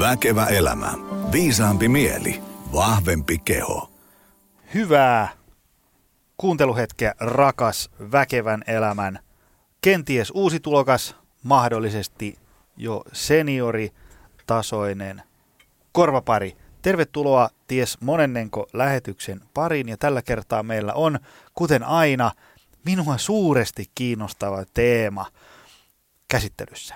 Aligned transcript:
Väkevä 0.00 0.46
elämä. 0.46 0.94
Viisaampi 1.32 1.88
mieli. 1.88 2.42
Vahvempi 2.72 3.38
keho. 3.38 3.90
Hyvää 4.74 5.28
kuunteluhetkeä, 6.36 7.14
rakas 7.20 7.90
väkevän 8.12 8.64
elämän, 8.66 9.18
kenties 9.80 10.32
uusi 10.34 10.60
tulokas, 10.60 11.16
mahdollisesti 11.42 12.38
jo 12.76 13.02
senioritasoinen 13.12 15.22
korvapari. 15.92 16.56
Tervetuloa 16.82 17.50
ties 17.66 18.00
monennenko 18.00 18.66
lähetyksen 18.72 19.40
pariin 19.54 19.88
ja 19.88 19.96
tällä 19.96 20.22
kertaa 20.22 20.62
meillä 20.62 20.94
on, 20.94 21.18
kuten 21.54 21.84
aina, 21.84 22.32
minua 22.84 23.18
suuresti 23.18 23.84
kiinnostava 23.94 24.64
teema 24.74 25.26
käsittelyssä. 26.28 26.94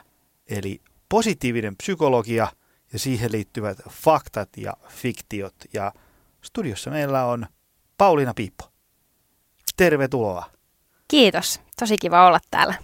Eli 0.48 0.80
positiivinen 1.08 1.76
psykologia 1.76 2.48
ja 2.94 2.98
siihen 2.98 3.32
liittyvät 3.32 3.78
faktat 3.90 4.48
ja 4.56 4.72
fiktiot. 4.88 5.54
Ja 5.72 5.92
studiossa 6.42 6.90
meillä 6.90 7.24
on 7.24 7.46
Pauliina 7.98 8.34
Piippo. 8.34 8.72
Tervetuloa. 9.76 10.50
Kiitos. 11.08 11.60
Tosi 11.78 11.98
kiva 11.98 12.26
olla 12.26 12.40
täällä. 12.50 12.74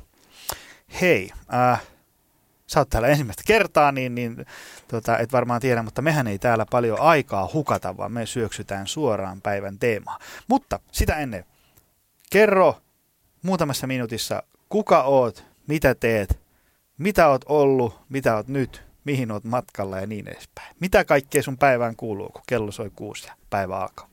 Hei, 1.00 1.30
äh, 1.54 1.82
sä 2.66 2.80
oot 2.80 2.90
täällä 2.90 3.08
ensimmäistä 3.08 3.42
kertaa, 3.46 3.92
niin, 3.92 4.14
niin 4.14 4.46
tota, 4.88 5.18
et 5.18 5.32
varmaan 5.32 5.60
tiedä, 5.60 5.82
mutta 5.82 6.02
mehän 6.02 6.26
ei 6.26 6.38
täällä 6.38 6.66
paljon 6.70 7.00
aikaa 7.00 7.50
hukata, 7.52 7.96
vaan 7.96 8.12
me 8.12 8.26
syöksytään 8.26 8.86
suoraan 8.86 9.40
päivän 9.42 9.78
teemaan. 9.78 10.20
Mutta 10.48 10.80
sitä 10.92 11.16
ennen, 11.16 11.44
kerro 12.32 12.80
muutamassa 13.42 13.86
minuutissa, 13.86 14.42
kuka 14.68 15.02
oot, 15.02 15.44
mitä 15.66 15.94
teet, 15.94 16.40
mitä 16.98 17.28
oot 17.28 17.44
ollut, 17.48 18.00
mitä 18.08 18.36
oot 18.36 18.48
nyt, 18.48 18.89
mihin 19.04 19.32
oot 19.32 19.44
matkalla 19.44 20.00
ja 20.00 20.06
niin 20.06 20.28
edespäin. 20.28 20.76
Mitä 20.80 21.04
kaikkea 21.04 21.42
sun 21.42 21.58
päivään 21.58 21.96
kuuluu, 21.96 22.28
kun 22.28 22.42
kello 22.46 22.72
soi 22.72 22.90
kuusi 22.96 23.26
ja 23.26 23.32
päivä 23.50 23.76
alkaa? 23.76 24.10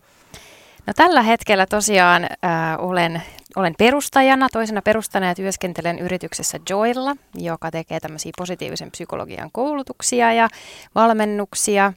No 0.87 0.93
tällä 0.95 1.21
hetkellä 1.21 1.65
tosiaan 1.65 2.23
äh, 2.23 2.29
olen, 2.77 3.21
olen 3.55 3.75
perustajana, 3.77 4.49
toisena 4.49 4.81
perustajana 4.81 5.27
ja 5.27 5.35
työskentelen 5.35 5.99
yrityksessä 5.99 6.59
Joilla, 6.69 7.15
joka 7.35 7.71
tekee 7.71 7.99
tämmöisiä 7.99 8.31
positiivisen 8.37 8.91
psykologian 8.91 9.49
koulutuksia 9.51 10.33
ja 10.33 10.49
valmennuksia. 10.95 11.93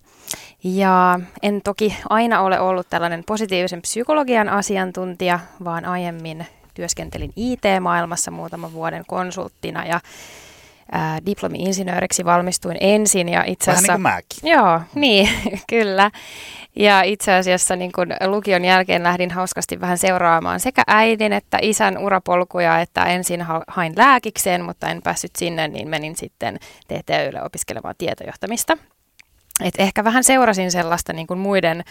Ja 0.65 1.21
en 1.43 1.61
toki 1.65 1.97
aina 2.09 2.41
ole 2.41 2.61
ollut 2.61 2.87
tällainen 2.91 3.25
positiivisen 3.27 3.83
psykologian 3.83 4.49
asiantuntija, 4.49 5.41
vaan 5.65 5.85
aiemmin 5.85 6.47
työskentelin 6.75 7.33
IT-maailmassa 7.37 8.31
muutaman 8.31 8.73
vuoden 8.73 9.05
konsulttina 9.07 9.87
ja 9.87 10.01
ää, 10.93 11.19
diplomi-insinööriksi 11.27 12.25
valmistuin 12.25 12.77
ensin. 12.81 13.29
Ja 13.29 13.45
itse 13.45 13.71
asiassa, 13.71 13.93
Vähän 13.93 14.23
niin 14.23 14.43
kuin 14.43 14.53
mäkin. 14.53 14.61
Joo, 14.61 14.81
niin, 15.03 15.29
kyllä. 15.69 16.11
Ja 16.77 17.03
itse 17.03 17.33
asiassa 17.33 17.77
niin 17.77 17.93
kun 17.93 18.09
lukion 18.27 18.65
jälkeen 18.65 19.03
lähdin 19.03 19.31
hauskasti 19.31 19.81
vähän 19.81 19.99
seuraamaan 19.99 20.61
sekä 20.61 20.83
äidin 20.87 21.33
että 21.33 21.59
isän 21.63 21.99
urapolkuja, 21.99 22.81
että 22.81 23.05
ensin 23.05 23.47
hain 23.69 23.93
lääkikseen, 23.97 24.65
mutta 24.65 24.89
en 24.89 25.03
päässyt 25.03 25.37
sinne, 25.37 25.69
niin 25.69 25.89
menin 25.89 26.17
sitten 26.17 26.59
TTYlle 26.89 27.43
opiskelemaan 27.43 27.95
tietojohtamista. 27.99 28.77
Et 29.65 29.75
ehkä 29.79 30.05
vähän 30.05 30.25
seurasin 30.25 30.71
sellaista 30.71 31.13
niin 31.13 31.27
kuin 31.27 31.39
muiden 31.39 31.85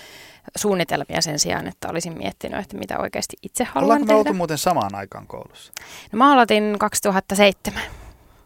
suunnitelmia 0.57 1.21
sen 1.21 1.39
sijaan, 1.39 1.67
että 1.67 1.87
olisin 1.89 2.17
miettinyt, 2.17 2.59
että 2.59 2.77
mitä 2.77 2.99
oikeasti 2.99 3.37
itse 3.41 3.63
haluan 3.63 3.83
Ollaanko 3.83 4.05
tehdä. 4.05 4.19
Ollaanko 4.19 4.37
muuten 4.37 4.57
samaan 4.57 4.95
aikaan 4.95 5.27
koulussa? 5.27 5.73
No 6.11 6.17
mä 6.17 6.33
aloitin 6.33 6.75
2007. 6.79 7.81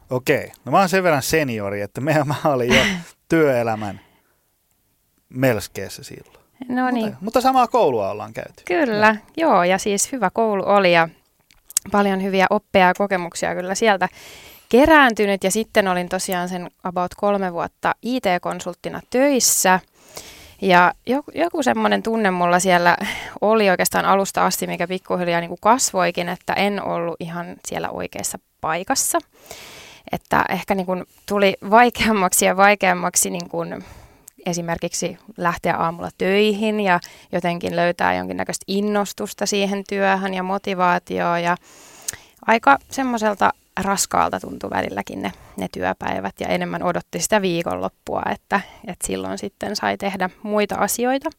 Okei, 0.09 0.51
no 0.65 0.71
mä 0.71 0.79
oon 0.79 0.89
sen 0.89 1.03
verran 1.03 1.21
seniori, 1.21 1.81
että 1.81 2.01
mehän 2.01 2.27
mä 2.27 2.35
olin 2.45 2.75
jo 2.75 2.83
työelämän 3.29 3.99
melskeessä 5.29 6.03
silloin. 6.03 6.43
No 6.67 6.91
niin. 6.91 7.05
Mutta, 7.05 7.19
mutta 7.21 7.41
samaa 7.41 7.67
koulua 7.67 8.09
ollaan 8.09 8.33
käyty. 8.33 8.63
Kyllä, 8.65 9.07
ja. 9.07 9.15
joo, 9.37 9.63
ja 9.63 9.77
siis 9.77 10.11
hyvä 10.11 10.29
koulu 10.29 10.63
oli 10.65 10.93
ja 10.93 11.09
paljon 11.91 12.23
hyviä 12.23 12.47
oppeja 12.49 12.87
ja 12.87 12.93
kokemuksia 12.93 13.55
kyllä 13.55 13.75
sieltä 13.75 14.09
kerääntynyt. 14.69 15.43
Ja 15.43 15.51
sitten 15.51 15.87
olin 15.87 16.09
tosiaan 16.09 16.49
sen 16.49 16.71
about 16.83 17.11
kolme 17.17 17.53
vuotta 17.53 17.95
IT-konsulttina 18.01 19.01
töissä. 19.09 19.79
Ja 20.61 20.93
joku, 21.05 21.31
joku 21.35 21.63
semmoinen 21.63 22.03
tunne 22.03 22.31
mulla 22.31 22.59
siellä 22.59 22.97
oli 23.41 23.69
oikeastaan 23.69 24.05
alusta 24.05 24.45
asti, 24.45 24.67
mikä 24.67 24.87
pikkuhiljaa 24.87 25.39
niin 25.39 25.49
kuin 25.49 25.61
kasvoikin, 25.61 26.29
että 26.29 26.53
en 26.53 26.83
ollut 26.83 27.15
ihan 27.19 27.55
siellä 27.67 27.89
oikeassa 27.89 28.39
paikassa. 28.61 29.19
Että 30.13 30.45
ehkä 30.49 30.75
niin 30.75 30.85
kuin 30.85 31.03
tuli 31.25 31.57
vaikeammaksi 31.69 32.45
ja 32.45 32.57
vaikeammaksi 32.57 33.29
niin 33.29 33.49
kuin 33.49 33.83
esimerkiksi 34.45 35.17
lähteä 35.37 35.75
aamulla 35.77 36.09
töihin 36.17 36.79
ja 36.79 36.99
jotenkin 37.31 37.75
löytää 37.75 38.15
jonkinnäköistä 38.15 38.63
innostusta 38.67 39.45
siihen 39.45 39.83
työhön 39.89 40.33
ja 40.33 40.43
motivaatioa 40.43 41.39
ja 41.39 41.57
aika 42.47 42.77
semmoiselta 42.91 43.53
raskaalta 43.81 44.39
tuntui 44.39 44.69
välilläkin 44.69 45.21
ne, 45.21 45.31
ne 45.57 45.67
työpäivät 45.71 46.35
ja 46.39 46.47
enemmän 46.47 46.83
odotti 46.83 47.19
sitä 47.19 47.41
viikonloppua, 47.41 48.21
että, 48.31 48.61
että 48.87 49.07
silloin 49.07 49.37
sitten 49.37 49.75
sai 49.75 49.97
tehdä 49.97 50.29
muita 50.43 50.75
asioita. 50.75 51.29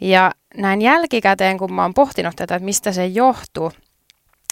Ja 0.00 0.32
näin 0.56 0.82
jälkikäteen, 0.82 1.58
kun 1.58 1.72
mä 1.72 1.82
oon 1.82 1.94
pohtinut 1.94 2.36
tätä, 2.36 2.54
että 2.54 2.64
mistä 2.64 2.92
se 2.92 3.06
johtuu, 3.06 3.72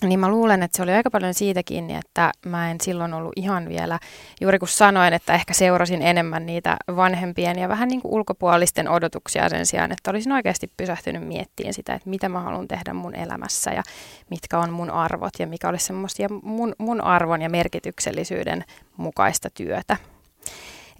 niin 0.02 0.20
mä 0.20 0.28
luulen, 0.28 0.62
että 0.62 0.76
se 0.76 0.82
oli 0.82 0.92
aika 0.92 1.10
paljon 1.10 1.34
siitä 1.34 1.62
kiinni, 1.62 1.94
että 1.94 2.32
mä 2.46 2.70
en 2.70 2.80
silloin 2.80 3.14
ollut 3.14 3.32
ihan 3.36 3.68
vielä, 3.68 3.98
juuri 4.40 4.58
kun 4.58 4.68
sanoin, 4.68 5.14
että 5.14 5.34
ehkä 5.34 5.54
seurasin 5.54 6.02
enemmän 6.02 6.46
niitä 6.46 6.76
vanhempien 6.96 7.58
ja 7.58 7.68
vähän 7.68 7.88
niin 7.88 8.02
kuin 8.02 8.14
ulkopuolisten 8.14 8.88
odotuksia 8.88 9.48
sen 9.48 9.66
sijaan, 9.66 9.92
että 9.92 10.10
olisin 10.10 10.32
oikeasti 10.32 10.70
pysähtynyt 10.76 11.28
miettimään 11.28 11.74
sitä, 11.74 11.94
että 11.94 12.10
mitä 12.10 12.28
mä 12.28 12.40
haluan 12.40 12.68
tehdä 12.68 12.94
mun 12.94 13.14
elämässä 13.14 13.70
ja 13.70 13.82
mitkä 14.30 14.58
on 14.58 14.72
mun 14.72 14.90
arvot 14.90 15.32
ja 15.38 15.46
mikä 15.46 15.68
olisi 15.68 15.86
semmoista 15.86 16.22
ja 16.22 16.28
mun, 16.42 16.74
mun 16.78 17.00
arvon 17.00 17.42
ja 17.42 17.50
merkityksellisyyden 17.50 18.64
mukaista 18.96 19.48
työtä. 19.50 19.96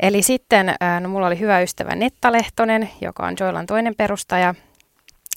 Eli 0.01 0.23
sitten, 0.23 0.75
no 1.01 1.09
mulla 1.09 1.27
oli 1.27 1.39
hyvä 1.39 1.61
ystävä 1.61 1.95
Netta 1.95 2.33
Lehtonen, 2.33 2.91
joka 3.01 3.27
on 3.27 3.35
Joilan 3.41 3.67
toinen 3.67 3.95
perustaja, 3.95 4.55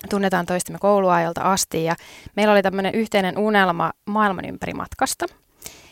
tunnetaan 0.09 0.45
toistemme 0.45 0.79
kouluajalta 0.79 1.41
asti 1.41 1.83
ja 1.83 1.95
meillä 2.35 2.53
oli 2.53 2.61
tämmöinen 2.61 2.95
yhteinen 2.95 3.37
unelma 3.37 3.91
maailman 4.05 4.45
ympäri 4.45 4.73
matkasta. 4.73 5.25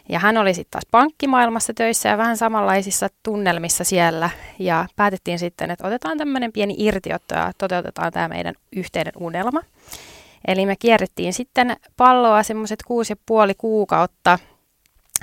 Ja 0.10 0.20
hän 0.20 0.38
oli 0.38 0.54
sitten 0.54 0.72
taas 0.72 0.86
pankkimaailmassa 0.92 1.74
töissä 1.74 2.10
ja 2.10 2.18
vähän 2.18 2.38
samanlaisissa 2.38 3.08
tunnelmissa 3.24 3.84
siellä. 3.84 4.30
Ja 4.60 4.86
päätettiin 4.96 5.40
sitten, 5.40 5.72
että 5.72 5.88
otetaan 5.88 6.18
tämmöinen 6.18 6.52
pieni 6.52 6.76
irtiotto 6.78 7.36
ja 7.36 7.52
toteutetaan 7.58 8.12
tämä 8.12 8.28
meidän 8.28 8.56
yhteinen 8.76 9.14
unelma. 9.20 9.62
Eli 10.48 10.66
me 10.66 10.76
kierrettiin 10.76 11.34
sitten 11.34 11.78
palloa 11.98 12.44
semmoiset 12.44 12.84
kuusi 12.84 13.14
ja 13.14 13.18
puoli 13.26 13.54
kuukautta. 13.58 14.40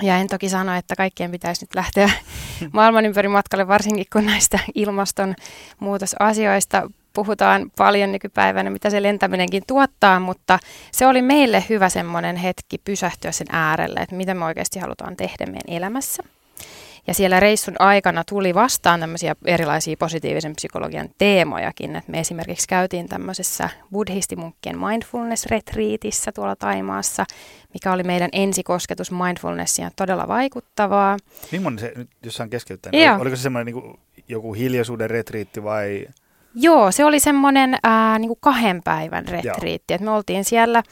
Ja 0.01 0.17
en 0.17 0.27
toki 0.27 0.49
sano, 0.49 0.75
että 0.75 0.95
kaikkien 0.95 1.31
pitäisi 1.31 1.63
nyt 1.63 1.75
lähteä 1.75 2.11
maailman 2.73 3.05
ympäri 3.05 3.27
matkalle, 3.27 3.67
varsinkin 3.67 4.05
kun 4.13 4.25
näistä 4.25 4.59
ilmastonmuutosasioista 4.75 6.89
puhutaan 7.17 7.71
paljon 7.77 8.11
nykypäivänä, 8.11 8.69
mitä 8.69 8.89
se 8.89 9.03
lentäminenkin 9.03 9.63
tuottaa, 9.67 10.19
mutta 10.19 10.59
se 10.91 11.07
oli 11.07 11.21
meille 11.21 11.63
hyvä 11.69 11.89
semmoinen 11.89 12.35
hetki 12.35 12.77
pysähtyä 12.77 13.31
sen 13.31 13.47
äärelle, 13.51 13.99
että 13.99 14.15
mitä 14.15 14.33
me 14.33 14.45
oikeasti 14.45 14.79
halutaan 14.79 15.15
tehdä 15.15 15.45
meidän 15.45 15.77
elämässä. 15.77 16.23
Ja 17.07 17.13
siellä 17.13 17.39
reissun 17.39 17.75
aikana 17.79 18.23
tuli 18.23 18.53
vastaan 18.53 18.99
tämmöisiä 18.99 19.35
erilaisia 19.45 19.97
positiivisen 19.99 20.55
psykologian 20.55 21.09
teemojakin. 21.17 21.95
että 21.95 22.11
me 22.11 22.19
esimerkiksi 22.19 22.67
käytiin 22.67 23.09
tämmöisessä 23.09 23.69
buddhistimunkkien 23.91 24.77
mindfulness-retriitissä 24.77 26.31
tuolla 26.31 26.55
Taimaassa, 26.55 27.25
mikä 27.73 27.91
oli 27.91 28.03
meidän 28.03 28.29
ensikosketus 28.31 29.11
mindfulnessia 29.11 29.91
todella 29.95 30.27
vaikuttavaa. 30.27 31.17
Millainen 31.51 31.79
se, 31.79 31.91
nyt 31.95 32.09
jos 32.23 32.35
saan 32.35 32.49
keskeyttää, 32.49 32.91
niin 32.91 33.11
oliko 33.11 33.35
se 33.35 33.41
semmoinen 33.41 33.73
niin 33.73 33.99
joku 34.27 34.53
hiljaisuuden 34.53 35.09
retriitti 35.09 35.63
vai 35.63 36.07
Joo, 36.59 36.91
se 36.91 37.05
oli 37.05 37.19
semmoinen 37.19 37.77
ää, 37.83 38.19
niin 38.19 38.29
kuin 38.29 38.39
kahden 38.41 38.81
päivän 38.83 39.27
retriitti. 39.27 39.93
Et 39.93 40.01
me 40.01 40.11
oltiin 40.11 40.45
siellä, 40.45 40.83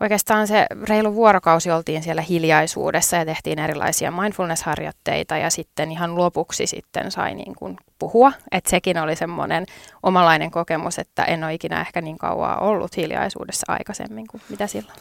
oikeastaan 0.00 0.46
se 0.46 0.66
reilu 0.88 1.14
vuorokausi 1.14 1.70
oltiin 1.70 2.02
siellä 2.02 2.22
hiljaisuudessa 2.22 3.16
ja 3.16 3.24
tehtiin 3.24 3.58
erilaisia 3.58 4.10
mindfulness-harjoitteita 4.10 5.36
ja 5.36 5.50
sitten 5.50 5.92
ihan 5.92 6.18
lopuksi 6.18 6.66
sitten 6.66 7.10
sai 7.10 7.34
niin 7.34 7.54
kuin 7.54 7.76
puhua. 7.98 8.32
Et 8.52 8.66
sekin 8.66 8.98
oli 8.98 9.16
semmoinen 9.16 9.66
omalainen 10.02 10.50
kokemus, 10.50 10.98
että 10.98 11.24
en 11.24 11.44
ole 11.44 11.54
ikinä 11.54 11.80
ehkä 11.80 12.00
niin 12.00 12.18
kauan 12.18 12.62
ollut 12.62 12.96
hiljaisuudessa 12.96 13.72
aikaisemmin 13.72 14.26
kuin 14.26 14.42
mitä 14.48 14.66
silloin 14.66 14.98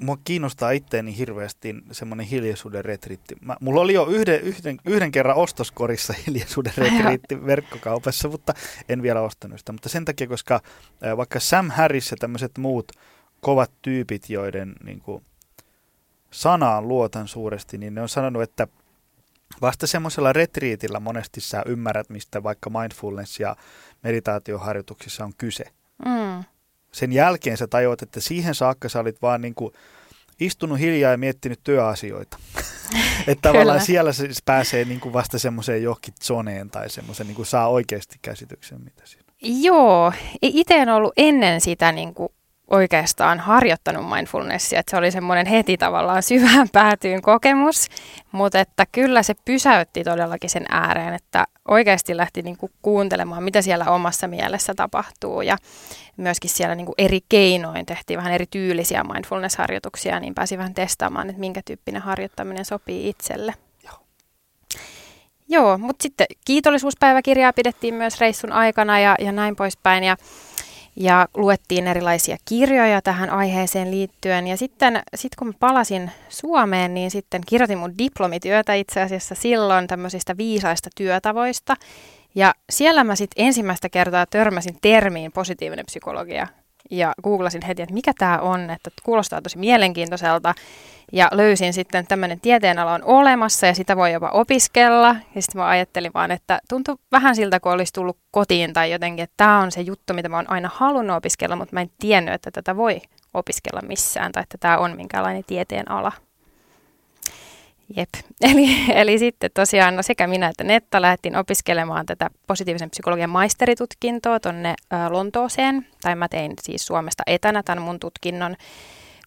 mua 0.00 0.18
kiinnostaa 0.24 0.70
itteeni 0.70 1.18
hirveästi 1.18 1.74
semmoinen 1.92 2.26
hiljaisuuden 2.26 2.84
retriitti. 2.84 3.36
Mä, 3.40 3.56
mulla 3.60 3.80
oli 3.80 3.94
jo 3.94 4.06
yhden, 4.06 4.40
yhden, 4.40 4.78
yhden 4.84 5.10
kerran 5.12 5.36
ostoskorissa 5.36 6.14
hiljaisuuden 6.26 6.72
retriitti 6.76 7.46
verkkokaupassa, 7.46 8.28
mutta 8.28 8.54
en 8.88 9.02
vielä 9.02 9.20
ostanut 9.20 9.58
sitä. 9.58 9.72
Mutta 9.72 9.88
sen 9.88 10.04
takia, 10.04 10.26
koska 10.26 10.60
vaikka 11.16 11.40
Sam 11.40 11.70
Harris 11.70 12.10
ja 12.10 12.16
tämmöiset 12.16 12.58
muut 12.58 12.92
kovat 13.40 13.70
tyypit, 13.82 14.30
joiden 14.30 14.74
niin 14.84 15.00
kuin, 15.00 15.24
sanaan 16.30 16.88
luotan 16.88 17.28
suuresti, 17.28 17.78
niin 17.78 17.94
ne 17.94 18.02
on 18.02 18.08
sanonut, 18.08 18.42
että 18.42 18.68
vasta 19.62 19.86
semmoisella 19.86 20.32
retriitillä 20.32 21.00
monesti 21.00 21.40
sä 21.40 21.62
ymmärrät, 21.66 22.10
mistä 22.10 22.42
vaikka 22.42 22.70
mindfulness 22.70 23.40
ja 23.40 23.56
meditaatioharjoituksissa 24.02 25.24
on 25.24 25.32
kyse. 25.38 25.64
Mm. 26.04 26.44
Sen 26.92 27.12
jälkeen 27.12 27.56
sä 27.56 27.66
tajuat, 27.66 28.02
että 28.02 28.20
siihen 28.20 28.54
saakka 28.54 28.88
sä 28.88 29.00
olit 29.00 29.22
vaan 29.22 29.40
niin 29.40 29.54
kuin 29.54 29.72
istunut 30.40 30.78
hiljaa 30.78 31.10
ja 31.10 31.18
miettinyt 31.18 31.60
työasioita. 31.64 32.38
että 33.28 33.48
tavallaan 33.48 33.80
siellä 33.80 34.12
se 34.12 34.28
pääsee 34.44 34.84
niin 34.84 35.00
kuin 35.00 35.12
vasta 35.12 35.38
semmoiseen 35.38 35.82
johonkin 35.82 36.14
zoneen 36.24 36.70
tai 36.70 36.90
semmoisen 36.90 37.26
niin 37.26 37.36
kuin 37.36 37.46
saa 37.46 37.68
oikeasti 37.68 38.16
käsityksen, 38.22 38.80
mitä 38.84 39.02
siinä 39.06 39.30
Joo, 39.42 40.12
itse 40.42 40.74
en 40.74 40.88
ollut 40.88 41.12
ennen 41.16 41.60
sitä 41.60 41.92
niin 41.92 42.14
kuin 42.14 42.32
oikeastaan 42.70 43.40
harjoittanut 43.40 44.10
mindfulnessia, 44.10 44.80
että 44.80 44.90
se 44.90 44.96
oli 44.96 45.10
semmoinen 45.10 45.46
heti 45.46 45.76
tavallaan 45.76 46.22
syvään 46.22 46.68
päätyyn 46.72 47.22
kokemus, 47.22 47.86
mutta 48.32 48.60
että 48.60 48.86
kyllä 48.92 49.22
se 49.22 49.34
pysäytti 49.44 50.04
todellakin 50.04 50.50
sen 50.50 50.64
ääreen, 50.68 51.14
että 51.14 51.44
oikeasti 51.68 52.16
lähti 52.16 52.42
niin 52.42 52.56
kuin 52.56 52.72
kuuntelemaan, 52.82 53.42
mitä 53.42 53.62
siellä 53.62 53.84
omassa 53.84 54.28
mielessä 54.28 54.74
tapahtuu 54.74 55.42
ja 55.42 55.56
myöskin 56.16 56.50
siellä 56.50 56.74
niin 56.74 56.86
kuin 56.86 56.94
eri 56.98 57.20
keinoin 57.28 57.86
tehtiin 57.86 58.16
vähän 58.16 58.32
eri 58.32 58.46
tyylisiä 58.50 59.04
mindfulness-harjoituksia, 59.04 60.20
niin 60.20 60.34
pääsi 60.34 60.58
vähän 60.58 60.74
testaamaan, 60.74 61.28
että 61.28 61.40
minkä 61.40 61.60
tyyppinen 61.64 62.02
harjoittaminen 62.02 62.64
sopii 62.64 63.08
itselle. 63.08 63.54
Joo. 63.84 63.98
Joo, 65.48 65.78
mutta 65.78 66.02
sitten 66.02 66.26
kiitollisuuspäiväkirjaa 66.44 67.52
pidettiin 67.52 67.94
myös 67.94 68.20
reissun 68.20 68.52
aikana 68.52 69.00
ja, 69.00 69.14
ja 69.18 69.32
näin 69.32 69.56
poispäin 69.56 70.04
ja 70.04 70.16
ja 70.96 71.28
luettiin 71.36 71.86
erilaisia 71.86 72.36
kirjoja 72.44 73.02
tähän 73.02 73.30
aiheeseen 73.30 73.90
liittyen. 73.90 74.46
Ja 74.46 74.56
sitten 74.56 75.02
sit 75.14 75.34
kun 75.36 75.54
palasin 75.60 76.10
Suomeen, 76.28 76.94
niin 76.94 77.10
sitten 77.10 77.40
kirjoitin 77.46 77.78
mun 77.78 77.98
diplomityötä 77.98 78.74
itse 78.74 79.00
asiassa 79.00 79.34
silloin 79.34 79.86
tämmöisistä 79.86 80.36
viisaista 80.36 80.90
työtavoista. 80.96 81.76
Ja 82.34 82.54
siellä 82.70 83.04
mä 83.04 83.16
sitten 83.16 83.46
ensimmäistä 83.46 83.88
kertaa 83.88 84.26
törmäsin 84.26 84.78
termiin 84.82 85.32
positiivinen 85.32 85.86
psykologia. 85.86 86.46
Ja 86.90 87.12
googlasin 87.22 87.62
heti, 87.66 87.82
että 87.82 87.94
mikä 87.94 88.12
tämä 88.18 88.38
on, 88.38 88.70
että 88.70 88.90
kuulostaa 89.02 89.42
tosi 89.42 89.58
mielenkiintoiselta. 89.58 90.54
Ja 91.12 91.28
löysin 91.32 91.72
sitten, 91.72 91.98
että 91.98 92.08
tämmöinen 92.08 92.40
tieteenala 92.40 92.92
on 92.92 93.04
olemassa 93.04 93.66
ja 93.66 93.74
sitä 93.74 93.96
voi 93.96 94.12
jopa 94.12 94.28
opiskella. 94.28 95.16
Ja 95.34 95.42
sitten 95.42 95.60
mä 95.60 95.68
ajattelin 95.68 96.10
vaan, 96.14 96.30
että 96.30 96.60
tuntui 96.68 96.96
vähän 97.12 97.36
siltä, 97.36 97.60
kun 97.60 97.72
olisi 97.72 97.92
tullut 97.92 98.18
kotiin 98.30 98.72
tai 98.72 98.92
jotenkin, 98.92 99.22
että 99.22 99.34
tämä 99.36 99.60
on 99.60 99.72
se 99.72 99.80
juttu, 99.80 100.14
mitä 100.14 100.28
mä 100.28 100.36
oon 100.36 100.50
aina 100.50 100.70
halunnut 100.74 101.16
opiskella, 101.16 101.56
mutta 101.56 101.74
mä 101.74 101.80
en 101.80 101.90
tiennyt, 101.98 102.34
että 102.34 102.50
tätä 102.50 102.76
voi 102.76 103.00
opiskella 103.34 103.80
missään 103.88 104.32
tai 104.32 104.42
että 104.42 104.58
tämä 104.58 104.78
on 104.78 104.96
minkälainen 104.96 105.44
tieteen 105.46 105.90
ala. 105.90 106.12
Jep. 107.96 108.08
Eli, 108.52 108.68
eli 108.94 109.18
sitten 109.18 109.50
tosiaan 109.54 109.96
no 109.96 110.02
sekä 110.02 110.26
minä 110.26 110.48
että 110.48 110.64
Netta 110.64 111.02
lähdettiin 111.02 111.36
opiskelemaan 111.36 112.06
tätä 112.06 112.30
positiivisen 112.46 112.90
psykologian 112.90 113.30
maisteritutkintoa 113.30 114.40
tuonne 114.40 114.74
Lontooseen. 115.08 115.86
Tai 116.02 116.14
mä 116.14 116.28
tein 116.28 116.52
siis 116.62 116.86
Suomesta 116.86 117.22
etänä 117.26 117.62
tämän 117.62 117.82
mun 117.82 118.00
tutkinnon 118.00 118.56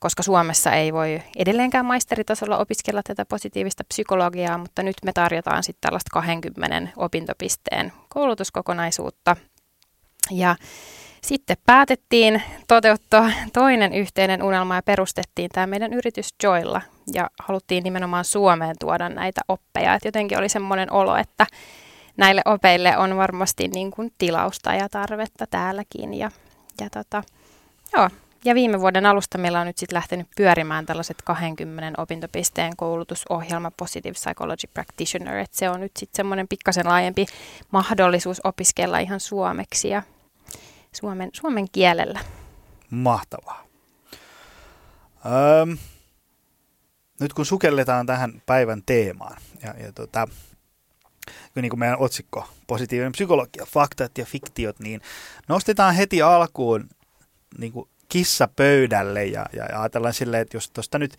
koska 0.04 0.24
Suomessa 0.24 0.71
ei 0.71 0.94
voi 0.94 1.21
edelleenkään 1.36 1.86
maisteritasolla 1.86 2.57
opiskella 2.57 3.01
tätä 3.04 3.25
positiivista 3.25 3.83
psykologiaa, 3.83 4.57
mutta 4.57 4.83
nyt 4.83 4.95
me 5.06 5.13
tarjotaan 5.13 5.63
sitten 5.63 5.81
tällaista 5.81 6.10
20 6.13 6.88
opintopisteen 6.98 7.94
koulutuskokonaisuutta. 8.10 9.36
Ja 10.31 10.56
sitten 11.24 11.58
päätettiin 11.66 12.42
toteuttaa 12.68 13.31
toinen 13.54 13.94
yhteinen 13.94 14.44
unelma 14.44 14.75
ja 14.75 14.84
perustettiin 14.84 15.50
tämä 15.54 15.68
meidän 15.68 15.94
yritys 15.94 16.30
Joilla 16.44 16.81
ja 17.14 17.30
haluttiin 17.40 17.84
nimenomaan 17.84 18.25
Suomeen 18.25 18.75
tuoda 18.80 19.10
näitä 19.10 19.42
oppeja. 19.48 19.94
Et 19.94 20.06
jotenkin 20.06 20.38
oli 20.38 20.50
semmoinen 20.50 20.92
olo, 20.92 21.16
että 21.16 21.46
näille 22.18 22.42
opeille 22.46 22.98
on 22.98 23.18
varmasti 23.18 23.68
niin 23.68 23.92
kuin 23.92 24.14
tilausta 24.18 24.74
ja 24.74 24.90
tarvetta 24.90 25.48
täälläkin. 25.48 26.14
Ja, 26.14 26.31
ja 26.81 26.90
tota, 26.90 27.24
joo, 27.94 28.10
ja 28.46 28.56
viime 28.56 28.80
vuoden 28.80 29.06
alusta 29.06 29.38
meillä 29.38 29.60
on 29.60 29.68
nyt 29.68 29.78
sitten 29.78 29.96
lähtenyt 29.96 30.28
pyörimään 30.36 30.86
tällaiset 30.86 31.18
20 31.22 32.02
opintopisteen 32.02 32.78
koulutusohjelma 32.78 33.72
Positive 33.78 34.14
Psychology 34.14 34.68
Practitioner, 34.74 35.38
että 35.38 35.58
se 35.58 35.70
on 35.70 35.80
nyt 35.80 35.92
sitten 35.98 36.18
semmoinen 36.18 36.48
pikkasen 36.48 36.88
laajempi 36.88 37.25
mahdollisuus 37.72 38.42
opiskella 38.44 39.00
ihan 39.00 39.20
suomeksi 39.20 39.90
ja 39.90 40.02
suomen, 40.95 41.30
suomen 41.34 41.68
kielellä. 41.72 42.19
Mahtavaa. 42.90 43.63
Öm, 45.62 45.78
nyt 47.19 47.34
kun 47.34 47.45
sukelletaan 47.45 48.06
tähän 48.06 48.42
päivän 48.45 48.81
teemaan, 48.86 49.38
ja, 49.63 49.74
ja 49.84 49.92
tota, 49.92 50.28
niin 51.56 51.69
kuin 51.69 51.80
meidän 51.80 52.00
otsikko, 52.00 52.48
positiivinen 52.68 53.12
psykologia, 53.12 53.66
faktat 53.66 54.18
ja 54.18 54.25
fiktiot, 54.25 54.80
niin 54.80 55.01
nostetaan 55.48 55.95
heti 55.95 56.22
alkuun 56.22 56.90
niin 57.57 57.72
kuin 57.72 57.89
kissa 58.10 58.50
pöydälle 58.56 59.25
ja, 59.25 59.46
ja 59.54 59.81
ajatellaan 59.81 60.13
silleen, 60.13 60.42
että 60.42 60.57
jos 60.57 60.69
tuosta 60.69 61.00
nyt 61.00 61.18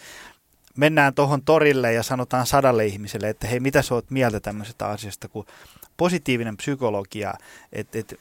mennään 0.76 1.14
tuohon 1.14 1.42
torille 1.44 1.92
ja 1.92 2.02
sanotaan 2.02 2.46
sadalle 2.46 2.86
ihmiselle, 2.86 3.28
että 3.28 3.46
hei, 3.46 3.60
mitä 3.60 3.82
sä 3.82 3.94
oot 3.94 4.10
mieltä 4.10 4.40
tämmöisestä 4.40 4.86
asiasta 4.86 5.28
kuin 5.28 5.46
positiivinen 5.96 6.56
psykologia, 6.56 7.34
että, 7.72 7.98
että 7.98 8.16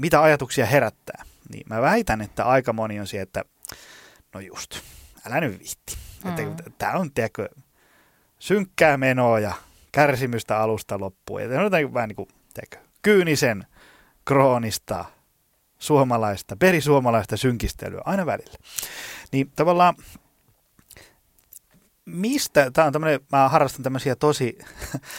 mitä 0.00 0.22
ajatuksia 0.22 0.66
herättää, 0.66 1.22
niin 1.52 1.62
mä 1.68 1.82
väitän, 1.82 2.20
että 2.20 2.44
aika 2.44 2.72
moni 2.72 3.00
on 3.00 3.06
siellä, 3.06 3.22
että 3.22 3.44
no 4.34 4.40
just, 4.40 4.80
älä 5.26 5.40
nyt 5.40 5.58
viitti. 5.58 5.96
Mm. 6.24 6.30
Että, 6.30 6.70
tämä 6.78 6.92
on, 6.92 7.12
tiedätkö, 7.12 7.48
synkkää 8.38 8.96
menoa 8.96 9.40
ja 9.40 9.54
kärsimystä 9.92 10.58
alusta 10.58 11.00
loppuun. 11.00 11.42
Ja 11.42 11.60
on 11.60 11.94
vähän 11.94 12.08
niin 12.08 12.16
kuin, 12.16 12.28
tiedätkö, 12.54 12.78
kyynisen, 13.02 13.66
kroonista, 14.24 15.04
suomalaista, 15.78 16.56
perisuomalaista 16.56 17.36
synkistelyä 17.36 18.02
aina 18.04 18.26
välillä. 18.26 18.58
Niin 19.32 19.52
tavallaan 19.56 19.94
mistä, 22.04 22.70
tämä 22.70 22.86
on 22.86 22.92
tämmöinen, 22.92 23.20
mä 23.32 23.48
harrastan 23.48 23.82
tämmöisiä 23.82 24.16
tosi 24.16 24.58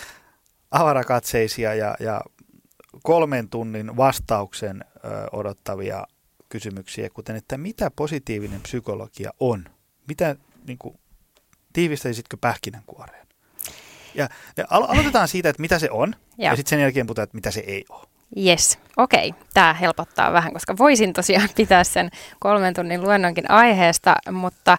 avarakatseisia 0.72 1.74
ja, 1.74 1.96
ja 2.00 2.22
kolmen 3.04 3.50
tunnin 3.50 3.98
vastauksen 3.98 4.86
ö, 4.96 5.08
odottavia 5.32 6.08
kysymyksiä, 6.50 7.10
kuten 7.10 7.36
että 7.36 7.58
mitä 7.58 7.92
positiivinen 7.96 8.62
psykologia 8.62 9.32
on? 9.40 9.66
Mitä, 10.08 10.36
niin 10.68 10.78
kuin, 10.78 11.00
tiivistäisitkö 11.74 12.38
pähkinänkuoreen? 12.42 13.28
Ja, 14.16 14.30
ja 14.58 14.66
alo- 14.70 14.92
aloitetaan 14.92 15.28
siitä, 15.28 15.50
että 15.50 15.62
mitä 15.62 15.80
se 15.80 15.92
on, 15.92 16.16
ja, 16.38 16.52
ja 16.52 16.56
sitten 16.56 16.70
sen 16.70 16.82
jälkeen 16.82 17.08
puhutaan, 17.08 17.24
että 17.24 17.38
mitä 17.38 17.52
se 17.52 17.60
ei 17.60 17.86
ole. 17.90 18.08
Yes, 18.38 18.80
okei. 18.98 19.30
Okay. 19.30 19.42
Tämä 19.54 19.74
helpottaa 19.74 20.34
vähän, 20.34 20.54
koska 20.54 20.78
voisin 20.78 21.14
tosiaan 21.14 21.50
pitää 21.56 21.84
sen 21.84 22.10
kolmen 22.40 22.74
tunnin 22.74 23.02
luennonkin 23.02 23.52
aiheesta, 23.52 24.16
mutta 24.32 24.78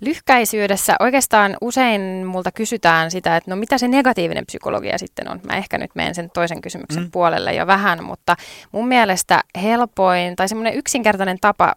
lyhkäisyydessä 0.00 0.96
oikeastaan 1.00 1.56
usein 1.60 2.26
multa 2.26 2.52
kysytään 2.52 3.10
sitä, 3.10 3.36
että 3.36 3.50
no 3.50 3.56
mitä 3.56 3.78
se 3.78 3.88
negatiivinen 3.88 4.46
psykologia 4.46 4.98
sitten 4.98 5.30
on. 5.30 5.40
Mä 5.46 5.56
ehkä 5.56 5.78
nyt 5.78 5.90
menen 5.94 6.14
sen 6.14 6.30
toisen 6.30 6.60
kysymyksen 6.60 7.02
mm. 7.02 7.10
puolelle 7.10 7.54
jo 7.54 7.66
vähän, 7.66 8.04
mutta 8.04 8.36
mun 8.72 8.88
mielestä 8.88 9.40
helpoin 9.62 10.36
tai 10.36 10.48
semmoinen 10.48 10.74
yksinkertainen 10.74 11.38
tapa 11.40 11.74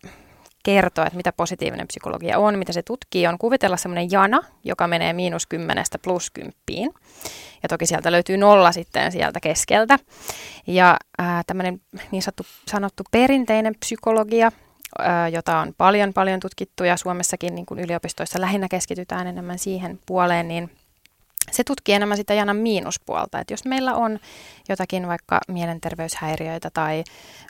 kertoa, 0.63 1.05
että 1.05 1.17
mitä 1.17 1.31
positiivinen 1.31 1.87
psykologia 1.87 2.39
on, 2.39 2.57
mitä 2.57 2.73
se 2.73 2.83
tutkii, 2.83 3.27
on 3.27 3.37
kuvitella 3.37 3.77
semmoinen 3.77 4.11
jana, 4.11 4.41
joka 4.63 4.87
menee 4.87 5.13
miinus 5.13 5.45
kymmenestä 5.45 5.99
plus 5.99 6.31
kymppiin. 6.31 6.93
Ja 7.63 7.69
toki 7.69 7.85
sieltä 7.85 8.11
löytyy 8.11 8.37
nolla 8.37 8.71
sitten 8.71 9.11
sieltä 9.11 9.39
keskeltä. 9.39 9.99
Ja 10.67 10.97
ää, 11.17 11.41
tämmöinen 11.47 11.81
niin 12.11 12.21
sanottu, 12.21 12.43
sanottu 12.67 13.03
perinteinen 13.11 13.75
psykologia, 13.79 14.51
jota 15.31 15.57
on 15.57 15.73
paljon 15.77 16.13
paljon 16.13 16.39
tutkittu 16.39 16.83
ja 16.83 16.97
Suomessakin 16.97 17.55
niin 17.55 17.65
kuin 17.65 17.79
yliopistoissa 17.79 18.41
lähinnä 18.41 18.67
keskitytään 18.69 19.27
enemmän 19.27 19.59
siihen 19.59 19.99
puoleen, 20.05 20.47
niin 20.47 20.71
se 21.51 21.63
tutkii 21.63 21.95
enemmän 21.95 22.17
sitä 22.17 22.33
janan 22.33 22.55
miinuspuolta, 22.55 23.39
että 23.39 23.53
jos 23.53 23.65
meillä 23.65 23.93
on 23.93 24.19
jotakin 24.69 25.07
vaikka 25.07 25.39
mielenterveyshäiriöitä 25.47 26.69
tai 26.73 27.03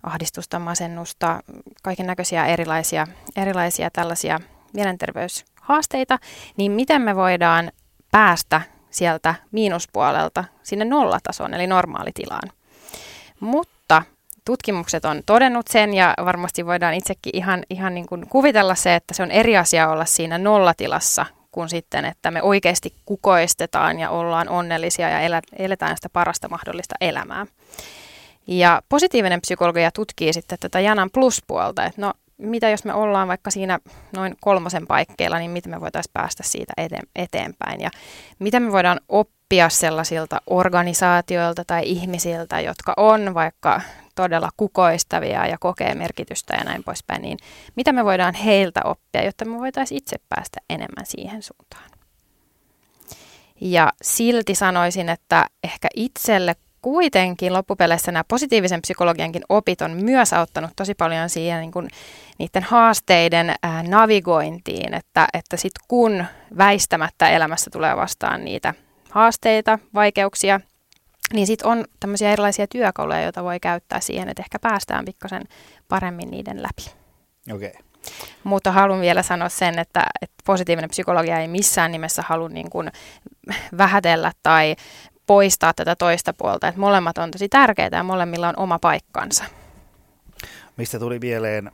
ahdistusta, 0.04 0.60
masennusta, 0.60 1.44
kaiken 1.84 2.08
näköisiä 2.08 2.46
erilaisia, 2.46 3.08
erilaisia 3.36 3.89
tällaisia 3.89 4.39
mielenterveyshaasteita, 4.74 6.20
niin 6.58 6.72
miten 6.72 7.01
me 7.01 7.16
voidaan 7.16 7.72
päästä 8.12 8.62
sieltä 8.89 9.36
miinuspuolelta 9.51 10.44
sinne 10.63 10.86
nollatason, 10.86 11.54
eli 11.54 11.68
normaalitilaan. 11.68 12.51
Mutta 13.39 14.04
tutkimukset 14.48 15.06
on 15.06 15.22
todennut 15.25 15.68
sen 15.68 15.94
ja 15.94 16.13
varmasti 16.25 16.66
voidaan 16.66 16.94
itsekin 16.94 17.38
ihan, 17.38 17.63
ihan 17.70 17.94
niin 17.94 18.06
kuin 18.06 18.30
kuvitella 18.30 18.75
se, 18.75 18.96
että 18.96 19.13
se 19.13 19.24
on 19.24 19.32
eri 19.32 19.58
asia 19.58 19.89
olla 19.89 20.06
siinä 20.06 20.38
nollatilassa 20.38 21.25
kuin 21.51 21.70
sitten, 21.70 22.06
että 22.06 22.32
me 22.32 22.42
oikeasti 22.42 22.94
kukoistetaan 23.06 24.00
ja 24.00 24.10
ollaan 24.10 24.50
onnellisia 24.50 25.10
ja 25.10 25.42
eletään 25.58 25.96
sitä 25.96 26.10
parasta 26.13 26.50
mahdollista 26.50 26.96
elämää. 27.01 27.46
Ja 28.48 28.82
positiivinen 28.89 29.42
psykologia 29.42 29.92
tutkii 29.92 30.34
sitten 30.34 30.58
tätä 30.60 30.80
janan 30.80 31.10
pluspuolta, 31.13 31.86
että 31.86 32.01
no 32.01 32.13
mitä 32.38 32.70
jos 32.70 32.86
me 32.86 32.94
ollaan 32.94 33.27
vaikka 33.27 33.51
siinä 33.51 33.80
noin 34.13 34.36
kolmosen 34.42 34.88
paikkeilla, 34.88 35.39
niin 35.39 35.51
miten 35.51 35.72
me 35.72 35.82
voitaisiin 35.82 36.13
päästä 36.13 36.44
siitä 36.44 36.74
eteenpäin 37.16 37.82
ja 37.82 37.89
mitä 38.39 38.60
me 38.60 38.72
voidaan 38.72 39.00
oppia 39.10 39.70
sellaisilta 39.70 40.42
organisaatioilta 40.48 41.63
tai 41.66 41.82
ihmisiltä, 41.86 42.60
jotka 42.60 42.94
on 42.98 43.34
vaikka 43.34 43.82
todella 44.17 44.50
kukoistavia 44.57 45.47
ja 45.47 45.57
kokee 45.57 45.95
merkitystä 45.95 46.55
ja 46.55 46.63
näin 46.63 46.83
poispäin, 46.83 47.21
niin 47.21 47.38
mitä 47.75 47.91
me 47.91 48.05
voidaan 48.05 48.33
heiltä 48.33 48.81
oppia, 48.83 49.25
jotta 49.25 49.45
me 49.45 49.59
voitaisiin 49.59 49.97
itse 49.97 50.15
päästä 50.29 50.57
enemmän 50.69 51.05
siihen 51.05 51.43
suuntaan. 51.43 51.89
Ja 53.62 53.91
silti 54.01 54.55
sanoisin, 54.55 55.09
että 55.09 55.45
ehkä 55.63 55.88
itselle 55.95 56.55
kuitenkin 56.81 57.53
loppupeleissä 57.53 58.12
nämä 58.12 58.24
positiivisen 58.27 58.81
psykologiankin 58.81 59.43
opit 59.50 59.81
on 59.81 59.91
myös 59.91 60.33
auttanut 60.33 60.71
tosi 60.75 60.95
paljon 60.95 61.29
siihen 61.29 61.59
niin 61.62 61.71
kuin 61.71 61.89
niiden 62.39 62.63
haasteiden 62.63 63.55
ää, 63.63 63.83
navigointiin, 63.83 64.93
että, 64.93 65.27
että 65.33 65.57
sit 65.57 65.74
kun 65.88 66.25
väistämättä 66.57 67.29
elämässä 67.29 67.69
tulee 67.69 67.95
vastaan 67.95 68.45
niitä 68.45 68.74
haasteita, 69.09 69.79
vaikeuksia, 69.93 70.62
niin 71.34 71.48
sitten 71.48 71.67
on 71.67 71.86
tämmöisiä 72.00 72.31
erilaisia 72.31 72.67
työkaluja, 72.67 73.22
joita 73.22 73.43
voi 73.43 73.60
käyttää 73.60 74.00
siihen, 74.00 74.29
että 74.29 74.43
ehkä 74.43 74.60
päästään 74.60 75.05
pikkasen 75.05 75.43
paremmin 75.88 76.31
niiden 76.31 76.63
läpi. 76.63 76.91
Okei. 77.53 77.69
Okay. 77.69 77.81
Mutta 78.43 78.72
haluan 78.72 79.01
vielä 79.01 79.24
sanoa 79.24 79.50
sen, 79.50 79.79
että, 79.79 80.03
että 80.22 80.36
positiivinen 80.46 80.89
psykologia 80.89 81.39
ei 81.39 81.48
missään 81.48 81.91
nimessä 81.91 82.24
halua 82.27 82.50
niin 82.50 82.69
kuin 82.69 82.91
vähätellä 83.77 84.31
tai 84.43 84.75
poistaa 85.25 85.74
tätä 85.74 85.96
toista 85.96 86.34
puolta. 86.34 86.67
Että 86.67 86.81
molemmat 86.81 87.17
on 87.17 87.31
tosi 87.31 87.50
tärkeitä 87.50 87.98
ja 87.98 88.03
molemmilla 88.03 88.50
on 88.50 88.60
oma 88.60 88.79
paikkansa. 88.79 89.46
Mistä 90.77 91.00
tuli 91.00 91.19
mieleen 91.19 91.72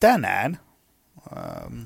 tänään 0.00 0.60
ähm, 1.36 1.80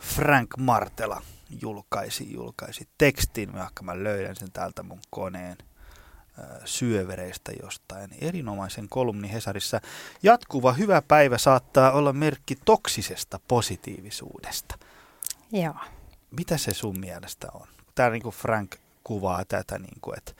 Frank 0.00 0.56
Martela 0.56 1.22
julkaisi, 1.62 2.32
julkaisi 2.32 2.88
tekstin, 2.98 3.52
vaikka 3.52 3.82
mä 3.82 4.04
löydän 4.04 4.36
sen 4.36 4.52
täältä 4.52 4.82
mun 4.82 5.00
koneen 5.10 5.56
syövereistä 6.64 7.52
jostain. 7.62 8.10
Erinomaisen 8.20 8.88
kolumni 8.88 9.32
Hesarissa. 9.32 9.80
Jatkuva 10.22 10.72
hyvä 10.72 11.02
päivä 11.02 11.38
saattaa 11.38 11.92
olla 11.92 12.12
merkki 12.12 12.56
toksisesta 12.64 13.40
positiivisuudesta. 13.48 14.78
Joo. 15.52 15.74
Mitä 16.30 16.56
se 16.56 16.74
sun 16.74 17.00
mielestä 17.00 17.48
on? 17.54 17.66
Tämä 17.94 18.10
niin 18.10 18.22
kuin 18.22 18.34
Frank 18.34 18.76
kuvaa 19.04 19.44
tätä, 19.44 19.78
niin 19.78 20.00
kuin, 20.00 20.18
että 20.18 20.32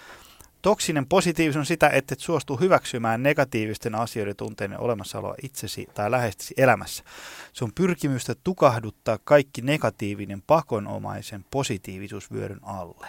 toksinen 0.62 1.06
positiivisuus 1.06 1.60
on 1.60 1.66
sitä, 1.66 1.88
että 1.88 2.14
et 2.14 2.20
suostu 2.20 2.56
hyväksymään 2.56 3.22
negatiivisten 3.22 3.94
asioiden 3.94 4.36
tunteiden 4.36 4.80
olemassaoloa 4.80 5.34
itsesi 5.42 5.86
tai 5.94 6.10
läheisesti 6.10 6.54
elämässä. 6.56 7.04
Se 7.52 7.64
on 7.64 7.72
pyrkimystä 7.74 8.34
tukahduttaa 8.44 9.18
kaikki 9.24 9.62
negatiivinen 9.62 10.42
pakonomaisen 10.46 11.44
positiivisuusvyöryn 11.50 12.60
alle. 12.62 13.08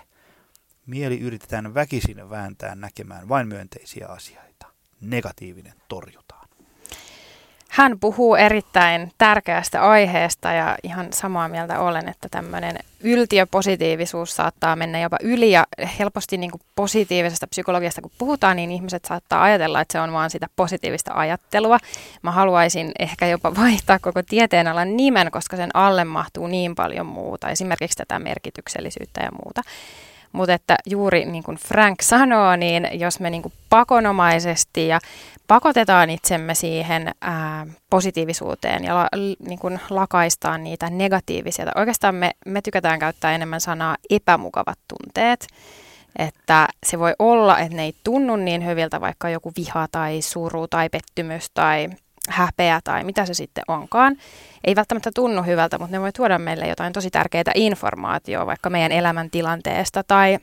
Mieli 0.86 1.20
yritetään 1.20 1.74
väkisin 1.74 2.29
vääntää 2.29 2.75
näkemään 2.75 3.29
vain 3.29 3.48
myönteisiä 3.48 4.08
asioita. 4.08 4.68
Negatiivinen 5.01 5.74
torjutaan. 5.88 6.38
Hän 7.80 8.00
puhuu 8.00 8.36
erittäin 8.36 9.12
tärkeästä 9.18 9.90
aiheesta 9.90 10.52
ja 10.52 10.78
ihan 10.84 11.08
samaa 11.14 11.48
mieltä 11.48 11.80
olen, 11.80 12.10
että 12.10 12.28
tämmöinen 12.32 12.76
yltiöpositiivisuus 13.04 14.36
saattaa 14.36 14.76
mennä 14.76 15.00
jopa 15.00 15.18
yli 15.24 15.52
ja 15.52 15.68
helposti 16.00 16.38
niin 16.38 16.52
kuin 16.52 16.62
positiivisesta 16.76 17.48
psykologiasta 17.48 18.02
kun 18.02 18.12
puhutaan, 18.18 18.56
niin 18.56 18.72
ihmiset 18.72 19.06
saattaa 19.06 19.44
ajatella, 19.44 19.82
että 19.82 19.92
se 19.92 20.00
on 20.00 20.14
vaan 20.14 20.30
sitä 20.30 20.48
positiivista 20.56 21.14
ajattelua. 21.14 21.78
Mä 22.22 22.32
haluaisin 22.32 22.92
ehkä 23.00 23.28
jopa 23.28 23.56
vaihtaa 23.56 24.00
koko 24.00 24.24
tieteenalan 24.24 24.98
nimen, 24.98 25.32
koska 25.32 25.58
sen 25.58 25.76
alle 25.76 26.04
mahtuu 26.04 26.48
niin 26.48 26.76
paljon 26.76 27.06
muuta, 27.06 27.50
esimerkiksi 27.50 27.98
tätä 27.98 28.20
merkityksellisyyttä 28.20 29.22
ja 29.22 29.30
muuta. 29.44 29.62
Mutta 30.32 30.54
että 30.54 30.76
juuri 30.86 31.26
niin 31.26 31.44
kuin 31.44 31.58
Frank 31.58 32.02
sanoo, 32.02 32.56
niin 32.56 32.88
jos 32.94 33.20
me 33.20 33.30
niin 33.30 33.42
kuin 33.42 33.54
pakonomaisesti 33.70 34.88
ja 34.88 35.00
pakotetaan 35.48 36.10
itsemme 36.10 36.56
siihen 36.56 37.12
ää, 37.22 37.68
positiivisuuteen 37.90 38.84
ja 38.84 38.96
la, 38.96 39.08
niin 39.48 39.60
kuin 39.60 39.80
lakaistaan 39.90 40.64
niitä 40.64 40.90
negatiivisia, 40.90 41.66
tai 41.66 41.74
oikeastaan 41.76 42.16
me, 42.16 42.32
me 42.46 42.62
tykätään 42.62 43.00
käyttää 43.00 43.36
enemmän 43.36 43.62
sanaa 43.62 43.98
epämukavat 44.10 44.80
tunteet, 44.88 45.48
että 46.20 46.68
se 46.86 47.00
voi 47.00 47.14
olla, 47.20 47.60
että 47.60 47.76
ne 47.76 47.84
ei 47.84 47.96
tunnu 48.04 48.36
niin 48.36 48.66
hyviltä, 48.66 49.02
vaikka 49.02 49.30
joku 49.30 49.52
viha 49.58 49.88
tai 49.92 50.22
suru 50.22 50.68
tai 50.68 50.90
pettymys 50.90 51.52
tai 51.54 51.90
häpeä 52.30 52.80
tai 52.84 53.04
mitä 53.04 53.26
se 53.26 53.34
sitten 53.34 53.64
onkaan. 53.68 54.16
Ei 54.64 54.76
välttämättä 54.76 55.12
tunnu 55.16 55.44
hyvältä, 55.44 55.78
mutta 55.78 55.92
ne 55.92 56.02
voi 56.02 56.12
tuoda 56.12 56.40
meille 56.40 56.68
jotain 56.68 56.94
tosi 56.94 57.10
tärkeää 57.10 57.52
informaatiota 57.56 58.46
vaikka 58.46 58.70
meidän 58.70 58.92
elämäntilanteesta 58.92 60.04
tai 60.04 60.40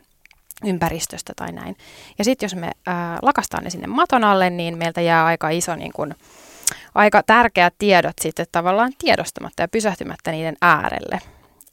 ympäristöstä 0.64 1.33
tai 1.37 1.52
näin. 1.52 1.76
Ja 2.19 2.25
sitten 2.25 2.47
jos 2.47 2.55
me 2.55 2.71
ää, 2.87 3.19
lakastaan 3.23 3.64
ne 3.64 3.71
sinne 3.71 3.87
maton 3.87 4.25
alle, 4.25 4.50
niin 4.50 4.78
meiltä 4.78 5.00
jää 5.00 5.25
aika 5.25 5.49
iso 5.49 5.76
niin 5.76 5.93
kun, 5.93 6.14
aika 6.95 7.23
tärkeät 7.23 7.75
tiedot 7.78 8.16
sitten 8.21 8.47
tavallaan 8.52 8.93
tiedostamatta 8.99 9.62
ja 9.62 9.69
pysähtymättä 9.69 10.31
niiden 10.31 10.57
äärelle. 10.62 11.21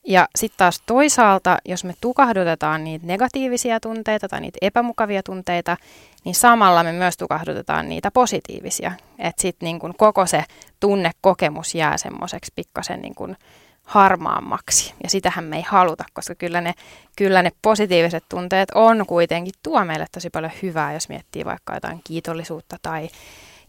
Ja 0.07 0.27
sitten 0.35 0.57
taas 0.57 0.81
toisaalta, 0.85 1.57
jos 1.65 1.83
me 1.83 1.93
tukahdutetaan 2.01 2.83
niitä 2.83 3.07
negatiivisia 3.07 3.79
tunteita 3.79 4.27
tai 4.27 4.41
niitä 4.41 4.57
epämukavia 4.61 5.23
tunteita, 5.23 5.77
niin 6.25 6.35
samalla 6.35 6.83
me 6.83 6.91
myös 6.91 7.17
tukahdutetaan 7.17 7.89
niitä 7.89 8.11
positiivisia. 8.11 8.91
Että 9.19 9.41
sitten 9.41 9.65
niin 9.65 9.79
kun 9.79 9.93
koko 9.97 10.25
se 10.25 10.43
tunnekokemus 10.79 11.75
jää 11.75 11.97
semmoiseksi 11.97 12.51
pikkasen 12.55 13.01
niin 13.01 13.15
kun 13.15 13.35
harmaammaksi. 13.83 14.93
Ja 15.03 15.09
sitähän 15.09 15.43
me 15.43 15.55
ei 15.55 15.63
haluta, 15.67 16.03
koska 16.13 16.35
kyllä 16.35 16.61
ne, 16.61 16.73
kyllä 17.15 17.41
ne 17.41 17.51
positiiviset 17.61 18.23
tunteet 18.29 18.71
on 18.75 19.05
kuitenkin 19.07 19.53
tuo 19.63 19.85
meille 19.85 20.05
tosi 20.11 20.29
paljon 20.29 20.51
hyvää, 20.61 20.93
jos 20.93 21.09
miettii 21.09 21.45
vaikka 21.45 21.73
jotain 21.73 22.01
kiitollisuutta 22.03 22.77
tai 22.81 23.09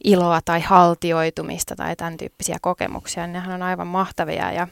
iloa 0.05 0.41
tai 0.45 0.61
haltioitumista 0.61 1.77
tai 1.77 1.97
tämän 1.97 2.17
tyyppisiä 2.17 2.57
kokemuksia. 2.61 3.27
Nehän 3.27 3.55
on 3.55 3.63
aivan 3.63 3.87
mahtavia 3.87 4.53
ja 4.53 4.69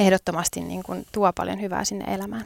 ehdottomasti 0.00 0.60
niin 0.60 0.82
kuin 0.82 1.06
tuo 1.12 1.32
paljon 1.32 1.60
hyvää 1.60 1.84
sinne 1.84 2.14
elämään. 2.14 2.44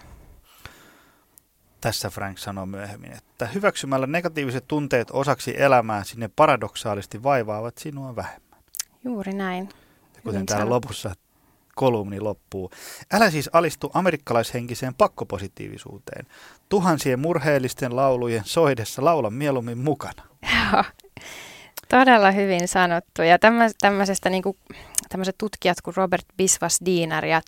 Tässä 1.80 2.10
Frank 2.10 2.38
sanoo 2.38 2.66
myöhemmin, 2.66 3.12
että 3.12 3.46
hyväksymällä 3.46 4.06
negatiiviset 4.06 4.64
tunteet 4.68 5.08
osaksi 5.10 5.62
elämää 5.62 6.04
sinne 6.04 6.30
paradoksaalisesti 6.36 7.22
vaivaavat 7.22 7.78
sinua 7.78 8.16
vähemmän. 8.16 8.60
Juuri 9.04 9.32
näin. 9.32 9.68
Ja 10.14 10.20
kuten 10.22 10.34
Hyvin 10.34 10.46
täällä 10.46 10.60
sanottu. 10.60 10.74
lopussa 10.74 11.14
kolumni 11.74 12.20
loppuu. 12.20 12.70
Älä 13.12 13.30
siis 13.30 13.50
alistu 13.52 13.90
amerikkalaishenkiseen 13.94 14.94
pakkopositiivisuuteen. 14.94 16.26
Tuhansien 16.68 17.20
murheellisten 17.20 17.96
laulujen 17.96 18.42
soidessa 18.44 19.04
laula 19.04 19.30
mieluummin 19.30 19.78
mukana. 19.78 20.22
Joo, 20.72 20.84
todella 21.88 22.30
hyvin 22.30 22.68
sanottu. 22.68 23.22
Ja 23.22 23.38
tämmöisestä 23.80 24.30
niin 24.30 24.42
kuin, 24.42 24.56
tämmöiset 25.12 25.38
tutkijat 25.38 25.80
kuin 25.80 25.96
Robert 25.96 26.26
Biswas 26.36 26.78
Diener 26.84 27.24
ja 27.24 27.40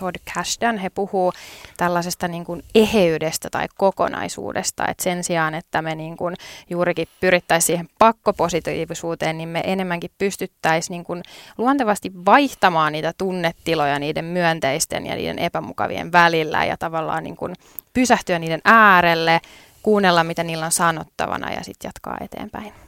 Todd 0.00 0.16
Cashdan, 0.34 0.78
he 0.78 0.90
puhuu 0.90 1.32
tällaisesta 1.76 2.28
niin 2.28 2.44
kuin 2.44 2.62
eheydestä 2.74 3.48
tai 3.50 3.66
kokonaisuudesta, 3.78 4.86
että 4.86 5.02
sen 5.02 5.24
sijaan, 5.24 5.54
että 5.54 5.82
me 5.82 5.94
niin 5.94 6.16
kuin 6.16 6.34
juurikin 6.70 7.08
pyrittäisiin 7.20 7.66
siihen 7.66 7.88
pakkopositiivisuuteen, 7.98 9.38
niin 9.38 9.48
me 9.48 9.62
enemmänkin 9.64 10.10
pystyttäisiin 10.18 10.94
niin 10.94 11.04
kuin 11.04 11.22
luontevasti 11.58 12.12
vaihtamaan 12.26 12.92
niitä 12.92 13.12
tunnetiloja 13.18 13.98
niiden 13.98 14.24
myönteisten 14.24 15.06
ja 15.06 15.16
niiden 15.16 15.38
epämukavien 15.38 16.12
välillä 16.12 16.64
ja 16.64 16.76
tavallaan 16.76 17.24
niin 17.24 17.36
kuin 17.36 17.54
pysähtyä 17.92 18.38
niiden 18.38 18.60
äärelle, 18.64 19.40
kuunnella 19.82 20.24
mitä 20.24 20.44
niillä 20.44 20.64
on 20.64 20.72
sanottavana 20.72 21.52
ja 21.52 21.64
sitten 21.64 21.88
jatkaa 21.88 22.18
eteenpäin. 22.20 22.85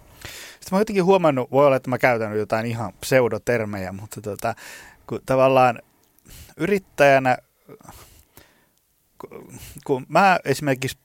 Sitten 0.68 0.76
mä 0.76 0.78
oon 0.78 0.80
jotenkin 0.80 1.04
huomannut, 1.04 1.50
voi 1.50 1.66
olla, 1.66 1.76
että 1.76 1.90
mä 1.90 1.98
käytän 1.98 2.38
jotain 2.38 2.66
ihan 2.66 2.92
pseudotermejä, 3.00 3.92
mutta 3.92 4.20
tota, 4.20 4.54
kun 5.06 5.20
tavallaan 5.26 5.82
yrittäjänä, 6.56 7.38
kun 9.84 10.06
mä 10.08 10.38
esimerkiksi 10.44 10.98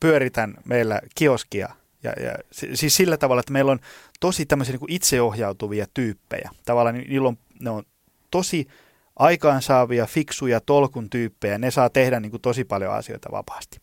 pyöritän 0.00 0.54
meillä 0.64 1.00
kioskia, 1.14 1.68
ja, 2.02 2.12
ja 2.12 2.34
siis 2.52 2.96
sillä 2.96 3.16
tavalla, 3.16 3.40
että 3.40 3.52
meillä 3.52 3.72
on 3.72 3.80
tosi 4.20 4.46
tämmöisiä 4.46 4.72
niin 4.72 4.80
kuin 4.80 4.92
itseohjautuvia 4.92 5.86
tyyppejä. 5.94 6.50
Tavallaan 6.64 6.94
niillä 6.94 7.28
on, 7.28 7.38
ne 7.60 7.70
on 7.70 7.82
tosi 8.30 8.68
aikaansaavia, 9.16 10.06
fiksuja 10.06 10.60
tolkun 10.60 11.10
tyyppejä, 11.10 11.58
ne 11.58 11.70
saa 11.70 11.90
tehdä 11.90 12.20
niin 12.20 12.30
kuin 12.30 12.42
tosi 12.42 12.64
paljon 12.64 12.94
asioita 12.94 13.28
vapaasti. 13.32 13.80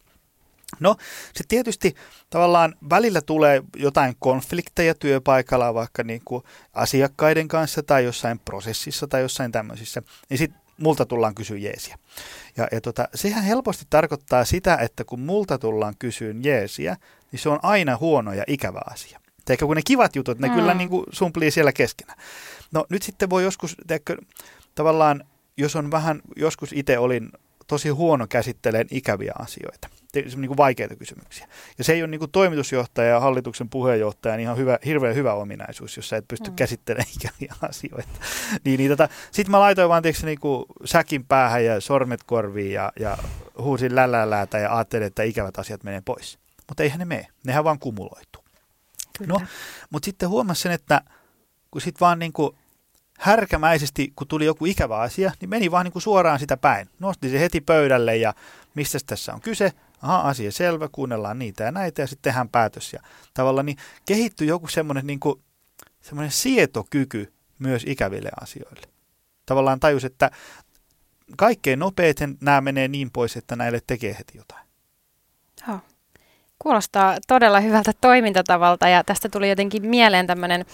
No, 0.79 0.95
se 1.33 1.43
tietysti 1.47 1.95
tavallaan 2.29 2.75
välillä 2.89 3.21
tulee 3.21 3.63
jotain 3.75 4.15
konflikteja 4.19 4.95
työpaikalla 4.95 5.73
vaikka 5.73 6.03
niin 6.03 6.21
kuin 6.25 6.43
asiakkaiden 6.73 7.47
kanssa 7.47 7.83
tai 7.83 8.03
jossain 8.03 8.39
prosessissa 8.39 9.07
tai 9.07 9.21
jossain 9.21 9.51
tämmöisissä. 9.51 10.01
Niin 10.29 10.37
sitten 10.37 10.61
multa 10.77 11.05
tullaan 11.05 11.35
kysyä 11.35 11.57
jeesiä. 11.57 11.97
Ja, 12.57 12.67
ja 12.71 12.81
tota, 12.81 13.07
sehän 13.15 13.43
helposti 13.43 13.85
tarkoittaa 13.89 14.45
sitä, 14.45 14.75
että 14.75 15.03
kun 15.03 15.19
multa 15.19 15.57
tullaan 15.57 15.95
kysyä 15.99 16.33
jeesiä, 16.43 16.97
niin 17.31 17.39
se 17.39 17.49
on 17.49 17.59
aina 17.63 17.97
huono 17.97 18.33
ja 18.33 18.43
ikävä 18.47 18.81
asia. 18.91 19.19
Teikö, 19.45 19.65
kun 19.65 19.75
ne 19.75 19.81
kivat 19.85 20.15
jutut, 20.15 20.39
ne 20.39 20.47
mm. 20.47 20.53
kyllä 20.53 20.73
niin 20.73 20.89
kuin 20.89 21.05
sumplii 21.11 21.51
siellä 21.51 21.73
keskenä. 21.73 22.15
No 22.71 22.85
nyt 22.89 23.03
sitten 23.03 23.29
voi 23.29 23.43
joskus, 23.43 23.75
teikö, 23.87 24.17
tavallaan, 24.75 25.23
jos 25.57 25.75
on 25.75 25.91
vähän, 25.91 26.21
joskus 26.35 26.73
itse 26.73 26.97
olin 26.97 27.29
tosi 27.67 27.89
huono 27.89 28.27
käsittelemään 28.27 28.87
ikäviä 28.91 29.33
asioita, 29.39 29.89
niin 30.13 30.47
kuin 30.47 30.57
vaikeita 30.57 30.95
kysymyksiä. 30.95 31.47
Ja 31.77 31.83
se 31.83 31.93
ei 31.93 32.01
ole 32.01 32.11
niin 32.11 32.19
kuin 32.19 32.31
toimitusjohtaja 32.31 33.09
ja 33.09 33.19
hallituksen 33.19 33.69
puheenjohtajan 33.69 34.39
ihan 34.39 34.57
hyvä, 34.57 34.79
hirveän 34.85 35.15
hyvä 35.15 35.33
ominaisuus, 35.33 35.97
jos 35.97 36.09
sä 36.09 36.17
et 36.17 36.27
pysty 36.27 36.49
mm. 36.49 36.55
käsittelemään 36.55 37.09
ikäviä 37.17 37.55
asioita. 37.69 38.19
niin, 38.65 38.77
niin 38.77 38.89
tota, 38.89 39.09
Sitten 39.31 39.51
mä 39.51 39.59
laitoin 39.59 39.89
vaan 39.89 40.03
tietysti 40.03 40.25
niin 40.25 40.39
kuin 40.39 40.65
säkin 40.85 41.25
päähän 41.25 41.65
ja 41.65 41.81
sormet 41.81 42.23
korviin 42.23 42.73
ja, 42.73 42.91
ja 42.99 43.17
huusin 43.57 43.95
läläläätä 43.95 44.57
ja 44.57 44.75
ajattelin, 44.75 45.07
että 45.07 45.23
ikävät 45.23 45.59
asiat 45.59 45.83
menee 45.83 46.01
pois. 46.05 46.39
Mutta 46.67 46.83
eihän 46.83 46.99
ne 46.99 47.05
mene, 47.05 47.27
nehän 47.43 47.63
vaan 47.63 47.79
kumuloituu. 47.79 48.43
Kyllä. 49.17 49.33
No, 49.33 49.41
mutta 49.89 50.05
sitten 50.05 50.29
huomasin 50.29 50.63
sen, 50.63 50.71
että 50.71 51.01
kun 51.71 51.81
sitten 51.81 51.99
vaan 51.99 52.19
niin 52.19 52.33
kuin 52.33 52.55
härkämäisesti, 53.21 54.13
kun 54.15 54.27
tuli 54.27 54.45
joku 54.45 54.65
ikävä 54.65 54.97
asia, 54.97 55.31
niin 55.41 55.49
meni 55.49 55.71
vaan 55.71 55.85
niin 55.85 55.91
kuin 55.91 56.03
suoraan 56.03 56.39
sitä 56.39 56.57
päin. 56.57 56.89
Nosti 56.99 57.29
se 57.29 57.39
heti 57.39 57.61
pöydälle 57.61 58.17
ja 58.17 58.33
mistä 58.75 58.97
tässä 59.05 59.33
on 59.33 59.41
kyse. 59.41 59.73
Aha, 60.01 60.21
asia 60.21 60.51
selvä, 60.51 60.89
kuunnellaan 60.91 61.39
niitä 61.39 61.63
ja 61.63 61.71
näitä 61.71 62.01
ja 62.01 62.07
sitten 62.07 62.31
tehdään 62.31 62.49
päätös. 62.49 62.93
Ja 62.93 62.99
tavallaan 63.33 63.65
niin 63.65 63.77
kehittyi 64.05 64.47
joku 64.47 64.67
semmoinen, 64.67 65.07
niin 65.07 65.19
semmoinen 66.01 66.31
sietokyky 66.31 67.33
myös 67.59 67.83
ikäville 67.87 68.29
asioille. 68.41 68.87
Tavallaan 69.45 69.79
tajus, 69.79 70.05
että 70.05 70.31
kaikkein 71.37 71.79
nopeiten 71.79 72.37
nämä 72.41 72.61
menee 72.61 72.87
niin 72.87 73.11
pois, 73.11 73.37
että 73.37 73.55
näille 73.55 73.79
tekee 73.87 74.15
heti 74.19 74.37
jotain. 74.37 74.67
Joo. 75.67 75.79
Kuulostaa 76.59 77.17
todella 77.27 77.59
hyvältä 77.59 77.91
toimintatavalta 78.01 78.87
ja 78.87 79.03
tästä 79.03 79.29
tuli 79.29 79.49
jotenkin 79.49 79.87
mieleen 79.87 80.27
tämmöinen, 80.27 80.65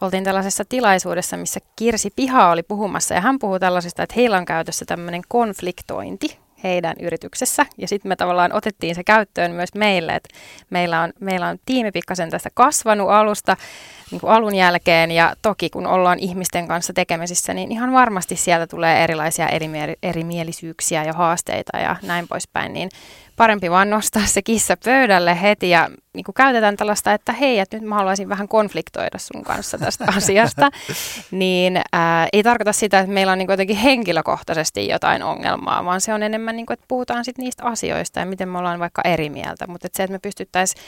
oltiin 0.00 0.24
tällaisessa 0.24 0.64
tilaisuudessa, 0.68 1.36
missä 1.36 1.60
Kirsi 1.76 2.10
Piha 2.16 2.50
oli 2.50 2.62
puhumassa 2.62 3.14
ja 3.14 3.20
hän 3.20 3.38
puhuu 3.38 3.58
tällaisista, 3.58 4.02
että 4.02 4.14
heillä 4.16 4.38
on 4.38 4.44
käytössä 4.44 4.84
tämmöinen 4.84 5.22
konfliktointi 5.28 6.38
heidän 6.64 6.94
yrityksessä. 7.00 7.66
Ja 7.78 7.88
sitten 7.88 8.08
me 8.08 8.16
tavallaan 8.16 8.52
otettiin 8.52 8.94
se 8.94 9.04
käyttöön 9.04 9.50
myös 9.50 9.74
meille, 9.74 10.14
että 10.14 10.28
meillä 10.70 11.00
on, 11.00 11.12
meillä 11.20 11.48
on 11.48 11.58
tiimi 11.66 11.90
pikkasen 11.90 12.30
tästä 12.30 12.50
kasvanut 12.54 13.10
alusta 13.10 13.56
niin 14.10 14.20
kuin 14.20 14.30
alun 14.30 14.54
jälkeen. 14.54 15.10
Ja 15.10 15.34
toki 15.42 15.70
kun 15.70 15.86
ollaan 15.86 16.18
ihmisten 16.18 16.68
kanssa 16.68 16.92
tekemisissä, 16.92 17.54
niin 17.54 17.72
ihan 17.72 17.92
varmasti 17.92 18.36
sieltä 18.36 18.66
tulee 18.66 19.04
erilaisia 19.04 19.48
erimielisyyksiä 20.02 21.04
ja 21.04 21.12
haasteita 21.12 21.78
ja 21.78 21.96
näin 22.02 22.28
poispäin, 22.28 22.72
niin 22.72 22.88
parempi 23.38 23.70
vaan 23.70 23.90
nostaa 23.90 24.26
se 24.26 24.42
kissa 24.42 24.76
pöydälle 24.84 25.42
heti 25.42 25.70
ja 25.70 25.90
niin 26.14 26.24
kuin 26.24 26.34
käytetään 26.34 26.76
tällaista, 26.76 27.12
että 27.12 27.32
hei, 27.32 27.58
että 27.58 27.76
nyt 27.76 27.88
mä 27.88 27.94
haluaisin 27.94 28.28
vähän 28.28 28.48
konfliktoida 28.48 29.18
sun 29.18 29.44
kanssa 29.44 29.78
tästä 29.78 30.04
asiasta, 30.16 30.70
niin 31.30 31.80
ää, 31.92 32.28
ei 32.32 32.42
tarkoita 32.42 32.72
sitä, 32.72 32.98
että 32.98 33.12
meillä 33.12 33.32
on 33.32 33.38
niin 33.38 33.46
kuin 33.46 33.52
jotenkin 33.52 33.76
henkilökohtaisesti 33.76 34.88
jotain 34.88 35.22
ongelmaa, 35.22 35.84
vaan 35.84 36.00
se 36.00 36.14
on 36.14 36.22
enemmän 36.22 36.56
niin 36.56 36.66
kuin, 36.66 36.74
että 36.74 36.84
puhutaan 36.88 37.24
sit 37.24 37.38
niistä 37.38 37.64
asioista 37.64 38.20
ja 38.20 38.26
miten 38.26 38.48
me 38.48 38.58
ollaan 38.58 38.80
vaikka 38.80 39.02
eri 39.04 39.30
mieltä, 39.30 39.66
mutta 39.66 39.86
että 39.86 39.96
se, 39.96 40.02
että 40.02 40.12
me 40.12 40.18
pystyttäisiin 40.18 40.84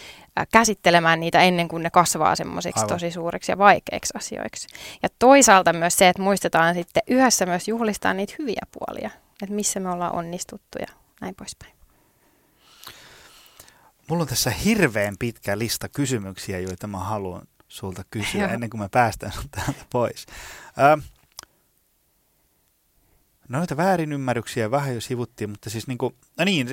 käsittelemään 0.53 1.21
niitä 1.21 1.41
ennen 1.41 1.69
kuin 1.69 1.83
ne 1.83 1.91
kasvaa 1.91 2.37
semmoisiksi 2.37 2.87
tosi 2.87 3.10
suuriksi 3.13 3.53
ja 3.53 3.59
vaikeiksi 3.59 4.13
asioiksi. 4.17 4.69
Ja 5.03 5.09
toisaalta 5.19 5.73
myös 5.73 5.97
se, 5.97 6.09
että 6.09 6.23
muistetaan 6.23 6.75
sitten 6.75 7.03
yhdessä 7.07 7.47
myös 7.47 7.69
juhlistaa 7.69 8.15
niitä 8.15 8.35
hyviä 8.39 8.63
puolia, 8.73 9.11
että 9.43 9.55
missä 9.55 9.81
me 9.81 9.91
ollaan 9.91 10.15
onnistuttu 10.15 10.79
ja 10.81 10.87
näin 11.21 11.35
poispäin. 11.35 11.73
Mulla 14.09 14.23
on 14.23 14.29
tässä 14.29 14.51
hirveän 14.51 15.15
pitkä 15.19 15.59
lista 15.59 15.89
kysymyksiä, 15.89 16.59
joita 16.59 16.87
mä 16.87 16.99
haluan 16.99 17.43
sulta 17.69 18.05
kysyä 18.11 18.41
Joo. 18.41 18.51
ennen 18.51 18.71
kuin 18.71 18.81
me 18.81 18.89
päästään 18.89 19.33
täältä 19.51 19.85
pois. 19.93 20.27
Ö, 20.79 21.03
noita 23.49 23.77
väärinymmärryksiä 23.77 24.71
vähän 24.71 24.95
jo 24.95 25.01
sivuttiin, 25.01 25.51
mutta 25.51 25.71
siis 25.71 25.87
niin 25.87 25.99
kuin, 25.99 26.15
no 26.39 26.45
niin, 26.45 26.69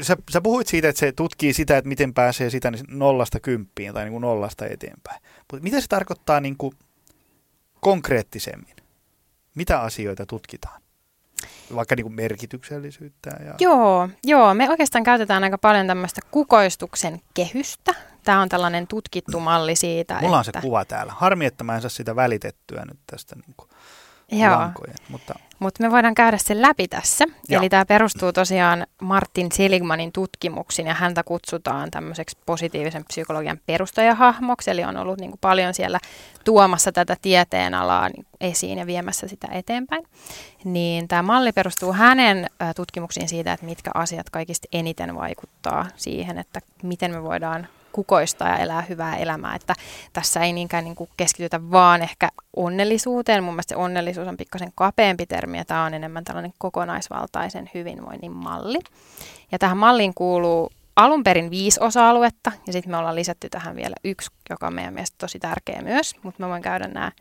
sä, 0.00 0.16
sä 0.30 0.40
puhuit 0.40 0.66
siitä, 0.66 0.88
että 0.88 1.00
se 1.00 1.12
tutkii 1.12 1.52
sitä, 1.52 1.76
että 1.76 1.88
miten 1.88 2.14
pääsee 2.14 2.50
sitä 2.50 2.72
nollasta 2.88 3.40
kymppiin 3.40 3.94
tai 3.94 4.04
niin 4.04 4.12
kuin 4.12 4.22
nollasta 4.22 4.66
eteenpäin. 4.66 5.22
Mutta 5.52 5.62
mitä 5.62 5.80
se 5.80 5.86
tarkoittaa 5.88 6.40
niin 6.40 6.56
kuin 6.56 6.72
konkreettisemmin? 7.80 8.76
Mitä 9.54 9.80
asioita 9.80 10.26
tutkitaan? 10.26 10.82
vaikka 11.74 11.96
niin 11.96 12.04
kuin 12.04 12.14
merkityksellisyyttä? 12.14 13.30
Ja... 13.46 13.54
Joo, 13.58 14.08
joo, 14.24 14.54
me 14.54 14.70
oikeastaan 14.70 15.04
käytetään 15.04 15.44
aika 15.44 15.58
paljon 15.58 15.86
tämmöistä 15.86 16.20
kukoistuksen 16.30 17.20
kehystä. 17.34 17.94
Tämä 18.24 18.40
on 18.40 18.48
tällainen 18.48 18.86
tutkittu 18.86 19.40
malli 19.40 19.76
siitä. 19.76 20.18
Mulla 20.20 20.36
on 20.36 20.44
että... 20.48 20.60
se 20.60 20.66
kuva 20.66 20.84
täällä. 20.84 21.12
Harmi, 21.16 21.46
että 21.46 21.64
mä 21.64 21.74
en 21.74 21.80
saa 21.80 21.88
sitä 21.88 22.16
välitettyä 22.16 22.84
nyt 22.84 22.98
tästä 23.06 23.36
niin 23.36 23.54
kuin 23.56 23.70
Joo. 24.32 24.58
lankojen. 24.58 24.96
Mutta... 25.08 25.34
Mutta 25.58 25.82
me 25.82 25.90
voidaan 25.90 26.14
käydä 26.14 26.38
sen 26.38 26.62
läpi 26.62 26.88
tässä. 26.88 27.24
Joo. 27.48 27.60
Eli 27.60 27.68
tämä 27.68 27.84
perustuu 27.84 28.32
tosiaan 28.32 28.86
Martin 29.02 29.52
Seligmanin 29.52 30.12
tutkimuksiin 30.12 30.88
ja 30.88 30.94
häntä 30.94 31.22
kutsutaan 31.22 31.90
tämmöiseksi 31.90 32.38
positiivisen 32.46 33.04
psykologian 33.04 33.60
perustajahahmoksi. 33.66 34.70
Eli 34.70 34.84
on 34.84 34.96
ollut 34.96 35.20
niin 35.20 35.30
kuin 35.30 35.40
paljon 35.40 35.74
siellä 35.74 36.00
tuomassa 36.44 36.92
tätä 36.92 37.16
tieteenalaa 37.22 38.08
niin 38.08 38.26
esiin 38.40 38.78
ja 38.78 38.86
viemässä 38.86 39.28
sitä 39.28 39.48
eteenpäin. 39.52 40.04
Niin 40.64 41.08
tämä 41.08 41.22
malli 41.22 41.52
perustuu 41.52 41.92
hänen 41.92 42.46
tutkimuksiin 42.76 43.28
siitä, 43.28 43.52
että 43.52 43.66
mitkä 43.66 43.90
asiat 43.94 44.30
kaikista 44.30 44.68
eniten 44.72 45.14
vaikuttaa 45.14 45.86
siihen, 45.96 46.38
että 46.38 46.60
miten 46.82 47.10
me 47.10 47.22
voidaan 47.22 47.68
kukoista 47.92 48.44
ja 48.44 48.56
elää 48.56 48.82
hyvää 48.82 49.16
elämää. 49.16 49.54
Että 49.54 49.74
tässä 50.12 50.40
ei 50.40 50.52
niinkään 50.52 50.84
niin 50.84 50.94
kuin 50.94 51.10
keskitytä 51.16 51.70
vaan 51.70 52.02
ehkä 52.02 52.28
onnellisuuteen. 52.56 53.44
Mun 53.44 53.54
mielestä 53.54 53.74
se 53.74 53.76
onnellisuus 53.76 54.28
on 54.28 54.36
pikkasen 54.36 54.72
kapeampi 54.74 55.26
termi 55.26 55.58
ja 55.58 55.64
tämä 55.64 55.84
on 55.84 55.94
enemmän 55.94 56.24
tällainen 56.24 56.52
kokonaisvaltaisen 56.58 57.70
hyvinvoinnin 57.74 58.32
malli. 58.32 58.78
Ja 59.52 59.58
tähän 59.58 59.76
malliin 59.76 60.14
kuuluu 60.14 60.70
alun 60.96 61.24
perin 61.24 61.50
viisi 61.50 61.80
osa-aluetta 61.82 62.52
ja 62.66 62.72
sitten 62.72 62.90
me 62.90 62.96
ollaan 62.96 63.16
lisätty 63.16 63.48
tähän 63.48 63.76
vielä 63.76 63.94
yksi, 64.04 64.30
joka 64.50 64.66
on 64.66 64.74
meidän 64.74 64.94
mielestä 64.94 65.14
tosi 65.18 65.38
tärkeä 65.38 65.82
myös, 65.82 66.14
mutta 66.22 66.42
mä 66.42 66.48
voin 66.48 66.62
käydä 66.62 66.88
nämä 66.88 67.12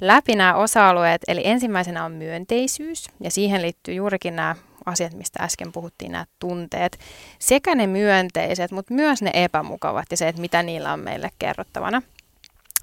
läpi 0.00 0.36
nämä 0.36 0.54
osa-alueet. 0.54 1.22
Eli 1.28 1.40
ensimmäisenä 1.44 2.04
on 2.04 2.12
myönteisyys 2.12 3.10
ja 3.20 3.30
siihen 3.30 3.62
liittyy 3.62 3.94
juurikin 3.94 4.36
nämä 4.36 4.56
asiat, 4.86 5.12
mistä 5.12 5.42
äsken 5.42 5.72
puhuttiin, 5.72 6.12
nämä 6.12 6.24
tunteet, 6.38 6.98
sekä 7.38 7.74
ne 7.74 7.86
myönteiset, 7.86 8.70
mutta 8.70 8.94
myös 8.94 9.22
ne 9.22 9.30
epämukavat 9.34 10.06
ja 10.10 10.16
se, 10.16 10.28
että 10.28 10.40
mitä 10.40 10.62
niillä 10.62 10.92
on 10.92 11.00
meille 11.00 11.30
kerrottavana. 11.38 12.02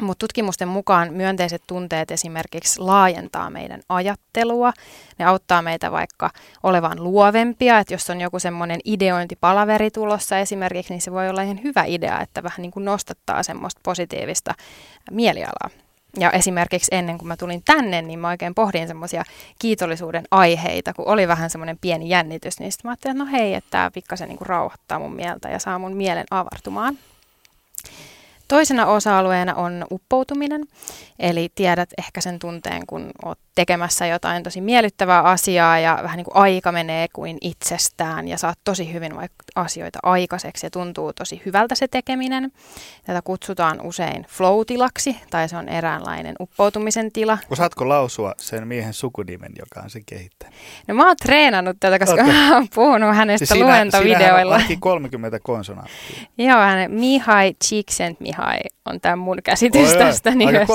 Mutta 0.01 0.19
tutkimusten 0.19 0.67
mukaan 0.67 1.13
myönteiset 1.13 1.63
tunteet 1.67 2.11
esimerkiksi 2.11 2.79
laajentaa 2.79 3.49
meidän 3.49 3.81
ajattelua. 3.89 4.73
Ne 5.19 5.25
auttaa 5.25 5.61
meitä 5.61 5.91
vaikka 5.91 6.29
olevan 6.63 7.03
luovempia, 7.03 7.79
että 7.79 7.93
jos 7.93 8.09
on 8.09 8.21
joku 8.21 8.39
semmoinen 8.39 8.79
ideointipalaveri 8.85 9.91
tulossa 9.91 10.37
esimerkiksi, 10.37 10.93
niin 10.93 11.01
se 11.01 11.11
voi 11.11 11.29
olla 11.29 11.41
ihan 11.41 11.63
hyvä 11.63 11.83
idea, 11.87 12.21
että 12.21 12.43
vähän 12.43 12.61
niin 12.61 12.71
kuin 12.71 12.85
nostattaa 12.85 13.43
semmoista 13.43 13.81
positiivista 13.83 14.53
mielialaa. 15.11 15.69
Ja 16.19 16.31
esimerkiksi 16.31 16.95
ennen 16.95 17.17
kuin 17.17 17.27
mä 17.27 17.37
tulin 17.37 17.63
tänne, 17.65 18.01
niin 18.01 18.19
mä 18.19 18.27
oikein 18.27 18.55
pohdin 18.55 18.87
semmoisia 18.87 19.23
kiitollisuuden 19.59 20.23
aiheita, 20.31 20.93
kun 20.93 21.07
oli 21.07 21.27
vähän 21.27 21.49
semmoinen 21.49 21.77
pieni 21.81 22.09
jännitys, 22.09 22.59
niin 22.59 22.71
sitten 22.71 22.89
mä 22.89 22.91
ajattelin, 22.91 23.21
että 23.21 23.23
no 23.23 23.37
hei, 23.37 23.53
että 23.53 23.69
tämä 23.69 23.91
pikkasen 23.91 24.29
niin 24.29 24.37
rauhoittaa 24.41 24.99
mun 24.99 25.15
mieltä 25.15 25.49
ja 25.49 25.59
saa 25.59 25.79
mun 25.79 25.93
mielen 25.93 26.25
avartumaan. 26.31 26.97
Toisena 28.51 28.85
osa-alueena 28.85 29.55
on 29.55 29.85
uppoutuminen, 29.91 30.61
eli 31.19 31.49
tiedät 31.55 31.89
ehkä 31.97 32.21
sen 32.21 32.39
tunteen, 32.39 32.85
kun 32.87 33.11
oot 33.25 33.39
tekemässä 33.55 34.05
jotain 34.05 34.43
tosi 34.43 34.61
miellyttävää 34.61 35.21
asiaa 35.21 35.79
ja 35.79 35.99
vähän 36.03 36.17
niin 36.17 36.25
kuin 36.25 36.35
aika 36.35 36.71
menee 36.71 37.07
kuin 37.13 37.37
itsestään 37.41 38.27
ja 38.27 38.37
saat 38.37 38.59
tosi 38.63 38.93
hyvin 38.93 39.15
vaikka 39.15 39.43
asioita 39.55 39.99
aikaiseksi 40.03 40.65
ja 40.65 40.69
tuntuu 40.69 41.13
tosi 41.13 41.41
hyvältä 41.45 41.75
se 41.75 41.87
tekeminen. 41.87 42.51
Tätä 43.05 43.21
kutsutaan 43.21 43.81
usein 43.81 44.25
flow-tilaksi 44.29 45.15
tai 45.29 45.49
se 45.49 45.57
on 45.57 45.69
eräänlainen 45.69 46.35
uppoutumisen 46.39 47.11
tila. 47.11 47.37
Osaatko 47.49 47.89
lausua 47.89 48.33
sen 48.37 48.67
miehen 48.67 48.93
sukunimen, 48.93 49.51
joka 49.59 49.81
on 49.83 49.89
sen 49.89 50.03
kehittänyt? 50.05 50.55
No 50.87 50.95
mä 50.95 51.07
oon 51.07 51.15
treenannut 51.23 51.77
tätä, 51.79 51.99
koska 51.99 52.13
okay. 52.13 52.33
mä 52.33 52.55
oon 52.55 52.67
puhunut 52.75 53.15
hänestä 53.15 53.45
siis 53.45 53.59
luentovideoilla. 53.59 54.59
Siinä 54.59 54.79
30 54.79 55.39
konsonanttia. 55.43 56.21
Joo, 56.37 56.59
hän 56.59 56.91
Mihai 56.91 57.55
Csikszentmihalyi 57.63 58.40
on 58.85 59.01
tämä 59.01 59.15
mun 59.15 59.37
käsitys 59.43 59.91
Oi, 59.91 59.97
tästä 59.97 60.31
nimestä. 60.31 60.73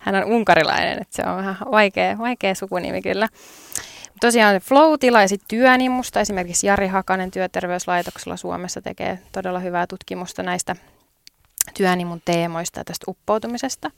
Hän 0.00 0.14
on 0.14 0.24
unkarilainen, 0.24 0.98
että 1.00 1.16
se 1.16 1.22
on 1.28 1.36
vähän 1.36 1.56
vaikea, 1.70 2.18
vaikea 2.18 2.54
sukunimi 2.54 3.02
kyllä. 3.02 3.28
Tosiaan 4.20 4.56
flow-tila 4.56 5.20
ja 5.20 5.28
sitten 5.28 5.48
työnimusta. 5.48 6.20
Esimerkiksi 6.20 6.66
Jari 6.66 6.86
Hakanen 6.86 7.30
työterveyslaitoksella 7.30 8.36
Suomessa 8.36 8.82
tekee 8.82 9.18
todella 9.32 9.58
hyvää 9.58 9.86
tutkimusta 9.86 10.42
näistä 10.42 10.76
työnimun 11.78 12.22
teemoista 12.24 12.80
ja 12.80 12.84
tästä 12.84 13.04
uppoutumisesta. 13.08 13.90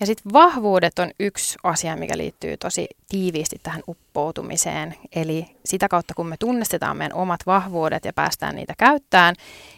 Ja 0.00 0.06
sitten 0.06 0.32
vahvuudet 0.32 0.98
on 0.98 1.10
yksi 1.20 1.58
asia, 1.62 1.96
mikä 1.96 2.16
liittyy 2.16 2.56
tosi 2.56 2.86
tiiviisti 3.08 3.60
tähän 3.62 3.82
uppoutumiseen. 3.88 4.94
Eli 5.16 5.46
sitä 5.64 5.88
kautta, 5.88 6.14
kun 6.14 6.26
me 6.26 6.36
tunnistetaan 6.36 6.96
meidän 6.96 7.16
omat 7.16 7.40
vahvuudet 7.46 8.04
ja 8.04 8.12
päästään 8.12 8.56
niitä 8.56 8.74
käyttämään, 8.78 9.34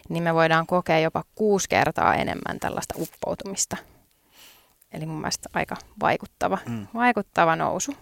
niin 0.09 0.23
me 0.23 0.33
voidaan 0.33 0.67
kokea 0.67 0.99
jopa 0.99 1.23
kuusi 1.35 1.69
kertaa 1.69 2.15
enemmän 2.15 2.59
tällaista 2.59 2.95
uppoutumista. 2.97 3.77
Eli 4.91 5.05
mun 5.05 5.21
mielestä 5.21 5.49
aika 5.53 5.75
vaikuttava, 6.01 6.57
mm. 6.65 6.87
vaikuttava 6.93 7.55
nousu. 7.55 7.93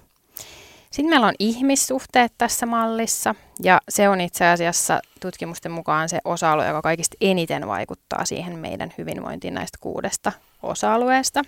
Sitten 0.95 1.10
meillä 1.10 1.27
on 1.27 1.34
ihmissuhteet 1.39 2.34
tässä 2.38 2.65
mallissa, 2.65 3.36
ja 3.63 3.81
se 3.89 4.10
on 4.10 4.21
itse 4.21 4.45
asiassa 4.45 4.99
tutkimusten 5.21 5.71
mukaan 5.71 6.10
se 6.10 6.19
osa-alue, 6.25 6.67
joka 6.67 6.81
kaikista 6.81 7.17
eniten 7.21 7.67
vaikuttaa 7.67 8.25
siihen 8.25 8.60
meidän 8.60 8.93
hyvinvointiin 8.97 9.53
näistä 9.53 9.77
kuudesta 9.81 10.31
osa-alueesta. 10.63 11.41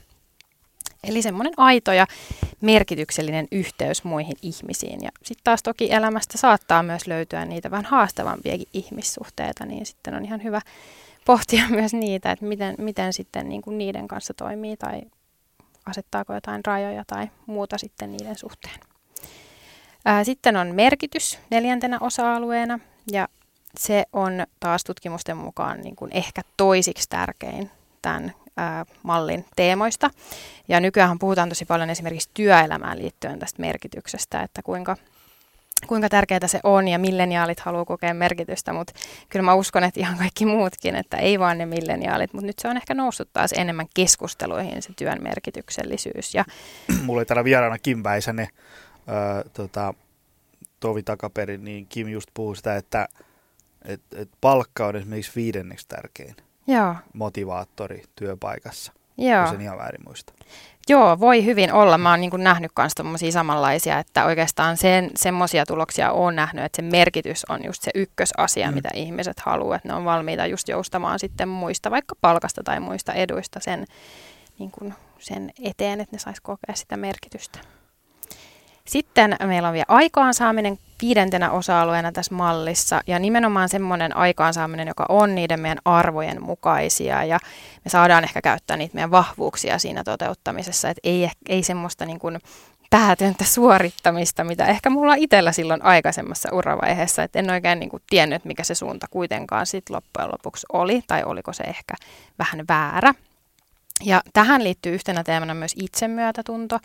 Eli 1.03 1.21
semmoinen 1.21 1.53
aito 1.57 1.91
ja 1.91 2.07
merkityksellinen 2.61 3.47
yhteys 3.51 4.03
muihin 4.03 4.35
ihmisiin. 4.41 4.99
Ja 5.03 5.09
sitten 5.23 5.43
taas 5.43 5.63
toki 5.63 5.91
elämästä 5.91 6.37
saattaa 6.37 6.83
myös 6.83 7.07
löytyä 7.07 7.45
niitä 7.45 7.71
vähän 7.71 7.85
haastavampiakin 7.85 8.67
ihmissuhteita, 8.73 9.65
niin 9.65 9.85
sitten 9.85 10.15
on 10.15 10.25
ihan 10.25 10.43
hyvä 10.43 10.61
pohtia 11.25 11.63
myös 11.79 11.93
niitä, 11.93 12.31
että 12.31 12.45
miten, 12.45 12.75
miten 12.77 13.13
sitten 13.13 13.49
niin 13.49 13.61
kuin 13.61 13.77
niiden 13.77 14.07
kanssa 14.07 14.33
toimii 14.33 14.77
tai 14.77 15.01
asettaako 15.85 16.33
jotain 16.33 16.65
rajoja 16.65 17.03
tai 17.07 17.29
muuta 17.45 17.77
sitten 17.77 18.11
niiden 18.11 18.35
suhteen. 18.35 18.96
Sitten 20.23 20.57
on 20.57 20.75
merkitys 20.75 21.39
neljäntenä 21.49 21.97
osa-alueena 22.01 22.79
ja 23.11 23.27
se 23.77 24.05
on 24.13 24.45
taas 24.59 24.83
tutkimusten 24.83 25.37
mukaan 25.37 25.81
niin 25.81 25.95
kuin 25.95 26.11
ehkä 26.13 26.41
toisiksi 26.57 27.09
tärkein 27.09 27.71
tämän 28.01 28.33
mallin 29.03 29.45
teemoista. 29.55 30.09
Ja 30.67 30.79
nykyään 30.79 31.19
puhutaan 31.19 31.49
tosi 31.49 31.65
paljon 31.65 31.89
esimerkiksi 31.89 32.29
työelämään 32.33 32.99
liittyen 32.99 33.39
tästä 33.39 33.61
merkityksestä, 33.61 34.41
että 34.41 34.61
kuinka, 34.61 34.97
kuinka 35.87 36.09
tärkeää 36.09 36.47
se 36.47 36.59
on 36.63 36.87
ja 36.87 36.99
milleniaalit 36.99 37.59
haluaa 37.59 37.85
kokea 37.85 38.13
merkitystä, 38.13 38.73
mutta 38.73 38.93
kyllä 39.29 39.43
mä 39.43 39.53
uskon, 39.53 39.83
että 39.83 39.99
ihan 39.99 40.17
kaikki 40.17 40.45
muutkin, 40.45 40.95
että 40.95 41.17
ei 41.17 41.39
vaan 41.39 41.57
ne 41.57 41.65
milleniaalit, 41.65 42.33
mutta 42.33 42.47
nyt 42.47 42.59
se 42.59 42.67
on 42.67 42.77
ehkä 42.77 42.93
noussut 42.93 43.29
taas 43.33 43.51
enemmän 43.53 43.87
keskusteluihin 43.93 44.81
se 44.81 44.89
työn 44.95 45.23
merkityksellisyys. 45.23 46.35
Ja... 46.35 46.45
Mulla 47.03 47.19
oli 47.19 47.25
täällä 47.25 47.43
vieraana 47.43 47.77
Kim 47.79 48.03
Väisänen, 48.03 48.47
öö, 49.09 49.43
tota, 49.53 49.93
tovi 50.79 51.03
takaperin, 51.03 51.63
niin 51.63 51.87
Kim 51.87 52.07
just 52.07 52.29
puhuu 52.33 52.55
sitä, 52.55 52.75
että 52.75 53.07
et, 53.85 54.01
et 54.15 54.29
palkka 54.41 54.87
on 54.87 54.95
esimerkiksi 54.95 55.31
viidenneksi 55.35 55.87
tärkein 55.87 56.35
Joo. 56.67 56.95
motivaattori 57.13 58.03
työpaikassa. 58.15 58.93
Joo. 59.17 59.41
Jos 59.41 59.53
en 59.53 59.61
ihan 59.61 59.77
väärin 59.77 60.03
muista. 60.05 60.33
Joo, 60.89 61.19
voi 61.19 61.45
hyvin 61.45 61.73
olla. 61.73 61.97
Mä 61.97 62.09
oon 62.09 62.21
niin 62.21 62.31
nähnyt 62.37 62.71
myös 62.77 62.95
tommosia 62.95 63.31
samanlaisia, 63.31 63.99
että 63.99 64.25
oikeastaan 64.25 64.77
sen, 64.77 65.11
semmoisia 65.15 65.65
tuloksia 65.65 66.11
on 66.11 66.35
nähnyt, 66.35 66.65
että 66.65 66.75
se 66.75 66.81
merkitys 66.81 67.45
on 67.49 67.65
just 67.65 67.83
se 67.83 67.91
ykkösasia, 67.95 68.67
mm. 68.67 68.73
mitä 68.73 68.89
ihmiset 68.93 69.39
haluaa, 69.39 69.75
että 69.75 69.87
ne 69.87 69.93
on 69.93 70.05
valmiita 70.05 70.45
just 70.45 70.67
joustamaan 70.67 71.19
sitten 71.19 71.49
muista, 71.49 71.91
vaikka 71.91 72.15
palkasta 72.21 72.63
tai 72.63 72.79
muista 72.79 73.13
eduista 73.13 73.59
sen, 73.59 73.85
niin 74.59 74.71
kuin 74.71 74.93
sen 75.19 75.51
eteen, 75.63 76.01
että 76.01 76.15
ne 76.15 76.19
sais 76.19 76.39
kokea 76.41 76.75
sitä 76.75 76.97
merkitystä. 76.97 77.59
Sitten 78.87 79.35
meillä 79.45 79.67
on 79.67 79.73
vielä 79.73 79.85
aikaansaaminen 79.87 80.79
viidentenä 81.01 81.51
osa-alueena 81.51 82.11
tässä 82.11 82.35
mallissa 82.35 83.01
ja 83.07 83.19
nimenomaan 83.19 83.69
semmoinen 83.69 84.17
aikaansaaminen, 84.17 84.87
joka 84.87 85.05
on 85.09 85.35
niiden 85.35 85.59
meidän 85.59 85.77
arvojen 85.85 86.43
mukaisia 86.43 87.23
ja 87.23 87.39
me 87.85 87.89
saadaan 87.89 88.23
ehkä 88.23 88.41
käyttää 88.41 88.77
niitä 88.77 88.95
meidän 88.95 89.11
vahvuuksia 89.11 89.79
siinä 89.79 90.03
toteuttamisessa, 90.03 90.89
että 90.89 91.01
ei, 91.03 91.29
ei 91.49 91.63
semmoista 91.63 92.05
niin 92.05 92.19
kuin 92.19 92.39
päätöntä 92.89 93.43
suorittamista, 93.43 94.43
mitä 94.43 94.65
ehkä 94.65 94.89
mulla 94.89 95.15
itsellä 95.15 95.51
silloin 95.51 95.85
aikaisemmassa 95.85 96.49
uravaiheessa, 96.51 97.23
että 97.23 97.39
en 97.39 97.49
oikein 97.49 97.79
niin 97.79 97.89
kuin 97.89 98.03
tiennyt, 98.09 98.45
mikä 98.45 98.63
se 98.63 98.75
suunta 98.75 99.07
kuitenkaan 99.09 99.65
sitten 99.65 99.95
loppujen 99.95 100.31
lopuksi 100.31 100.65
oli, 100.73 101.01
tai 101.07 101.23
oliko 101.23 101.53
se 101.53 101.63
ehkä 101.63 101.95
vähän 102.39 102.65
väärä. 102.69 103.13
Ja 104.03 104.21
tähän 104.33 104.63
liittyy 104.63 104.93
yhtenä 104.93 105.23
teemana 105.23 105.53
myös 105.53 105.73
itsemyötätunto, 105.75 106.79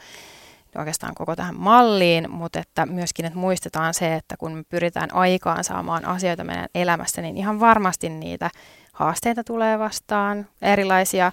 oikeastaan 0.78 1.14
koko 1.14 1.36
tähän 1.36 1.56
malliin, 1.58 2.30
mutta 2.30 2.58
että 2.58 2.86
myöskin, 2.86 3.24
että 3.24 3.38
muistetaan 3.38 3.94
se, 3.94 4.14
että 4.14 4.36
kun 4.36 4.52
me 4.52 4.62
pyritään 4.68 5.14
aikaan 5.14 5.64
saamaan 5.64 6.04
asioita 6.04 6.44
meidän 6.44 6.68
elämässä, 6.74 7.22
niin 7.22 7.36
ihan 7.36 7.60
varmasti 7.60 8.08
niitä 8.08 8.50
haasteita 8.92 9.44
tulee 9.44 9.78
vastaan, 9.78 10.46
erilaisia 10.62 11.32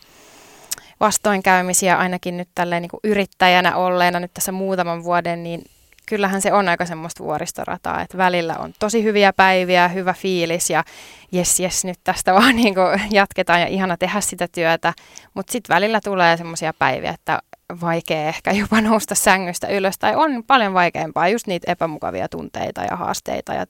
vastoinkäymisiä 1.00 1.98
ainakin 1.98 2.38
nyt 2.38 2.50
tälleen 2.56 2.82
niin 2.82 2.90
kuin 2.90 3.00
yrittäjänä 3.04 3.76
olleena 3.76 4.20
nyt 4.20 4.34
tässä 4.34 4.52
muutaman 4.52 5.04
vuoden, 5.04 5.44
niin 5.44 5.62
kyllähän 6.10 6.42
se 6.42 6.54
on 6.54 6.70
aika 6.70 6.86
semmoista 6.86 7.24
vuoristorataa, 7.24 8.02
että 8.02 8.18
välillä 8.18 8.56
on 8.60 8.74
tosi 8.80 9.04
hyviä 9.04 9.34
päiviä, 9.34 9.88
hyvä 9.88 10.14
fiilis 10.14 10.70
ja 10.70 10.84
jes, 11.32 11.60
jes, 11.60 11.86
nyt 11.86 12.00
tästä 12.04 12.34
vaan 12.40 12.56
niin 12.56 12.76
jatketaan 13.12 13.62
ja 13.62 13.68
ihana 13.68 13.98
tehdä 13.98 14.22
sitä 14.22 14.48
työtä, 14.52 14.94
mutta 15.34 15.52
sitten 15.52 15.76
välillä 15.76 16.02
tulee 16.02 16.38
semmoisia 16.38 16.74
päiviä, 16.80 17.12
että 17.12 17.40
vaikea 17.82 18.28
ehkä 18.28 18.52
jopa 18.52 18.82
nousta 18.92 19.16
sängystä 19.16 19.68
ylös 19.68 19.98
tai 19.98 20.16
on 20.16 20.44
paljon 20.48 20.74
vaikeampaa 20.74 21.28
just 21.28 21.48
niitä 21.48 21.72
epämukavia 21.72 22.30
tunteita 22.30 22.82
ja 22.82 22.96
haasteita 22.96 23.54
ja 23.54 23.66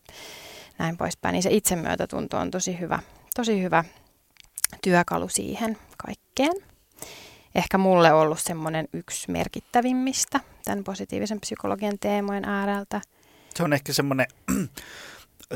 näin 0.77 0.97
poispäin, 0.97 1.33
niin 1.33 1.43
se 1.43 1.49
itsemyötätunto 1.51 2.37
on 2.37 2.51
tosi 2.51 2.79
hyvä, 2.79 2.99
tosi 3.35 3.61
hyvä 3.61 3.83
työkalu 4.83 5.27
siihen 5.29 5.77
kaikkeen. 6.03 6.53
Ehkä 7.55 7.77
mulle 7.77 8.13
ollut 8.13 8.39
semmoinen 8.39 8.87
yksi 8.93 9.31
merkittävimmistä 9.31 10.39
tämän 10.63 10.83
positiivisen 10.83 11.39
psykologian 11.39 11.99
teemojen 11.99 12.45
ääreltä. 12.45 13.01
Se 13.55 13.63
on 13.63 13.73
ehkä 13.73 13.93
semmoinen 13.93 14.27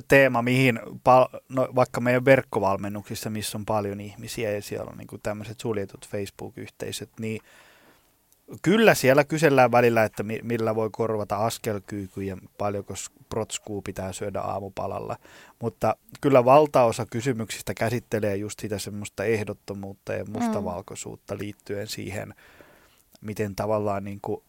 teema, 0.07 0.41
mihin 0.41 0.79
pal- 1.03 1.39
no, 1.49 1.67
vaikka 1.75 2.01
meidän 2.01 2.25
verkkovalmennuksissa, 2.25 3.29
missä 3.29 3.57
on 3.57 3.65
paljon 3.65 4.01
ihmisiä 4.01 4.51
ja 4.51 4.61
siellä 4.61 4.91
on 4.91 4.97
niin 4.97 5.21
tämmöiset 5.23 5.59
suljetut 5.59 6.09
Facebook-yhteisöt, 6.09 7.09
niin 7.19 7.41
Kyllä 8.61 8.95
siellä 8.95 9.23
kysellään 9.23 9.71
välillä, 9.71 10.03
että 10.03 10.23
millä 10.23 10.75
voi 10.75 10.89
korvata 10.91 11.35
askelkyyky 11.37 12.23
ja 12.23 12.37
paljonko 12.57 12.93
protskuu 13.29 13.81
pitää 13.81 14.13
syödä 14.13 14.41
aamupalalla. 14.41 15.17
Mutta 15.61 15.95
kyllä 16.21 16.45
valtaosa 16.45 17.05
kysymyksistä 17.05 17.73
käsittelee 17.73 18.35
just 18.35 18.59
sitä 18.59 18.79
semmoista 18.79 19.23
ehdottomuutta 19.23 20.13
ja 20.13 20.25
mustavalkoisuutta 20.25 21.37
liittyen 21.37 21.87
siihen, 21.87 22.33
miten 23.21 23.55
tavallaan 23.55 24.03
niin 24.03 24.19
kuin 24.21 24.43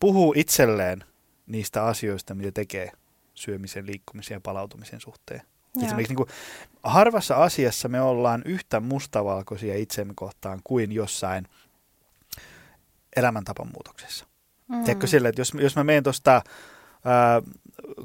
puhuu 0.00 0.34
itselleen 0.36 1.04
niistä 1.46 1.84
asioista, 1.84 2.34
mitä 2.34 2.52
tekee 2.52 2.92
syömisen, 3.34 3.86
liikkumisen 3.86 4.34
ja 4.34 4.40
palautumisen 4.40 5.00
suhteen. 5.00 5.42
Esimerkiksi 5.82 6.10
niin 6.10 6.16
kuin, 6.16 6.28
harvassa 6.82 7.36
asiassa 7.36 7.88
me 7.88 8.00
ollaan 8.00 8.42
yhtä 8.44 8.80
mustavalkoisia 8.80 9.76
itsemme 9.76 10.12
kohtaan 10.16 10.60
kuin 10.64 10.92
jossain– 10.92 11.48
elämäntapan 13.16 13.70
muutoksessa. 13.74 14.26
Mm. 14.68 14.84
Tiedätkö 14.84 15.06
sille, 15.06 15.28
että 15.28 15.40
jos, 15.40 15.52
jos 15.54 15.76
mä 15.76 15.84
menen 15.84 16.02
tuosta 16.02 16.42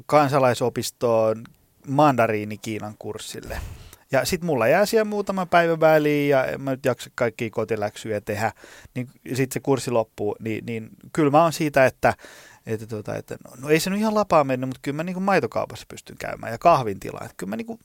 kansalaisopistoon 0.06 1.44
mandariini 1.86 2.58
Kiinan 2.58 2.94
kurssille, 2.98 3.60
ja 4.12 4.24
sitten 4.24 4.46
mulla 4.46 4.68
jää 4.68 4.86
siellä 4.86 5.04
muutama 5.04 5.46
päivä 5.46 5.80
väliin 5.80 6.28
ja 6.28 6.44
mä 6.58 6.70
nyt 6.70 6.84
jaksa 6.84 7.10
kaikkia 7.14 7.50
kotiläksyjä 7.50 8.20
tehdä, 8.20 8.52
niin 8.94 9.08
sitten 9.26 9.54
se 9.54 9.60
kurssi 9.60 9.90
loppuu, 9.90 10.36
niin, 10.40 10.66
niin 10.66 10.90
kyllä 11.12 11.30
mä 11.30 11.42
oon 11.42 11.52
siitä, 11.52 11.86
että, 11.86 12.14
että, 12.66 12.86
tuota, 12.86 13.16
että 13.16 13.36
no, 13.44 13.50
no, 13.60 13.68
ei 13.68 13.80
se 13.80 13.90
nyt 13.90 13.98
ihan 13.98 14.14
lapaa 14.14 14.44
mennyt, 14.44 14.68
mutta 14.68 14.80
kyllä 14.82 14.96
mä 14.96 15.02
niin 15.02 15.22
maitokaupassa 15.22 15.86
pystyn 15.88 16.16
käymään 16.18 16.52
ja 16.52 16.58
kahvin 16.58 17.00
tilaa. 17.00 17.28
Kyllä 17.36 17.50
mä, 17.50 17.56
niin 17.56 17.66
kuin, 17.66 17.78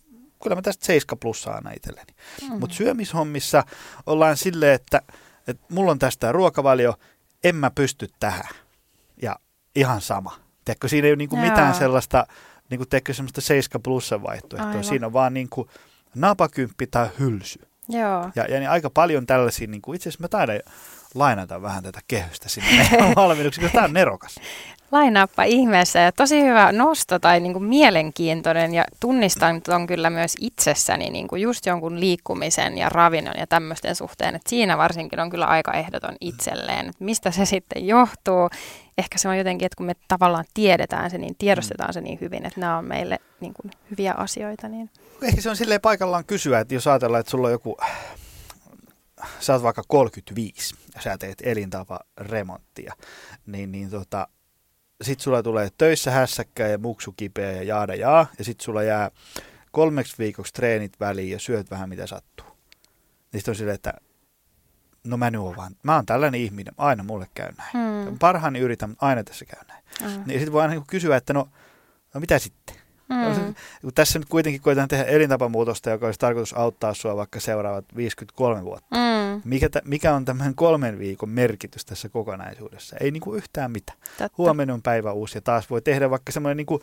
kyllä 0.43 0.55
mä 0.55 0.61
tästä 0.61 0.85
7 0.85 1.19
plussaa 1.19 1.55
aina 1.55 1.71
itselleni. 1.71 2.13
Mm. 2.41 2.59
Mutta 2.59 2.75
syömishommissa 2.75 3.63
ollaan 4.05 4.37
silleen, 4.37 4.73
että, 4.73 5.01
että 5.47 5.65
mulla 5.71 5.91
on 5.91 5.99
tästä 5.99 6.31
ruokavalio 6.31 6.95
en 7.45 7.55
mä 7.55 7.71
pysty 7.71 8.09
tähän. 8.19 8.49
Ja 9.21 9.35
ihan 9.75 10.01
sama. 10.01 10.39
Tiedätkö, 10.65 10.87
siinä 10.87 11.05
ei 11.05 11.11
ole 11.11 11.17
niinku 11.17 11.35
mitään 11.35 11.75
sellaista, 11.75 12.27
niinku, 12.69 12.85
tiedätkö, 12.85 13.13
semmoista 13.13 13.41
7 13.41 13.81
plussan 13.83 14.23
vaihtoehtoa. 14.23 14.69
Aivan. 14.69 14.83
Siinä 14.83 15.07
on 15.07 15.13
vaan 15.13 15.33
niinku 15.33 15.69
napakymppi 16.15 16.87
tai 16.87 17.09
hylsy. 17.19 17.67
Joo. 17.89 18.31
Ja, 18.35 18.43
ja 18.43 18.59
niin 18.59 18.69
aika 18.69 18.89
paljon 18.89 19.25
tällaisia, 19.25 19.67
niin 19.67 19.81
kuin 19.81 19.95
itse 19.95 20.09
asiassa 20.09 20.23
mä 20.23 20.27
taidan 20.27 20.59
lainata 21.15 21.61
vähän 21.61 21.83
tätä 21.83 21.99
kehystä 22.07 22.49
sinne 22.49 22.89
valmiiksi, 23.15 23.61
koska 23.61 23.75
tämä 23.75 23.85
on 23.85 23.93
nerokas. 23.93 24.35
Lainaappa 24.91 25.43
ihmeessä 25.43 25.99
ja 25.99 26.11
tosi 26.11 26.41
hyvä 26.41 26.71
nosto 26.71 27.19
tai 27.19 27.39
niin 27.39 27.53
kuin 27.53 27.63
mielenkiintoinen 27.63 28.73
ja 28.73 28.83
tunnistan 28.99 29.61
on 29.67 29.87
kyllä 29.87 30.09
myös 30.09 30.37
itsessäni 30.39 31.09
niin 31.09 31.27
kuin 31.27 31.41
just 31.41 31.65
jonkun 31.65 31.99
liikkumisen 31.99 32.77
ja 32.77 32.89
ravinnon 32.89 33.33
ja 33.37 33.47
tämmöisten 33.47 33.95
suhteen, 33.95 34.35
että 34.35 34.49
siinä 34.49 34.77
varsinkin 34.77 35.19
on 35.19 35.29
kyllä 35.29 35.45
aika 35.45 35.73
ehdoton 35.73 36.15
itselleen, 36.21 36.89
että 36.89 37.03
mistä 37.03 37.31
se 37.31 37.45
sitten 37.45 37.87
johtuu. 37.87 38.49
Ehkä 38.97 39.17
se 39.17 39.29
on 39.29 39.37
jotenkin, 39.37 39.65
että 39.65 39.77
kun 39.77 39.85
me 39.85 39.95
tavallaan 40.07 40.45
tiedetään 40.53 41.11
se, 41.11 41.17
niin 41.17 41.35
tiedostetaan 41.37 41.93
se 41.93 42.01
niin 42.01 42.17
hyvin, 42.21 42.45
että 42.45 42.59
nämä 42.59 42.77
on 42.77 42.85
meille 42.85 43.19
niin 43.39 43.53
kuin 43.53 43.71
hyviä 43.91 44.13
asioita. 44.17 44.67
Niin. 44.67 44.89
Ehkä 45.21 45.41
se 45.41 45.49
on 45.49 45.57
silleen 45.57 45.81
paikallaan 45.81 46.25
kysyä, 46.25 46.59
että 46.59 46.73
jos 46.73 46.87
ajatellaan, 46.87 47.19
että 47.19 47.31
sulla 47.31 47.47
on 47.47 47.51
joku 47.51 47.77
sä 49.39 49.53
oot 49.53 49.63
vaikka 49.63 49.83
35 49.87 50.75
ja 50.95 51.01
sä 51.01 51.17
teet 51.17 51.41
elintapa 51.43 51.99
remonttia, 52.17 52.93
niin, 53.45 53.71
niin 53.71 53.89
tota, 53.89 54.27
sit 55.01 55.19
sulla 55.19 55.43
tulee 55.43 55.69
töissä 55.77 56.11
hässäkkää 56.11 56.67
ja 56.67 56.77
muksu 56.77 57.13
kipeä 57.17 57.51
ja 57.51 57.63
jaada 57.63 57.95
jaa, 57.95 58.27
ja 58.37 58.43
sit 58.43 58.61
sulla 58.61 58.83
jää 58.83 59.11
kolmeksi 59.71 60.15
viikoksi 60.17 60.53
treenit 60.53 60.99
väliin 60.99 61.31
ja 61.31 61.39
syöt 61.39 61.71
vähän 61.71 61.89
mitä 61.89 62.07
sattuu. 62.07 62.45
Niistä 63.33 63.51
on 63.51 63.55
silleen, 63.55 63.75
että 63.75 63.93
no 65.03 65.17
mä 65.17 65.31
nyt 65.31 65.41
oon 65.41 65.55
vaan, 65.55 65.75
mä 65.83 65.95
oon 65.95 66.05
tällainen 66.05 66.41
ihminen, 66.41 66.73
aina 66.77 67.03
mulle 67.03 67.27
käy 67.33 67.51
näin. 67.57 68.07
Mm. 68.09 68.19
Parhaani 68.19 68.59
yritän, 68.59 68.89
mutta 68.89 69.05
aina 69.05 69.23
tässä 69.23 69.45
käy 69.45 69.61
näin. 69.67 69.83
Mm. 70.01 70.23
Niin 70.25 70.39
sitten 70.39 70.53
voi 70.53 70.61
aina 70.61 70.71
niinku 70.71 70.87
kysyä, 70.89 71.17
että 71.17 71.33
no, 71.33 71.49
no 72.13 72.19
mitä 72.19 72.39
sitten? 72.39 72.75
Mm. 73.09 73.55
Tässä 73.95 74.19
nyt 74.19 74.29
kuitenkin 74.29 74.61
koetaan 74.61 74.87
tehdä 74.87 75.03
elintapamuutosta, 75.03 75.89
joka 75.89 76.05
olisi 76.05 76.19
tarkoitus 76.19 76.53
auttaa 76.53 76.93
sua 76.93 77.15
vaikka 77.15 77.39
seuraavat 77.39 77.85
53 77.95 78.63
vuotta. 78.63 78.95
Mm. 78.95 79.41
Mikä, 79.45 79.69
tä, 79.69 79.81
mikä 79.85 80.13
on 80.13 80.25
tämän 80.25 80.55
kolmen 80.55 80.99
viikon 80.99 81.29
merkitys 81.29 81.85
tässä 81.85 82.09
kokonaisuudessa? 82.09 82.95
Ei 82.99 83.11
niinku 83.11 83.33
yhtään 83.33 83.71
mitään. 83.71 83.97
Totta. 84.17 84.29
Huomenna 84.37 84.73
on 84.73 84.81
päivä 84.81 85.11
uusi 85.11 85.37
ja 85.37 85.41
taas 85.41 85.69
voi 85.69 85.81
tehdä 85.81 86.09
vaikka 86.09 86.31
semmoinen 86.31 86.57
niinku 86.57 86.81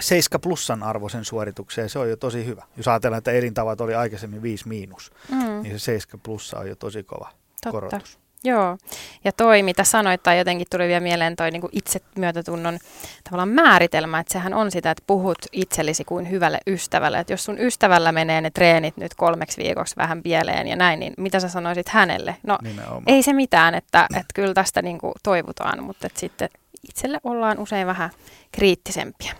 7 0.00 0.40
plussan 0.40 0.82
arvoisen 0.82 1.24
suoritukseen, 1.24 1.88
se 1.90 1.98
on 1.98 2.10
jo 2.10 2.16
tosi 2.16 2.46
hyvä. 2.46 2.64
Jos 2.76 2.88
ajatellaan, 2.88 3.18
että 3.18 3.32
elintavat 3.32 3.80
oli 3.80 3.94
aikaisemmin 3.94 4.42
5 4.42 4.68
miinus, 4.68 5.12
Mm. 5.30 5.62
niin 5.62 5.78
se 5.78 5.84
7 5.84 6.20
plussa 6.22 6.58
on 6.58 6.68
jo 6.68 6.76
tosi 6.76 7.02
kova 7.02 7.30
Totta. 7.30 7.70
korotus. 7.70 8.18
Joo, 8.44 8.78
ja 9.24 9.32
toi 9.32 9.62
mitä 9.62 9.84
sanoit, 9.84 10.22
tai 10.22 10.38
jotenkin 10.38 10.66
tuli 10.70 10.88
vielä 10.88 11.00
mieleen 11.00 11.36
toi 11.36 11.50
niin 11.50 11.62
itsemyötätunnon 11.72 12.78
tavallaan 13.24 13.48
määritelmä, 13.48 14.18
että 14.18 14.32
sehän 14.32 14.54
on 14.54 14.70
sitä, 14.70 14.90
että 14.90 15.04
puhut 15.06 15.38
itsellesi 15.52 16.04
kuin 16.04 16.30
hyvälle 16.30 16.58
ystävälle. 16.66 17.18
Että 17.18 17.32
jos 17.32 17.44
sun 17.44 17.58
ystävällä 17.58 18.12
menee 18.12 18.40
ne 18.40 18.50
treenit 18.50 18.96
nyt 18.96 19.14
kolmeksi 19.14 19.62
viikoksi 19.62 19.96
vähän 19.96 20.22
pieleen 20.22 20.68
ja 20.68 20.76
näin, 20.76 21.00
niin 21.00 21.14
mitä 21.18 21.40
sä 21.40 21.48
sanoisit 21.48 21.88
hänelle? 21.88 22.36
No 22.42 22.58
Nimenomaan. 22.62 23.02
ei 23.06 23.22
se 23.22 23.32
mitään, 23.32 23.74
että, 23.74 24.06
että 24.10 24.34
kyllä 24.34 24.54
tästä 24.54 24.82
niin 24.82 24.98
kuin 24.98 25.12
toivutaan, 25.22 25.82
mutta 25.82 26.06
että 26.06 26.20
sitten 26.20 26.48
itselle 26.88 27.20
ollaan 27.24 27.58
usein 27.58 27.86
vähän 27.86 28.10
kriittisempiä. 28.52 29.32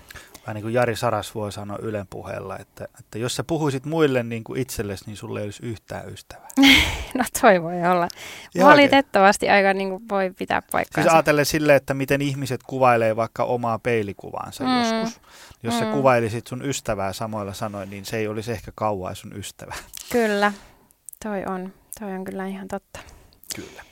Vähän 0.48 0.54
niin 0.54 0.62
kuin 0.62 0.74
Jari 0.74 0.96
Saras 0.96 1.34
voi 1.34 1.52
sanoa 1.52 1.78
Ylen 1.82 2.06
puheella, 2.06 2.58
että, 2.58 2.88
että 2.98 3.18
jos 3.18 3.36
sä 3.36 3.44
puhuisit 3.44 3.84
muille 3.86 4.22
niin 4.22 4.44
kuin 4.44 4.60
itsellesi, 4.60 5.04
niin 5.06 5.16
sulle 5.16 5.40
ei 5.40 5.44
olisi 5.44 5.66
yhtään 5.66 6.08
ystävää. 6.12 6.48
No 7.14 7.24
toi 7.40 7.62
voi 7.62 7.86
olla. 7.92 8.08
Ihan 8.54 8.70
Valitettavasti 8.70 9.48
aika 9.50 9.74
niin 9.74 9.90
kuin 9.90 10.08
voi 10.08 10.30
pitää 10.38 10.60
Siis 10.60 10.70
paikkaansa. 10.72 11.12
ajatellen 11.12 11.46
sille, 11.46 11.74
että 11.74 11.94
miten 11.94 12.22
ihmiset 12.22 12.60
kuvailee 12.62 13.16
vaikka 13.16 13.44
omaa 13.44 13.78
peilikuvaansa 13.78 14.64
Mm. 14.64 14.78
joskus. 14.78 15.20
Jos 15.62 15.74
mm. 15.74 15.80
sä 15.80 15.86
kuvailisit 15.92 16.46
sun 16.46 16.64
ystävää 16.64 17.12
samoilla 17.12 17.52
sanoin, 17.54 17.90
niin 17.90 18.04
se 18.04 18.16
ei 18.16 18.28
olisi 18.28 18.52
ehkä 18.52 18.72
kauaa 18.74 19.14
sun 19.14 19.36
ystävä. 19.36 19.74
Kyllä, 20.12 20.52
toi 21.24 21.44
on, 21.46 21.72
toi 22.00 22.12
on 22.12 22.24
kyllä 22.24 22.46
ihan 22.46 22.68
totta. 22.68 23.00
Kyllä. 23.56 23.82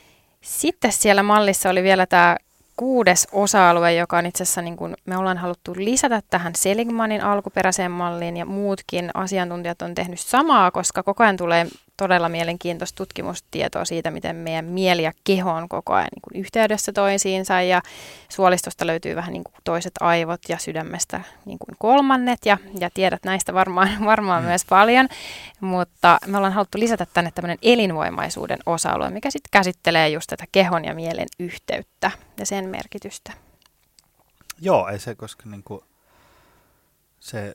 Sitten 0.41 0.93
siellä 0.93 1.23
mallissa 1.23 1.71
oli 1.71 1.83
vielä 1.83 2.07
tämä 2.07 2.37
kuudes 2.77 3.29
osa-alue, 3.33 3.95
joka 3.95 4.19
on 4.19 4.27
itse 4.27 4.43
asiassa, 4.43 4.63
niin 4.63 4.77
kuin 4.77 4.97
me 5.05 5.17
ollaan 5.17 5.39
haluttu 5.39 5.73
lisätä 5.77 6.23
tähän 6.31 6.55
Seligmanin 6.57 7.23
alkuperäiseen 7.23 7.91
malliin 7.91 8.37
ja 8.37 8.47
muutkin 8.47 9.11
asiantuntijat 9.15 9.83
on 9.83 9.95
tehnyt 9.95 10.21
samaa, 10.21 10.71
koska 10.71 11.03
koko 11.03 11.23
ajan 11.23 11.37
tulee 11.37 11.67
todella 11.97 12.29
mielenkiintoista 12.29 12.97
tutkimustietoa 12.97 13.85
siitä, 13.85 14.11
miten 14.11 14.37
meidän 14.37 14.65
mieli 14.65 15.03
ja 15.03 15.13
keho 15.25 15.51
on 15.51 15.69
koko 15.69 15.93
ajan 15.93 16.09
niin 16.15 16.23
kuin 16.23 16.41
yhteydessä 16.41 16.93
toisiinsa 16.93 17.63
ja 17.63 17.83
suolistosta 18.29 18.87
löytyy 18.87 19.17
vähän 19.17 19.33
niin 19.33 19.45
kuin 19.45 19.55
toiset 19.65 19.93
aivot 20.01 20.41
ja 20.49 20.59
sydämestä 20.59 21.21
niin 21.45 21.59
kuin 21.59 21.77
kolmannet 21.79 22.39
ja, 22.47 22.59
ja 22.81 22.91
tiedät 22.95 23.25
näistä 23.25 23.55
varmaan, 23.55 23.89
varmaan 24.05 24.43
Mm. 24.43 24.49
myös 24.49 24.65
paljon, 24.65 25.09
mutta 25.61 26.19
me 26.27 26.37
ollaan 26.37 26.53
haluttu 26.53 26.79
lisätä 26.79 27.07
tänne 27.15 27.31
tämmöinen 27.35 27.59
elinvoimaisuuden 27.63 28.59
osa-alue, 28.67 29.11
mikä 29.11 29.31
sitten 29.31 29.51
käsittelee 29.51 30.09
just 30.09 30.27
tätä 30.29 30.45
kehon 30.53 30.85
ja 30.85 30.95
mielen 30.95 31.27
yhteyttä 31.39 32.11
ja 32.39 32.47
sen 32.47 32.69
merkitystä. 32.69 33.33
Joo, 34.61 34.89
ei 34.89 34.99
se, 34.99 35.15
koska 35.15 35.51
niin 35.51 35.63
kuin 35.63 35.81
se 37.21 37.55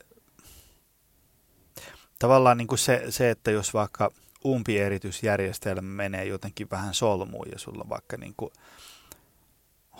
tavallaan 2.18 2.58
niin 2.58 2.68
kuin 2.68 2.78
se, 2.78 3.04
se, 3.08 3.30
että 3.30 3.50
jos 3.50 3.74
vaikka 3.74 4.10
umpieritysjärjestelmä 4.44 5.94
menee 5.94 6.24
jotenkin 6.24 6.70
vähän 6.70 6.94
solmuun 6.94 7.46
ja 7.52 7.58
sulla 7.58 7.84
vaikka 7.88 8.16
niin 8.16 8.34
kuin 8.36 8.52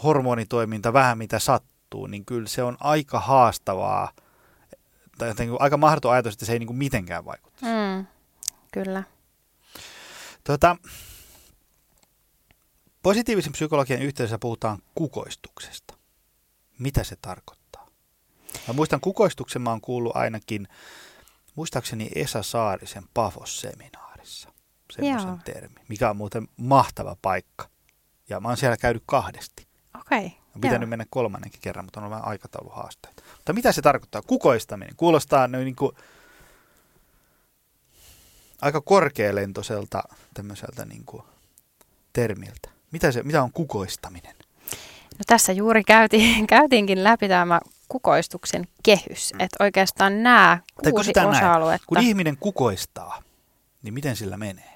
hormonitoiminta 0.03 0.93
vähän 0.93 1.19
mitä 1.19 1.39
sattuu, 1.39 2.07
niin 2.07 2.25
kyllä 2.25 2.49
se 2.49 2.63
on 2.63 2.77
aika 2.81 3.21
haastavaa 3.21 4.13
tai 5.19 5.29
jotenkin 5.29 5.57
aika 5.61 5.77
mahdoton 5.77 6.13
ajatus, 6.13 6.33
että 6.33 6.47
se 6.47 6.53
ei 6.53 6.59
niin 6.59 6.67
kuin 6.67 6.77
mitenkään 6.77 7.25
vaikuta. 7.25 7.59
Mm, 7.63 8.07
kyllä. 8.73 9.03
Tuota, 10.45 10.77
positiivisen 13.03 13.53
psykologian 13.53 14.03
yhteydessä 14.03 14.39
puhutaan 14.39 14.79
kukoistuksesta. 14.95 15.95
Mitä 16.79 17.05
se 17.05 17.17
tarkoittaa? 17.17 17.87
Mä 18.69 18.75
muistan 18.75 19.01
kukoistuksen, 19.01 19.63
mä 19.63 19.71
oon 19.71 19.81
kuullut 19.81 20.17
ainakin, 20.17 20.69
muistaakseni 21.55 22.11
Esa 22.15 22.43
Saarisen 22.43 23.05
Pafos-seminaarissa 23.15 24.02
semmoisen 24.93 25.29
Joo. 25.29 25.39
termi, 25.45 25.81
mikä 25.89 26.11
on 26.11 26.17
muuten 26.17 26.49
mahtava 26.57 27.17
paikka. 27.23 27.69
Ja 28.29 28.41
mä 28.41 28.49
oon 28.49 28.57
siellä 28.57 28.77
käynyt 28.77 29.03
kahdesti. 29.07 29.67
Okei. 30.01 30.39
On 30.55 30.61
pitänyt 30.61 30.89
mennä 30.89 31.07
kolmannenkin 31.11 31.61
kerran, 31.61 31.85
mutta 31.85 32.01
on 32.01 32.05
ollut 32.05 32.17
vähän 32.17 32.29
aikatauluhaasteita. 32.29 33.23
Mutta 33.37 33.53
mitä 33.53 33.73
se 33.73 33.83
tarkoittaa? 33.83 34.23
Kukoistaminen. 34.23 34.97
Kuulostaa 34.97 35.49
noin 35.49 35.65
niin 35.65 35.77
kuin 35.77 35.93
aika 38.61 38.81
korkealentoiselta 38.81 40.03
tämmöiseltä 40.35 40.85
niin 40.85 41.05
kuin 41.05 41.23
termiltä. 42.13 42.69
Mitä, 42.91 43.13
se, 43.13 43.23
mitä 43.23 43.43
on 43.43 43.53
kukoistaminen? 43.53 44.35
No 45.13 45.25
tässä 45.27 45.53
juuri 45.53 45.85
käytiin, 45.85 46.47
käytiinkin 46.57 47.05
läpi 47.05 47.29
tämä 47.29 47.61
kukoistuksen 47.89 48.69
kehys, 48.83 49.33
että 49.39 49.65
oikeastaan 49.65 50.23
nämä 50.23 50.59
kuusi 50.83 50.95
kysytään 50.97 51.31
näin. 51.31 51.45
osa-aluetta. 51.45 51.87
Kun 51.87 52.01
ihminen 52.01 52.37
kukoistaa, 52.37 53.23
niin 53.83 53.95
miten 53.95 54.17
sillä 54.17 54.37
menee? 54.37 54.72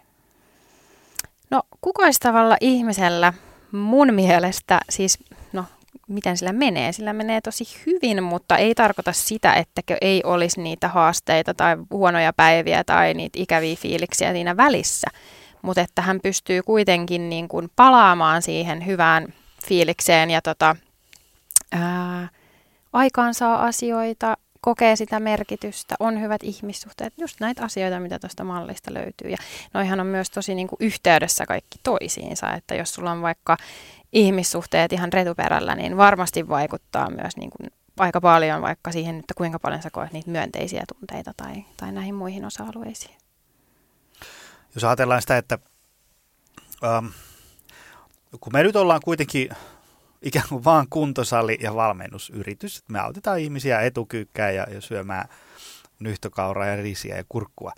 Kukoistavalla 1.87 2.57
ihmisellä 2.61 3.33
mun 3.72 4.14
mielestä 4.14 4.81
siis, 4.90 5.18
no 5.53 5.64
miten 6.09 6.37
sillä 6.37 6.53
menee? 6.53 6.92
Sillä 6.92 7.12
menee 7.12 7.40
tosi 7.40 7.64
hyvin, 7.87 8.22
mutta 8.22 8.57
ei 8.57 8.75
tarkoita 8.75 9.12
sitä, 9.12 9.55
ettäkö 9.55 9.96
ei 10.01 10.22
olisi 10.25 10.61
niitä 10.61 10.88
haasteita 10.88 11.55
tai 11.55 11.77
huonoja 11.90 12.33
päiviä 12.33 12.85
tai 12.85 13.14
niitä 13.14 13.38
ikäviä 13.42 13.77
fiiliksiä 13.77 14.33
siinä 14.33 14.57
välissä. 14.57 15.07
Mutta 15.62 15.81
että 15.81 16.03
hän 16.03 16.20
pystyy 16.22 16.62
kuitenkin 16.62 17.29
niin 17.29 17.49
kuin 17.49 17.68
palaamaan 17.77 18.42
siihen 18.42 18.87
hyvään 18.87 19.35
fiilikseen 19.66 20.31
ja 20.31 20.42
tota, 20.42 20.77
ää, 21.72 22.29
aikaan 22.92 23.35
saa 23.35 23.64
asioita, 23.66 24.37
kokee 24.66 24.96
sitä 24.96 25.20
merkitystä, 25.20 25.94
on 26.00 26.20
hyvät 26.20 26.42
ihmissuhteet, 26.42 27.14
just 27.18 27.40
näitä 27.40 27.64
asioita, 27.64 28.00
mitä 28.00 28.18
tuosta 28.18 28.44
mallista 28.44 28.94
löytyy. 28.94 29.31
Ja 29.31 29.37
noihan 29.74 30.00
on 30.00 30.07
myös 30.07 30.31
tosi 30.31 30.55
niin 30.55 30.68
kuin 30.68 30.76
yhteydessä 30.81 31.46
kaikki 31.46 31.79
toisiinsa, 31.83 32.52
että 32.52 32.74
jos 32.74 32.94
sulla 32.94 33.11
on 33.11 33.22
vaikka 33.22 33.57
ihmissuhteet 34.12 34.92
ihan 34.92 35.12
retuperällä, 35.12 35.74
niin 35.74 35.96
varmasti 35.96 36.48
vaikuttaa 36.48 37.11
myös 37.11 37.37
niin 37.37 37.50
kuin 37.50 37.70
aika 37.98 38.20
paljon 38.20 38.62
vaikka 38.62 38.92
siihen, 38.92 39.18
että 39.18 39.35
kuinka 39.35 39.59
paljon 39.59 39.83
sä 39.83 39.90
koet 39.90 40.12
niitä 40.12 40.31
myönteisiä 40.31 40.85
tunteita 40.98 41.33
tai, 41.37 41.64
tai 41.76 41.92
näihin 41.92 42.14
muihin 42.14 42.44
osa-alueisiin. 42.44 43.14
Jos 44.74 44.85
ajatellaan 44.85 45.20
sitä, 45.20 45.37
että 45.37 45.59
ähm, 46.85 47.07
kun 48.40 48.52
me 48.52 48.62
nyt 48.62 48.76
ollaan 48.76 49.00
kuitenkin 49.05 49.48
ikään 50.22 50.48
kuin 50.48 50.64
vaan 50.64 50.87
kuntosali 50.90 51.59
ja 51.61 51.74
valmennusyritys, 51.74 52.85
me 52.88 53.00
autetaan 53.00 53.40
ihmisiä 53.40 53.81
etukyykkää 53.81 54.50
ja, 54.50 54.66
ja 54.70 54.81
syömään 54.81 55.29
nyhtökauraa 55.98 56.66
ja 56.66 56.76
risiä 56.76 57.16
ja 57.16 57.24
kurkkua 57.29 57.72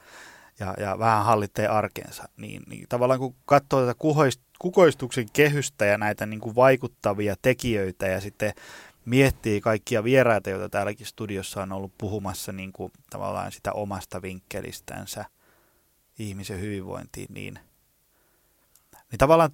ja, 0.61 0.74
ja 0.81 0.98
vähän 0.98 1.24
hallitsee 1.24 1.68
arkeensa, 1.68 2.29
niin, 2.37 2.62
niin 2.66 2.87
tavallaan 2.88 3.20
kun 3.20 3.35
katsoo 3.46 3.81
tätä 3.81 3.94
kuhoist, 3.98 4.40
kukoistuksen 4.59 5.27
kehystä 5.33 5.85
ja 5.85 5.98
näitä 5.98 6.27
niin 6.27 6.40
kuin 6.40 6.55
vaikuttavia 6.55 7.35
tekijöitä 7.42 8.07
ja 8.07 8.20
sitten 8.20 8.53
miettii 9.05 9.61
kaikkia 9.61 10.05
vieraita, 10.05 10.51
joita 10.51 10.68
täälläkin 10.68 11.07
studiossa 11.07 11.62
on 11.62 11.72
ollut 11.72 11.92
puhumassa 11.98 12.53
niin 12.53 12.72
kuin 12.72 12.92
tavallaan 13.11 13.53
sitä 13.53 13.72
omasta 13.72 14.22
vinkkelistänsä 14.22 15.24
ihmisen 16.18 16.61
hyvinvointiin, 16.61 17.35
niin, 17.35 17.59
niin 19.11 19.18
tavallaan 19.18 19.51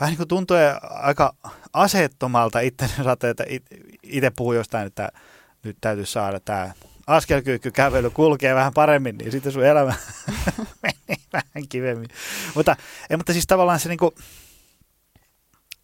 vähän 0.00 0.10
niin 0.10 0.16
kuin 0.16 0.28
tuntuu 0.28 0.56
aika 0.82 1.34
aseettomalta 1.72 2.60
itse, 2.60 2.84
että 3.30 3.44
itse 4.02 4.30
puhuu 4.30 4.52
jostain, 4.52 4.86
että 4.86 5.08
nyt 5.62 5.76
täytyy 5.80 6.06
saada 6.06 6.40
tämä 6.40 6.72
askelkyykky 7.06 7.70
kävely 7.70 8.10
kulkee 8.10 8.54
vähän 8.54 8.74
paremmin, 8.74 9.18
niin 9.18 9.32
sitten 9.32 9.52
sun 9.52 9.64
elämä 9.64 9.94
menee 10.82 11.22
vähän 11.32 11.68
kivemmin. 11.68 12.08
Mutta, 12.54 12.76
ei, 13.10 13.16
mutta 13.16 13.32
siis 13.32 13.46
tavallaan 13.46 13.80
se 13.80 13.88
niin 13.88 13.98
kuin, 13.98 14.10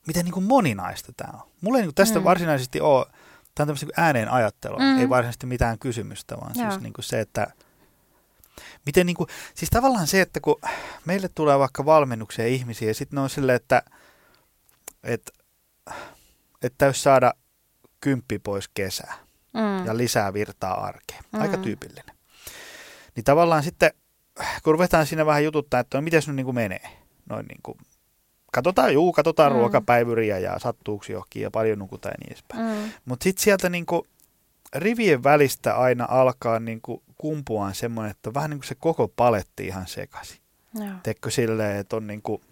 miten 0.06 0.24
niin 0.24 0.32
kuin 0.32 0.44
moninaista 0.44 1.12
tämä 1.16 1.32
on. 1.34 1.50
Mulla 1.60 1.78
ei 1.78 1.82
niin 1.82 1.88
kuin 1.88 1.94
tästä 1.94 2.18
mm. 2.18 2.24
varsinaisesti 2.24 2.80
ole, 2.80 3.06
tämä 3.54 3.64
on 3.64 3.66
tämmöistä 3.66 3.86
ääneen 3.96 4.30
ajattelua, 4.30 4.78
mm. 4.78 4.98
ei 4.98 5.08
varsinaisesti 5.08 5.46
mitään 5.46 5.78
kysymystä, 5.78 6.36
vaan 6.36 6.52
Joo. 6.54 6.70
siis 6.70 6.82
niin 6.82 6.92
kuin 6.92 7.04
se, 7.04 7.20
että 7.20 7.46
miten 8.86 9.06
niin 9.06 9.16
kuin, 9.16 9.28
siis 9.54 9.70
tavallaan 9.70 10.06
se, 10.06 10.20
että 10.20 10.40
kun 10.40 10.60
meille 11.04 11.28
tulee 11.34 11.58
vaikka 11.58 11.84
valmennuksia 11.84 12.46
ihmisiä 12.46 12.88
ja 12.88 12.94
sitten 12.94 13.16
ne 13.16 13.20
on 13.20 13.30
silleen, 13.30 13.56
että 13.56 13.82
että 15.04 15.32
et 16.62 16.74
täytyisi 16.78 17.02
saada 17.02 17.34
kymppi 18.00 18.38
pois 18.38 18.68
kesää 18.74 19.24
Mm. 19.54 19.86
ja 19.86 19.96
lisää 19.96 20.32
virtaa 20.32 20.84
arkeen. 20.84 21.24
Mm. 21.32 21.40
Aika 21.40 21.56
tyypillinen. 21.56 22.16
Niin 23.16 23.24
tavallaan 23.24 23.62
sitten 23.62 23.90
kun 24.62 24.72
ruvetaan 24.72 25.06
siinä 25.06 25.26
vähän 25.26 25.44
jututtaa, 25.44 25.80
että 25.80 25.98
no, 25.98 26.02
miten 26.02 26.22
se 26.22 26.28
nyt 26.30 26.36
niin 26.36 26.44
kuin 26.44 26.54
menee, 26.54 26.90
noin 27.28 27.46
niin 27.46 27.60
kuin, 27.62 27.78
katsotaan, 28.52 28.92
juu, 28.92 29.12
katsotaan 29.12 29.52
mm. 29.52 29.58
ruokapäivyriä 29.58 30.38
ja 30.38 30.58
sattuuksi 30.58 31.12
johonkin 31.12 31.42
ja 31.42 31.50
paljon 31.50 31.78
nukutaan 31.78 32.12
ja 32.12 32.16
niin 32.20 32.32
edespäin. 32.32 32.84
Mm. 32.84 32.92
Mutta 33.04 33.24
sitten 33.24 33.42
sieltä 33.42 33.68
niin 33.68 33.86
kuin, 33.86 34.02
rivien 34.74 35.22
välistä 35.22 35.76
aina 35.76 36.06
alkaa 36.10 36.60
niin 36.60 36.80
kuin, 36.80 37.02
kumpuaan 37.18 37.74
semmoinen, 37.74 38.10
että 38.10 38.30
on 38.30 38.34
vähän 38.34 38.50
niin 38.50 38.58
kuin 38.58 38.68
se 38.68 38.74
koko 38.74 39.08
paletti 39.08 39.66
ihan 39.66 39.86
sekaisin. 39.86 40.38
Teekö 41.02 41.30
silleen, 41.30 41.76
että 41.76 41.96
on 41.96 42.06
niin 42.06 42.22
kuin, 42.22 42.42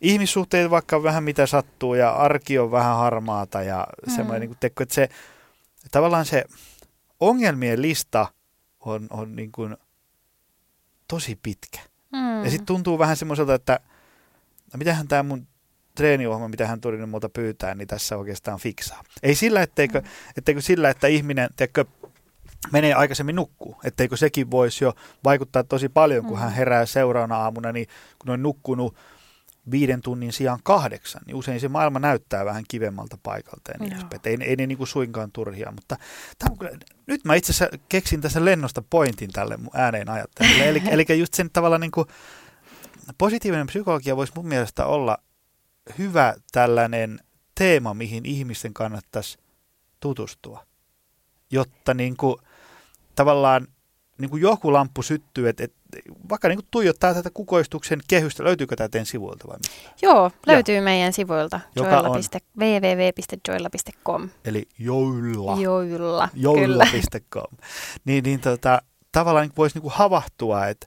ihmissuhteet 0.00 0.70
vaikka 0.70 1.02
vähän 1.02 1.24
mitä 1.24 1.46
sattuu 1.46 1.94
ja 1.94 2.10
arki 2.10 2.58
on 2.58 2.70
vähän 2.70 2.96
harmaata 2.96 3.62
ja 3.62 3.86
mm. 4.06 4.14
semmoinen, 4.14 4.40
niin 4.40 4.48
kuin, 4.48 4.58
teekö, 4.60 4.82
että 4.82 4.94
se 4.94 5.08
tavallaan 5.90 6.24
se 6.24 6.44
ongelmien 7.20 7.82
lista 7.82 8.26
on, 8.80 9.06
on 9.10 9.36
niin 9.36 9.52
kuin 9.52 9.76
tosi 11.08 11.38
pitkä. 11.42 11.80
Mm. 12.12 12.44
Ja 12.44 12.50
sitten 12.50 12.66
tuntuu 12.66 12.98
vähän 12.98 13.16
semmoiselta, 13.16 13.54
että 13.54 13.80
no 14.72 14.78
mitähän 14.78 15.08
tämä 15.08 15.22
mun 15.22 15.46
treeniohjelma, 15.96 16.48
mitä 16.48 16.66
hän 16.66 16.80
tuli 16.80 17.06
muuta 17.06 17.28
pyytää, 17.28 17.74
niin 17.74 17.88
tässä 17.88 18.16
oikeastaan 18.16 18.58
fiksaa. 18.58 19.02
Ei 19.22 19.34
sillä, 19.34 19.62
etteikö, 19.62 20.02
etteikö 20.36 20.60
sillä, 20.60 20.90
että 20.90 21.06
ihminen 21.06 21.48
teikö, 21.56 21.84
menee 22.72 22.94
aikaisemmin 22.94 23.36
nukkuu, 23.36 23.76
etteikö 23.84 24.16
sekin 24.16 24.50
voisi 24.50 24.84
jo 24.84 24.94
vaikuttaa 25.24 25.64
tosi 25.64 25.88
paljon, 25.88 26.24
kun 26.24 26.36
mm. 26.36 26.42
hän 26.42 26.52
herää 26.52 26.86
seuraavana 26.86 27.36
aamuna, 27.36 27.72
niin 27.72 27.86
kun 28.18 28.30
on 28.30 28.42
nukkunut 28.42 28.96
viiden 29.70 30.02
tunnin 30.02 30.32
sijaan 30.32 30.58
kahdeksan, 30.62 31.22
niin 31.26 31.34
usein 31.34 31.60
se 31.60 31.68
maailma 31.68 31.98
näyttää 31.98 32.44
vähän 32.44 32.64
kivemmalta 32.68 33.18
paikalta 33.22 33.72
ja 33.72 33.78
niin. 33.78 33.92
Ei, 34.24 34.48
ei 34.50 34.56
ne 34.56 34.66
niin 34.66 34.78
kuin 34.78 34.88
suinkaan 34.88 35.32
turhia, 35.32 35.72
mutta 35.72 35.96
tämä 36.38 36.50
on 36.50 36.58
kyllä, 36.58 36.78
nyt 37.06 37.24
mä 37.24 37.34
itse 37.34 37.52
asiassa 37.52 37.78
keksin 37.88 38.20
tässä 38.20 38.44
lennosta 38.44 38.82
pointin 38.90 39.32
tälle 39.32 39.56
mun 39.56 39.70
ääneen 39.74 40.08
ajattelulle. 40.08 40.68
eli, 40.68 40.82
eli 41.08 41.18
just 41.18 41.34
sen 41.34 41.50
tavalla 41.50 41.78
niin 41.78 41.90
kuin, 41.90 42.06
positiivinen 43.18 43.66
psykologia 43.66 44.16
voisi 44.16 44.32
mun 44.36 44.48
mielestä 44.48 44.86
olla 44.86 45.18
hyvä 45.98 46.34
tällainen 46.52 47.20
teema, 47.54 47.94
mihin 47.94 48.26
ihmisten 48.26 48.74
kannattaisi 48.74 49.38
tutustua, 50.00 50.66
jotta 51.50 51.94
niin 51.94 52.16
kuin, 52.16 52.36
tavallaan 53.14 53.66
niin 54.18 54.30
kuin 54.30 54.42
joku 54.42 54.72
lamppu 54.72 55.02
syttyy, 55.02 55.48
että, 55.48 55.64
että 55.64 55.76
vaikka 56.28 56.48
niin 56.48 56.56
kuin 56.56 56.68
tuijottaa 56.70 57.14
tätä 57.14 57.30
kukoistuksen 57.34 58.00
kehystä, 58.08 58.44
löytyykö 58.44 58.76
tämä 58.76 58.88
teidän 58.88 59.06
sivuilta 59.06 59.48
vai 59.48 59.56
mistä? 59.56 59.90
Joo, 60.02 60.30
löytyy 60.46 60.74
ja. 60.74 60.82
meidän 60.82 61.12
sivuilta 61.12 61.60
joilla. 61.76 62.08
www.joilla.com. 62.58 64.28
Eli 64.44 64.68
joilla. 64.78 65.56
Joilla, 65.60 66.28
Joilla.com. 66.34 67.56
niin, 68.04 68.24
niin 68.24 68.40
tota, 68.40 68.82
tavallaan 69.12 69.46
niin 69.46 69.56
voisi 69.56 69.78
niin 69.78 69.92
havahtua, 69.92 70.66
että 70.66 70.86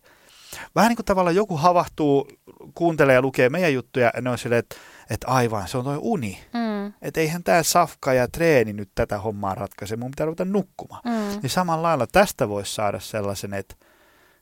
vähän 0.76 0.90
niin 0.90 0.96
kuin 0.96 1.06
tavallaan 1.06 1.36
joku 1.36 1.58
havahtuu, 1.58 2.28
kuuntelee 2.74 3.16
ja 3.16 3.22
lukee 3.22 3.50
meidän 3.50 3.74
juttuja 3.74 4.12
ja 4.16 4.22
ne 4.22 4.30
on 4.30 4.38
silleen, 4.38 4.60
että, 4.60 4.76
että 5.10 5.28
aivan, 5.28 5.68
se 5.68 5.78
on 5.78 5.84
toi 5.84 5.98
uni. 6.02 6.40
Mm. 6.54 6.94
Että 7.02 7.20
eihän 7.20 7.44
tämä 7.44 7.64
safka 7.64 8.14
ja 8.14 8.28
treeni 8.28 8.74
nyt 8.74 8.90
tätä 8.96 9.18
hommaa 9.18 9.56
ratkaise, 9.56 9.98
mun 9.98 10.12
pitää 10.12 10.26
ruveta 10.26 10.46
nukkumaan. 10.46 11.02
Mm. 11.06 11.40
Niin 11.42 11.50
samalla 11.50 11.88
lailla 11.88 12.08
tästä 12.08 12.50
voisi 12.50 12.74
saada 12.74 13.00
sellaisen, 13.00 13.54
että, 13.54 13.76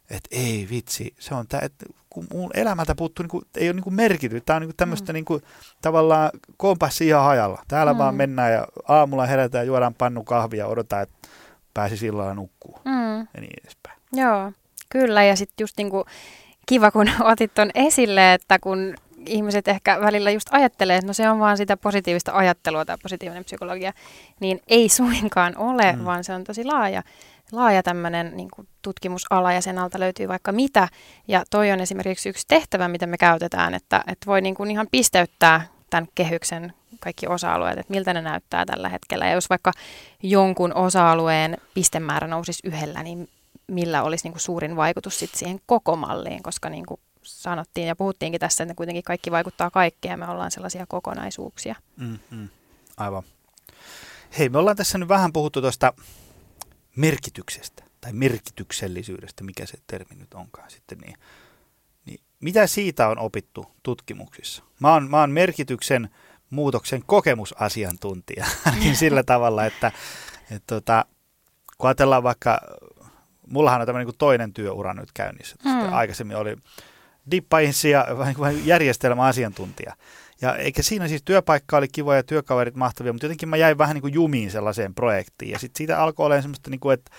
että 0.10 0.30
ei 0.32 0.68
vitsi, 0.70 1.14
se 1.20 1.36
on 1.36 1.48
tämä, 1.48 1.62
että 1.64 1.86
kun 2.10 2.28
mun 2.34 2.52
elämältä 2.54 2.96
puuttuu, 2.96 3.24
niin 3.24 3.30
kuin, 3.30 3.46
ei 3.58 3.70
ole 3.70 3.82
niin 3.82 3.94
merkity. 3.94 4.42
Tämä 4.42 4.58
on 4.58 4.62
niin 4.62 4.78
tämmöistä 4.78 5.14
mm. 5.14 5.14
niin 5.14 5.26
kuin, 5.26 5.44
tavallaan 5.82 6.30
kompassi 6.58 7.08
ihan 7.08 7.24
hajalla. 7.24 7.64
Täällä 7.68 7.94
mm. 7.94 8.00
vaan 8.00 8.16
mennään 8.16 8.54
ja 8.54 8.68
aamulla 8.88 9.26
herätään, 9.26 9.68
juodaan 9.68 9.94
pannu 9.94 10.24
kahvia 10.24 10.68
odotetaan, 10.68 11.04
että 11.04 11.28
pääsi 11.74 11.98
sillä 11.98 12.34
nukkuu 12.34 12.80
mm. 12.86 13.20
ja 13.20 13.42
niin 13.42 13.54
edespäin. 13.64 14.00
Joo, 14.14 14.52
kyllä. 14.90 15.24
Ja 15.24 15.36
sitten 15.36 15.64
just 15.64 15.78
niin 15.78 15.90
kuin 15.90 16.04
kiva, 16.66 16.92
kun 16.92 17.10
otit 17.32 17.54
tuon 17.54 17.72
esille, 17.76 18.34
että 18.34 18.60
kun 18.60 18.96
ihmiset 19.26 19.68
ehkä 19.68 20.02
välillä 20.02 20.32
just 20.32 20.48
ajattelee, 20.52 20.96
että 20.96 21.08
no 21.08 21.14
se 21.14 21.30
on 21.30 21.40
vaan 21.40 21.58
sitä 21.58 21.78
positiivista 21.78 22.32
ajattelua 22.34 22.86
tai 22.86 22.98
positiivinen 23.04 23.46
psykologia, 23.46 23.94
niin 24.40 24.62
ei 24.68 24.90
suinkaan 25.00 25.58
ole, 25.58 25.92
mm. 25.92 26.06
vaan 26.06 26.24
se 26.24 26.34
on 26.34 26.44
tosi 26.44 26.66
laaja, 26.66 27.04
laaja 27.52 27.84
tämmöinen 27.84 28.38
niin 28.38 28.50
tutkimusala 28.82 29.54
ja 29.54 29.62
sen 29.62 29.78
alta 29.78 30.00
löytyy 30.00 30.28
vaikka 30.28 30.52
mitä. 30.52 30.88
Ja 31.28 31.44
toi 31.50 31.72
on 31.72 31.80
esimerkiksi 31.80 32.30
yksi 32.30 32.46
tehtävä, 32.48 32.88
mitä 32.88 33.08
me 33.08 33.18
käytetään, 33.18 33.74
että, 33.74 34.04
että 34.08 34.26
voi 34.26 34.42
niin 34.42 34.56
kuin 34.56 34.72
ihan 34.72 34.88
pisteyttää 34.92 35.68
tämän 35.90 36.08
kehyksen 36.16 36.74
kaikki 37.00 37.28
osa-alueet, 37.28 37.80
että 37.80 37.94
miltä 37.94 38.14
ne 38.14 38.22
näyttää 38.22 38.66
tällä 38.66 38.90
hetkellä. 38.90 39.26
Ja 39.26 39.34
jos 39.34 39.50
vaikka 39.50 39.72
jonkun 40.24 40.74
osa-alueen 40.74 41.58
pistemäärä 41.74 42.28
nousisi 42.28 42.68
yhdellä, 42.68 43.04
niin 43.04 43.30
millä 43.68 44.04
olisi 44.04 44.24
niin 44.24 44.34
kuin 44.34 44.42
suurin 44.42 44.76
vaikutus 44.76 45.20
sit 45.20 45.36
siihen 45.36 45.60
koko 45.66 45.96
malliin, 45.96 46.44
koska 46.44 46.70
niin 46.70 46.86
kuin 46.86 47.00
sanottiin 47.22 47.88
ja 47.88 47.96
puhuttiinkin 47.96 48.40
tässä, 48.40 48.64
että 48.64 48.76
kuitenkin 48.76 49.04
kaikki 49.04 49.32
vaikuttaa 49.32 49.72
kaikkeen 49.72 50.12
ja 50.12 50.18
me 50.18 50.28
ollaan 50.28 50.52
sellaisia 50.52 50.86
kokonaisuuksia. 50.88 51.76
Mm-hmm. 51.98 52.50
Aivan. 52.98 53.24
Hei, 54.38 54.50
me 54.50 54.58
ollaan 54.58 54.78
tässä 54.78 54.98
nyt 54.98 55.10
vähän 55.10 55.34
puhuttu 55.34 55.62
tuosta 55.62 55.94
merkityksestä 56.96 57.84
tai 58.02 58.14
merkityksellisyydestä, 58.14 59.44
mikä 59.44 59.66
se 59.66 59.78
termi 59.88 60.16
nyt 60.16 60.34
onkaan 60.34 60.72
sitten. 60.72 60.98
Niin, 60.98 61.18
niin 62.06 62.20
mitä 62.40 62.68
siitä 62.68 63.08
on 63.08 63.20
opittu 63.20 63.66
tutkimuksissa? 63.84 64.64
Mä 64.80 64.94
oon, 64.94 65.10
mä 65.10 65.20
oon 65.20 65.32
merkityksen 65.32 66.10
muutoksen 66.50 67.04
kokemusasiantuntija, 67.06 68.46
ainakin 68.66 68.96
sillä 69.06 69.24
tavalla, 69.24 69.66
että, 69.66 69.92
että 70.52 70.76
tota, 70.76 71.06
kun 71.78 71.88
ajatellaan 71.88 72.24
vaikka, 72.24 72.60
mullahan 73.52 73.82
on 73.82 73.88
tämmöinen 73.88 74.08
niin 74.08 74.18
toinen 74.18 74.54
työura 74.54 74.94
nyt 74.94 75.10
käynnissä. 75.14 75.56
Mm. 75.66 75.94
Aikaisemmin 75.94 76.38
oli 76.38 76.56
dippainsi 77.32 77.90
ja 77.90 78.08
järjestelmäasiantuntija. 78.64 79.94
Ja 80.42 80.56
eikä 80.56 80.82
siinä 80.84 81.08
siis 81.08 81.24
työpaikka 81.24 81.78
oli 81.78 81.88
kiva 81.88 82.16
ja 82.16 82.24
työkaverit 82.24 82.76
mahtavia, 82.76 83.14
mutta 83.14 83.26
jotenkin 83.26 83.50
mä 83.50 83.58
jäin 83.58 83.78
vähän 83.78 83.94
niin 83.94 84.02
kuin 84.02 84.14
jumiin 84.14 84.52
sellaiseen 84.52 84.94
projektiin. 84.94 85.52
Ja 85.52 85.60
sitten 85.60 85.78
siitä 85.78 86.02
alkoi 86.02 86.26
olla 86.26 86.42
semmoista, 86.42 86.70
niin 86.70 86.80
kuin, 86.80 86.94
että 86.94 87.12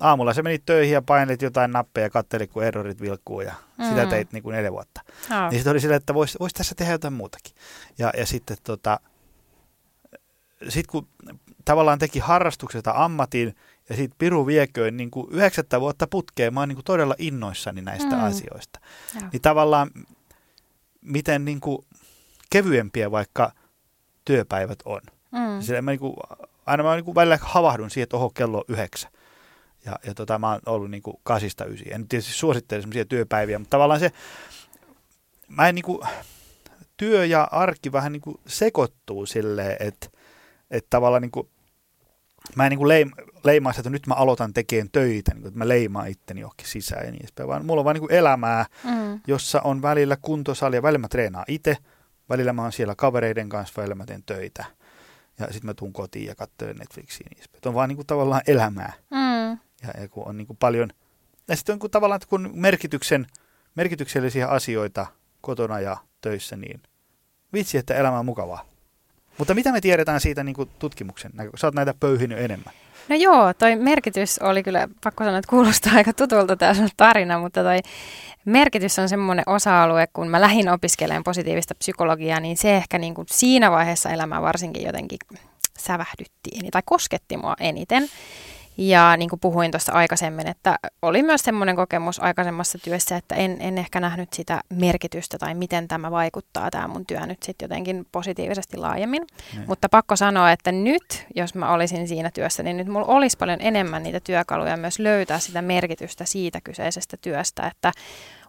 aamulla 0.00 0.34
se 0.34 0.42
meni 0.42 0.58
töihin 0.58 0.94
ja 0.94 1.02
painelit 1.02 1.42
jotain 1.42 1.70
nappeja 1.70 2.06
ja 2.06 2.10
kattelit, 2.10 2.50
kun 2.50 2.64
errorit 2.64 3.00
vilkkuu 3.00 3.40
ja 3.40 3.54
mm. 3.78 3.84
sitä 3.84 4.06
teit 4.06 4.32
niin 4.32 4.42
kuin 4.42 4.54
neljä 4.54 4.72
vuotta. 4.72 5.00
Oh. 5.06 5.50
Niin 5.50 5.58
sitten 5.58 5.70
oli 5.70 5.80
silleen, 5.80 5.96
että 5.96 6.14
voisi 6.14 6.38
vois 6.40 6.52
tässä 6.52 6.74
tehdä 6.74 6.92
jotain 6.92 7.14
muutakin. 7.14 7.52
Ja, 7.98 8.12
ja 8.16 8.26
sitten 8.26 8.56
tota, 8.64 9.00
sit 10.68 10.86
kun 10.86 11.08
tavallaan 11.64 11.98
teki 11.98 12.18
harrastuksesta 12.18 12.92
ammatin 12.96 13.56
ja 13.88 13.96
sitten 13.96 14.18
Piru 14.18 14.46
vieköin 14.46 14.96
niin 14.96 15.10
kuin 15.10 15.26
yhdeksättä 15.30 15.80
vuotta 15.80 16.06
putkeen, 16.06 16.54
mä 16.54 16.60
oon 16.60 16.68
niin 16.68 16.76
kuin 16.76 16.84
todella 16.84 17.14
innoissani 17.18 17.82
näistä 17.82 18.16
mm. 18.16 18.24
asioista. 18.24 18.80
Joo. 19.14 19.28
Niin 19.32 19.42
tavallaan 19.42 19.90
miten 21.00 21.44
niin 21.44 21.60
kuin 21.60 21.78
kevyempiä 22.50 23.10
vaikka 23.10 23.52
työpäivät 24.24 24.78
on. 24.84 25.00
Mm. 25.32 25.60
Sillä 25.60 25.82
mä 25.82 25.90
niin 25.90 26.00
kuin, 26.00 26.14
aina 26.66 26.82
mä 26.82 26.94
niin 26.94 27.04
kuin 27.04 27.14
välillä 27.14 27.38
havahdun 27.42 27.90
siihen, 27.90 28.02
että 28.02 28.16
oho, 28.16 28.30
kello 28.30 28.58
on 28.58 28.64
yhdeksän. 28.68 29.10
Ja, 29.84 29.98
ja 30.06 30.14
tota, 30.14 30.38
mä 30.38 30.52
oon 30.52 30.60
ollut 30.66 30.90
niin 30.90 31.02
kuin 31.02 31.16
kasista 31.22 31.64
ysiin. 31.64 31.92
En 31.92 32.08
tietysti 32.08 32.32
suosittele 32.32 32.82
sellaisia 32.82 33.04
työpäiviä, 33.04 33.58
mutta 33.58 33.70
tavallaan 33.70 34.00
se, 34.00 34.10
mä 35.48 35.68
en 35.68 35.74
niin 35.74 35.84
kuin, 35.84 36.08
työ 36.96 37.24
ja 37.24 37.48
arki 37.50 37.92
vähän 37.92 38.12
niin 38.12 38.22
kuin 38.22 38.40
sekoittuu 38.46 39.26
silleen, 39.26 39.76
että, 39.80 40.08
että 40.70 40.90
tavallaan 40.90 41.22
niin 41.22 41.30
kuin, 41.30 41.48
mä 42.56 42.66
en 42.66 42.70
niin 42.70 42.78
kuin 42.78 42.88
leim, 42.88 43.10
leimaa 43.44 43.72
sitä, 43.72 43.80
että 43.80 43.90
nyt 43.90 44.06
mä 44.06 44.14
aloitan 44.14 44.54
tekemään 44.54 44.90
töitä, 44.92 45.34
niin 45.34 45.42
kuin, 45.42 45.48
että 45.48 45.58
mä 45.58 45.68
leimaan 45.68 46.08
itteni 46.08 46.40
johonkin 46.40 46.68
sisään 46.68 47.04
ja 47.04 47.10
niin 47.10 47.22
edespäin, 47.22 47.48
vaan 47.48 47.66
mulla 47.66 47.80
on 47.80 47.84
vaan 47.84 47.94
niin 47.94 48.08
kuin 48.08 48.12
elämää, 48.12 48.66
mm. 48.84 49.20
jossa 49.26 49.60
on 49.60 49.82
välillä 49.82 50.16
kuntosali 50.16 50.76
ja 50.76 50.82
välillä 50.82 50.98
mä 50.98 51.08
treenaan 51.08 51.44
itse, 51.48 51.76
välillä 52.28 52.52
mä 52.52 52.62
oon 52.62 52.72
siellä 52.72 52.94
kavereiden 52.94 53.48
kanssa, 53.48 53.74
välillä 53.76 53.94
mä 53.94 54.06
teen 54.06 54.22
töitä 54.22 54.64
ja 55.38 55.46
sitten 55.46 55.66
mä 55.66 55.74
tuun 55.74 55.92
kotiin 55.92 56.26
ja 56.26 56.34
katselen 56.34 56.76
Netflixiä 56.76 57.26
niin 57.30 57.38
edespäin. 57.38 57.68
On 57.68 57.74
vaan 57.74 57.88
niin 57.88 57.96
kuin 57.96 58.06
tavallaan 58.06 58.42
elämää 58.46 58.92
mm. 59.10 59.50
ja, 59.82 60.00
ja 60.00 60.08
kun 60.08 60.28
on 60.28 60.36
niin 60.36 60.46
kuin 60.46 60.56
paljon, 60.56 60.90
ja 61.48 61.56
sitten 61.56 61.72
on 61.72 61.78
kun 61.78 61.90
tavallaan 61.90 62.20
kun 62.28 62.50
merkityksen, 62.54 63.26
merkityksellisiä 63.74 64.48
asioita 64.48 65.06
kotona 65.40 65.80
ja 65.80 65.96
töissä, 66.20 66.56
niin 66.56 66.82
vitsi, 67.52 67.78
että 67.78 67.94
elämä 67.94 68.18
on 68.18 68.24
mukavaa. 68.24 68.73
Mutta 69.38 69.54
mitä 69.54 69.72
me 69.72 69.80
tiedetään 69.80 70.20
siitä 70.20 70.44
niin 70.44 70.54
kuin 70.54 70.70
tutkimuksen 70.78 71.30
näkökulmasta? 71.34 71.66
Sä 71.66 71.72
näitä 71.74 71.94
pöyhinyt 72.00 72.38
enemmän. 72.38 72.74
No 73.08 73.16
joo, 73.16 73.54
toi 73.54 73.76
merkitys 73.76 74.38
oli 74.38 74.62
kyllä, 74.62 74.88
pakko 75.04 75.24
sanoa, 75.24 75.38
että 75.38 75.50
kuulostaa 75.50 75.92
aika 75.96 76.12
tutulta 76.12 76.56
tämä 76.56 76.74
tarina, 76.96 77.38
mutta 77.38 77.62
toi 77.62 77.78
merkitys 78.44 78.98
on 78.98 79.08
semmoinen 79.08 79.44
osa-alue, 79.46 80.06
kun 80.12 80.28
mä 80.28 80.40
lähdin 80.40 80.68
opiskelemaan 80.68 81.24
positiivista 81.24 81.74
psykologiaa, 81.74 82.40
niin 82.40 82.56
se 82.56 82.76
ehkä 82.76 82.98
niin 82.98 83.14
kuin 83.14 83.26
siinä 83.30 83.70
vaiheessa 83.70 84.10
elämää 84.10 84.42
varsinkin 84.42 84.86
jotenkin 84.86 85.18
sävähdyttiin 85.78 86.70
tai 86.70 86.82
kosketti 86.84 87.36
mua 87.36 87.54
eniten. 87.60 88.08
Ja 88.76 89.16
niin 89.16 89.30
kuin 89.30 89.40
puhuin 89.40 89.70
tuossa 89.70 89.92
aikaisemmin, 89.92 90.46
että 90.46 90.76
oli 91.02 91.22
myös 91.22 91.40
semmoinen 91.40 91.76
kokemus 91.76 92.20
aikaisemmassa 92.20 92.78
työssä, 92.78 93.16
että 93.16 93.34
en, 93.34 93.56
en 93.60 93.78
ehkä 93.78 94.00
nähnyt 94.00 94.32
sitä 94.32 94.60
merkitystä 94.70 95.38
tai 95.38 95.54
miten 95.54 95.88
tämä 95.88 96.10
vaikuttaa 96.10 96.70
tämä 96.70 96.88
mun 96.88 97.06
työ 97.06 97.26
nyt 97.26 97.42
sitten 97.42 97.66
jotenkin 97.66 98.06
positiivisesti 98.12 98.76
laajemmin. 98.76 99.22
Ne. 99.22 99.58
Niin. 99.58 99.68
Mutta 99.68 99.88
pakko 99.88 100.16
sanoa, 100.16 100.52
että 100.52 100.72
nyt, 100.72 101.26
jos 101.36 101.54
mä 101.54 101.72
olisin 101.72 102.08
siinä 102.08 102.30
työssä, 102.30 102.62
niin 102.62 102.76
nyt 102.76 102.88
mulla 102.88 103.06
olisi 103.06 103.36
paljon 103.36 103.60
enemmän 103.60 104.02
niitä 104.02 104.20
työkaluja 104.20 104.76
myös 104.76 104.98
löytää 104.98 105.38
sitä 105.38 105.62
merkitystä 105.62 106.24
siitä 106.24 106.60
kyseisestä 106.60 107.16
työstä, 107.16 107.66
että 107.66 107.92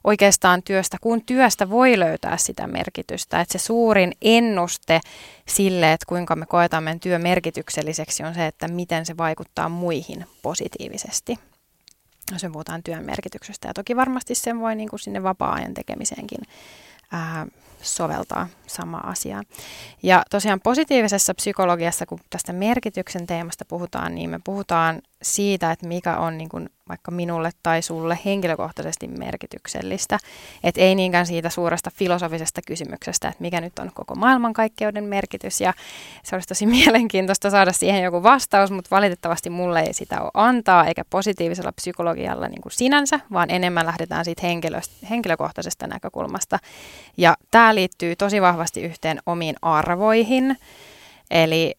oikeastaan 0.06 0.64
työstä, 0.64 0.98
kun 1.02 1.22
työstä 1.26 1.70
voi 1.70 2.00
löytää 2.00 2.38
sitä 2.38 2.68
merkitystä. 2.68 3.42
Että 3.42 3.52
se 3.52 3.66
suurin 3.66 4.12
ennuste 4.22 5.02
sille, 5.48 5.94
että 5.94 6.06
kuinka 6.10 6.36
me 6.36 6.46
koetamme 6.46 6.98
työ 7.02 7.20
merkitykselliseksi, 7.20 8.24
on 8.24 8.34
se, 8.34 8.48
että 8.48 8.68
miten 8.68 9.06
se 9.06 9.18
vaikuttaa 9.18 9.70
muihin 9.70 10.26
positiivisesti. 10.42 11.40
Jos 12.32 12.44
me 12.44 12.50
puhutaan 12.50 12.84
työn 12.84 13.06
merkityksestä. 13.06 13.68
Ja 13.68 13.74
toki 13.74 13.96
varmasti 13.96 14.36
sen 14.36 14.60
voi 14.60 14.76
niin 14.76 14.90
kuin 14.90 15.00
sinne 15.00 15.24
vapaa-ajan 15.24 15.74
tekemiseenkin 15.74 16.42
ää, 17.12 17.48
soveltaa 17.86 18.48
sama 18.68 18.98
asiaa. 18.98 19.44
Ja 20.04 20.24
tosiaan 20.30 20.62
positiivisessa 20.62 21.34
psykologiassa, 21.34 22.06
kun 22.06 22.20
tästä 22.30 22.54
merkityksen 22.54 23.28
teemasta 23.28 23.66
puhutaan, 23.66 24.16
niin 24.16 24.30
me 24.30 24.40
puhutaan 24.44 25.02
siitä, 25.22 25.72
että 25.72 25.88
mikä 25.88 26.18
on 26.18 26.38
niin 26.38 26.50
kuin 26.50 26.70
vaikka 26.90 27.12
minulle 27.12 27.50
tai 27.64 27.82
sulle 27.82 28.20
henkilökohtaisesti 28.26 29.08
merkityksellistä. 29.08 30.18
Että 30.64 30.82
ei 30.82 30.96
niinkään 30.96 31.26
siitä 31.26 31.50
suuresta 31.50 31.92
filosofisesta 31.94 32.62
kysymyksestä, 32.68 33.28
että 33.28 33.42
mikä 33.42 33.62
nyt 33.62 33.80
on 33.80 33.92
koko 33.94 34.16
maailmankaikkeuden 34.16 35.04
merkitys. 35.04 35.62
Ja 35.62 35.74
se 36.24 36.36
olisi 36.36 36.48
tosi 36.48 36.66
mielenkiintoista 36.78 37.50
saada 37.50 37.74
siihen 37.74 38.04
joku 38.04 38.24
vastaus, 38.24 38.72
mutta 38.72 38.96
valitettavasti 38.96 39.50
mulle 39.50 39.80
ei 39.80 39.94
sitä 39.94 40.22
ole 40.22 40.32
antaa, 40.34 40.86
eikä 40.86 41.06
positiivisella 41.10 41.72
psykologialla 41.72 42.48
niin 42.48 42.62
kuin 42.62 42.74
sinänsä, 42.74 43.20
vaan 43.34 43.50
enemmän 43.50 43.86
lähdetään 43.86 44.26
siitä 44.26 44.42
henkilö, 44.42 44.82
henkilökohtaisesta 45.10 45.88
näkökulmasta. 45.88 46.60
Ja 47.18 47.38
tämä 47.52 47.75
liittyy 47.76 48.16
tosi 48.16 48.42
vahvasti 48.42 48.82
yhteen 48.82 49.20
omiin 49.26 49.56
arvoihin. 49.62 50.58
Eli 51.32 51.76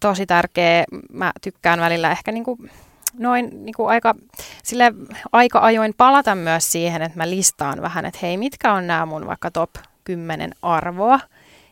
tosi 0.00 0.26
tärkeä. 0.26 0.84
Mä 1.12 1.32
tykkään 1.42 1.80
välillä 1.80 2.10
ehkä 2.10 2.32
niin 2.32 2.44
kuin 2.44 2.70
noin 3.18 3.64
niin 3.64 3.74
kuin 3.76 3.88
aika, 3.88 4.14
sille 4.62 4.92
aika 5.32 5.58
ajoin 5.58 5.94
palata 5.96 6.34
myös 6.34 6.72
siihen, 6.72 7.02
että 7.02 7.18
mä 7.18 7.30
listaan 7.30 7.82
vähän, 7.82 8.04
että 8.04 8.18
hei, 8.22 8.36
mitkä 8.36 8.72
on 8.72 8.86
nämä 8.86 9.06
mun 9.06 9.26
vaikka 9.26 9.50
top 9.50 9.70
10 10.04 10.52
arvoa. 10.62 11.20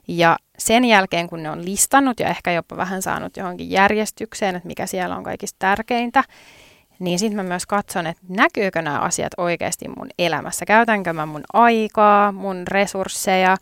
Ja 0.08 0.38
sen 0.58 0.84
jälkeen, 0.84 1.28
kun 1.28 1.42
ne 1.42 1.50
on 1.50 1.64
listannut 1.64 2.20
ja 2.20 2.28
ehkä 2.28 2.52
jopa 2.52 2.76
vähän 2.76 3.02
saanut 3.02 3.36
johonkin 3.36 3.70
järjestykseen, 3.70 4.56
että 4.56 4.66
mikä 4.66 4.86
siellä 4.86 5.16
on 5.16 5.24
kaikista 5.24 5.56
tärkeintä, 5.58 6.24
niin 7.00 7.18
sitten 7.18 7.36
mä 7.36 7.42
myös 7.42 7.66
katson, 7.66 8.06
että 8.06 8.22
näkyykö 8.28 8.82
nämä 8.82 8.98
asiat 8.98 9.32
oikeasti 9.36 9.88
mun 9.88 10.08
elämässä. 10.18 10.66
Käytänkö 10.66 11.12
mä 11.12 11.26
mun 11.26 11.44
aikaa, 11.52 12.32
mun 12.32 12.62
resursseja 12.68 13.56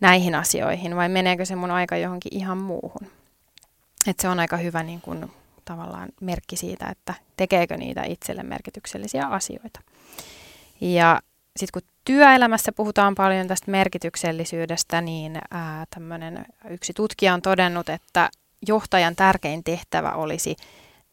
näihin 0.00 0.34
asioihin 0.34 0.96
vai 0.96 1.08
meneekö 1.08 1.44
se 1.44 1.56
mun 1.56 1.70
aika 1.70 1.96
johonkin 1.96 2.34
ihan 2.34 2.58
muuhun. 2.58 3.06
Et 4.06 4.20
se 4.20 4.28
on 4.28 4.40
aika 4.40 4.56
hyvä 4.56 4.82
niin 4.82 5.00
kun, 5.00 5.30
tavallaan 5.64 6.08
merkki 6.20 6.56
siitä, 6.56 6.86
että 6.90 7.14
tekeekö 7.36 7.76
niitä 7.76 8.02
itselle 8.04 8.42
merkityksellisiä 8.42 9.26
asioita. 9.26 9.80
Ja 10.80 11.20
sitten 11.56 11.82
kun 11.82 11.90
työelämässä 12.04 12.72
puhutaan 12.72 13.14
paljon 13.14 13.48
tästä 13.48 13.70
merkityksellisyydestä, 13.70 15.00
niin 15.00 15.38
ää, 15.50 15.86
yksi 16.70 16.92
tutkija 16.92 17.34
on 17.34 17.42
todennut, 17.42 17.88
että 17.88 18.30
johtajan 18.68 19.16
tärkein 19.16 19.64
tehtävä 19.64 20.12
olisi 20.12 20.56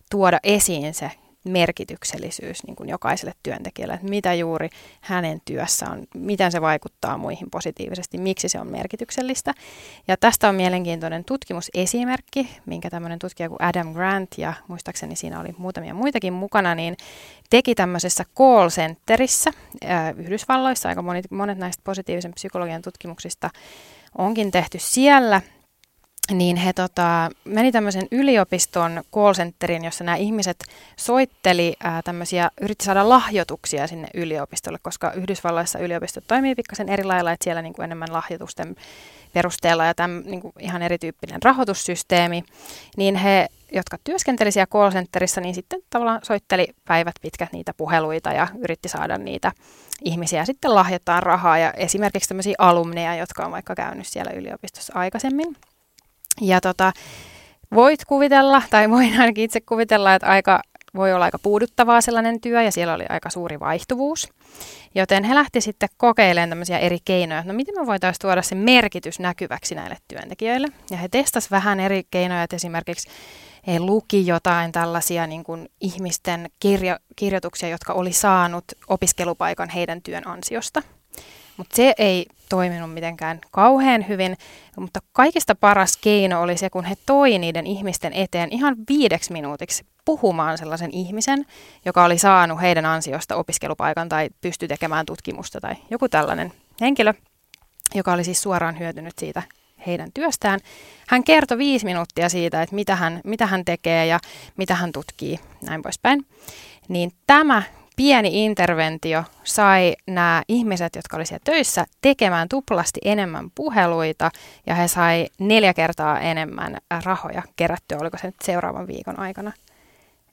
tuoda 0.09 0.39
esiin 0.43 0.93
se 0.93 1.11
merkityksellisyys 1.43 2.63
niin 2.63 2.75
kuin 2.75 2.89
jokaiselle 2.89 3.33
työntekijälle, 3.43 3.93
että 3.93 4.07
mitä 4.07 4.33
juuri 4.33 4.69
hänen 5.01 5.41
työssä 5.45 5.85
on, 5.89 6.03
miten 6.15 6.51
se 6.51 6.61
vaikuttaa 6.61 7.17
muihin 7.17 7.49
positiivisesti, 7.51 8.17
miksi 8.17 8.49
se 8.49 8.59
on 8.59 8.67
merkityksellistä. 8.67 9.53
Ja 10.07 10.17
tästä 10.17 10.49
on 10.49 10.55
mielenkiintoinen 10.55 11.25
tutkimusesimerkki, 11.25 12.49
minkä 12.65 12.89
tämmöinen 12.89 13.19
tutkija 13.19 13.49
kuin 13.49 13.61
Adam 13.61 13.93
Grant, 13.93 14.29
ja 14.37 14.53
muistaakseni 14.67 15.15
siinä 15.15 15.39
oli 15.39 15.55
muutamia 15.57 15.93
muitakin 15.93 16.33
mukana, 16.33 16.75
niin 16.75 16.97
teki 17.49 17.75
tämmöisessä 17.75 18.25
call 18.37 18.69
centerissä 18.69 19.51
Yhdysvalloissa, 20.17 20.89
aika 20.89 21.01
monet, 21.01 21.31
monet 21.31 21.57
näistä 21.57 21.81
positiivisen 21.83 22.33
psykologian 22.33 22.81
tutkimuksista 22.81 23.49
onkin 24.17 24.51
tehty 24.51 24.79
siellä, 24.81 25.41
niin 26.33 26.57
he 26.57 26.73
tota, 26.73 27.29
meni 27.45 27.71
tämmöisen 27.71 28.07
yliopiston 28.11 29.03
call 29.13 29.33
centerin, 29.33 29.85
jossa 29.85 30.03
nämä 30.03 30.17
ihmiset 30.17 30.63
soitteli 30.97 31.73
ää, 31.83 32.01
tämmöisiä, 32.01 32.49
yritti 32.61 32.85
saada 32.85 33.09
lahjoituksia 33.09 33.87
sinne 33.87 34.07
yliopistolle, 34.13 34.79
koska 34.81 35.11
Yhdysvalloissa 35.11 35.79
yliopistot 35.79 36.23
toimii 36.27 36.55
pikkasen 36.55 36.89
eri 36.89 37.03
lailla, 37.03 37.31
että 37.31 37.43
siellä 37.43 37.61
niin 37.61 37.73
kuin 37.73 37.83
enemmän 37.83 38.13
lahjoitusten 38.13 38.75
perusteella 39.33 39.85
ja 39.85 39.93
tämän 39.93 40.23
niin 40.25 40.41
kuin 40.41 40.53
ihan 40.59 40.81
erityyppinen 40.81 41.43
rahoitussysteemi, 41.43 42.43
niin 42.97 43.15
he, 43.15 43.47
jotka 43.71 43.97
työskenteli 44.03 44.51
siellä 44.51 44.67
call 44.67 44.91
centerissa, 44.91 45.41
niin 45.41 45.55
sitten 45.55 45.79
tavallaan 45.89 46.19
soitteli 46.23 46.67
päivät 46.85 47.15
pitkät 47.21 47.53
niitä 47.53 47.73
puheluita 47.77 48.33
ja 48.33 48.47
yritti 48.59 48.89
saada 48.89 49.17
niitä 49.17 49.51
ihmisiä 50.03 50.45
sitten 50.45 50.75
lahjoittaa 50.75 51.19
rahaa 51.19 51.57
ja 51.57 51.71
esimerkiksi 51.71 52.29
tämmöisiä 52.29 52.55
alumneja, 52.57 53.15
jotka 53.15 53.45
on 53.45 53.51
vaikka 53.51 53.75
käynyt 53.75 54.07
siellä 54.07 54.31
yliopistossa 54.31 54.93
aikaisemmin. 54.95 55.55
Ja 56.41 56.61
tota, 56.61 56.93
voit 57.75 58.05
kuvitella, 58.05 58.61
tai 58.69 58.89
voin 58.95 59.19
ainakin 59.19 59.43
itse 59.43 59.61
kuvitella, 59.61 60.15
että 60.15 60.27
aika, 60.27 60.61
voi 60.95 61.13
olla 61.13 61.25
aika 61.25 61.39
puuduttavaa 61.39 62.01
sellainen 62.01 62.41
työ, 62.41 62.61
ja 62.61 62.71
siellä 62.71 62.93
oli 62.93 63.05
aika 63.09 63.29
suuri 63.29 63.59
vaihtuvuus. 63.59 64.29
Joten 64.95 65.23
he 65.23 65.35
lähti 65.35 65.61
sitten 65.61 65.89
kokeilemaan 65.97 66.49
tämmöisiä 66.49 66.79
eri 66.79 66.97
keinoja, 67.05 67.39
että 67.39 67.53
no 67.53 67.55
miten 67.55 67.75
me 67.79 67.85
voitaisiin 67.85 68.21
tuoda 68.21 68.41
se 68.41 68.55
merkitys 68.55 69.19
näkyväksi 69.19 69.75
näille 69.75 69.97
työntekijöille. 70.07 70.67
Ja 70.89 70.97
he 70.97 71.07
testasivat 71.07 71.51
vähän 71.51 71.79
eri 71.79 72.03
keinoja, 72.11 72.43
että 72.43 72.55
esimerkiksi 72.55 73.09
he 73.67 73.79
luki 73.79 74.27
jotain 74.27 74.71
tällaisia 74.71 75.27
niin 75.27 75.43
kuin 75.43 75.69
ihmisten 75.81 76.49
kirjo- 76.59 76.99
kirjoituksia, 77.15 77.69
jotka 77.69 77.93
oli 77.93 78.13
saanut 78.13 78.65
opiskelupaikan 78.87 79.69
heidän 79.69 80.01
työn 80.01 80.27
ansiosta. 80.27 80.81
Mutta 81.57 81.75
se 81.75 81.93
ei 81.97 82.25
toiminut 82.49 82.93
mitenkään 82.93 83.39
kauhean 83.51 84.07
hyvin, 84.07 84.37
mutta 84.77 84.99
kaikista 85.11 85.55
paras 85.55 85.97
keino 85.97 86.41
oli 86.41 86.57
se, 86.57 86.69
kun 86.69 86.83
he 86.83 86.95
toi 87.05 87.37
niiden 87.37 87.67
ihmisten 87.67 88.13
eteen 88.13 88.49
ihan 88.51 88.75
viideksi 88.89 89.33
minuutiksi 89.33 89.85
puhumaan 90.05 90.57
sellaisen 90.57 90.91
ihmisen, 90.91 91.45
joka 91.85 92.03
oli 92.03 92.17
saanut 92.17 92.61
heidän 92.61 92.85
ansiosta 92.85 93.35
opiskelupaikan 93.35 94.09
tai 94.09 94.29
pystyi 94.41 94.67
tekemään 94.67 95.05
tutkimusta 95.05 95.61
tai 95.61 95.75
joku 95.89 96.09
tällainen 96.09 96.53
henkilö, 96.81 97.13
joka 97.95 98.13
oli 98.13 98.23
siis 98.23 98.41
suoraan 98.41 98.79
hyötynyt 98.79 99.13
siitä 99.19 99.43
heidän 99.87 100.11
työstään. 100.13 100.59
Hän 101.07 101.23
kertoi 101.23 101.57
viisi 101.57 101.85
minuuttia 101.85 102.29
siitä, 102.29 102.61
että 102.61 102.75
mitä 102.75 102.95
hän, 102.95 103.21
mitä 103.23 103.45
hän 103.45 103.65
tekee 103.65 104.05
ja 104.05 104.19
mitä 104.57 104.75
hän 104.75 104.91
tutkii, 104.91 105.39
näin 105.61 105.81
poispäin. 105.81 106.25
Niin 106.87 107.11
tämä 107.27 107.63
pieni 107.95 108.45
interventio 108.45 109.23
sai 109.43 109.95
nämä 110.07 110.43
ihmiset, 110.47 110.95
jotka 110.95 111.17
olivat 111.17 111.27
siellä 111.27 111.43
töissä, 111.43 111.85
tekemään 112.01 112.49
tuplasti 112.49 112.99
enemmän 113.05 113.51
puheluita 113.55 114.31
ja 114.67 114.75
he 114.75 114.87
sai 114.87 115.27
neljä 115.39 115.73
kertaa 115.73 116.19
enemmän 116.19 116.77
rahoja 117.05 117.43
kerättyä, 117.55 117.97
oliko 118.01 118.17
se 118.17 118.27
nyt 118.27 118.41
seuraavan 118.43 118.87
viikon 118.87 119.19
aikana. 119.19 119.51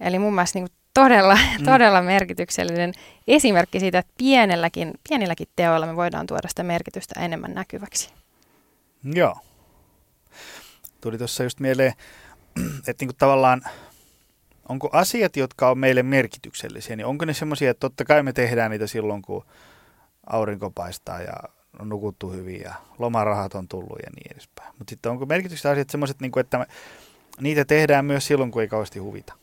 Eli 0.01 0.19
mun 0.19 0.35
mielestä 0.35 0.59
niin 0.59 0.69
todella, 0.95 1.39
mm. 1.59 1.65
todella 1.65 2.03
merkityksellinen 2.03 2.93
esimerkki 3.29 3.81
siitä, 3.81 3.99
että 3.99 4.13
pienelläkin, 4.19 4.95
pienilläkin 5.09 5.49
teoilla 5.57 5.87
me 5.87 5.97
voidaan 5.97 6.27
tuoda 6.27 6.49
sitä 6.49 6.63
merkitystä 6.63 7.21
enemmän 7.21 7.55
näkyväksi. 7.55 8.11
Joo. 9.05 9.37
Tuli 11.01 11.19
tuossa 11.19 11.43
just 11.43 11.61
mieleen, 11.61 11.93
että 12.89 13.05
niin 13.05 13.17
tavallaan 13.19 13.63
onko 14.69 14.89
asiat, 14.93 15.37
jotka 15.37 15.71
on 15.71 15.79
meille 15.79 16.03
merkityksellisiä, 16.03 16.97
niin 16.97 17.07
onko 17.07 17.25
ne 17.25 17.35
semmoisia, 17.35 17.71
että 17.71 17.81
totta 17.81 18.05
kai 18.05 18.23
me 18.23 18.33
tehdään 18.33 18.71
niitä 18.71 18.87
silloin, 18.87 19.23
kun 19.23 19.45
aurinko 20.27 20.71
paistaa 20.71 21.21
ja 21.21 21.33
on 21.81 21.89
nukuttu 21.89 22.31
hyvin 22.31 22.61
ja 22.61 22.75
lomarahat 22.99 23.55
on 23.55 23.69
tullut 23.69 23.99
ja 24.05 24.11
niin 24.15 24.33
edespäin. 24.33 24.69
Mutta 24.79 24.91
sitten 24.91 25.13
onko 25.13 25.27
merkityksellisiä 25.27 25.71
asiat 25.71 25.91
semmoiset, 25.91 26.21
niin 26.21 26.39
että 26.39 26.59
me, 26.59 26.67
niitä 27.41 27.65
tehdään 27.65 28.05
myös 28.05 28.27
silloin, 28.27 28.51
kun 28.51 28.63
ei 28.63 28.69
kauheasti 28.69 28.99
huvita? 28.99 29.35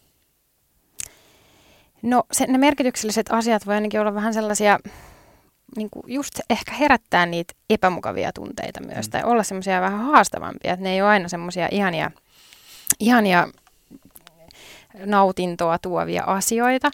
No 2.02 2.24
se, 2.32 2.46
ne 2.48 2.58
merkitykselliset 2.58 3.32
asiat 3.32 3.66
voi 3.66 3.76
ainakin 3.76 4.00
olla 4.00 4.14
vähän 4.14 4.34
sellaisia, 4.34 4.80
niin 5.76 5.90
kuin 5.90 6.04
just 6.08 6.40
ehkä 6.50 6.74
herättää 6.74 7.26
niitä 7.26 7.54
epämukavia 7.70 8.32
tunteita 8.34 8.84
myös, 8.84 9.08
mm. 9.08 9.12
tai 9.12 9.24
olla 9.24 9.44
semmoisia 9.44 9.82
vähän 9.82 10.00
haastavampia, 10.00 10.74
että 10.74 10.84
ne 10.84 10.94
ei 10.94 11.02
ole 11.02 11.10
aina 11.10 11.30
semmoisia 11.30 11.68
ihania, 11.72 12.12
ihania 13.00 13.48
nautintoa 15.06 15.80
tuovia 15.80 16.24
asioita. 16.24 16.92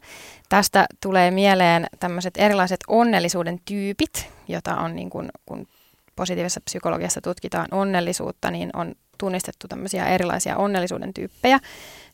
Tästä 0.49 0.85
tulee 1.01 1.31
mieleen 1.31 1.87
tämmöiset 1.99 2.33
erilaiset 2.37 2.79
onnellisuuden 2.87 3.59
tyypit, 3.65 4.29
jota 4.47 4.77
on 4.77 4.95
niin 4.95 5.09
kuin, 5.09 5.29
kun 5.45 5.67
positiivisessa 6.15 6.61
psykologiassa 6.65 7.21
tutkitaan 7.21 7.67
onnellisuutta, 7.71 8.51
niin 8.51 8.69
on 8.73 8.95
tunnistettu 9.17 9.67
tämmöisiä 9.67 10.07
erilaisia 10.07 10.57
onnellisuuden 10.57 11.13
tyyppejä. 11.13 11.59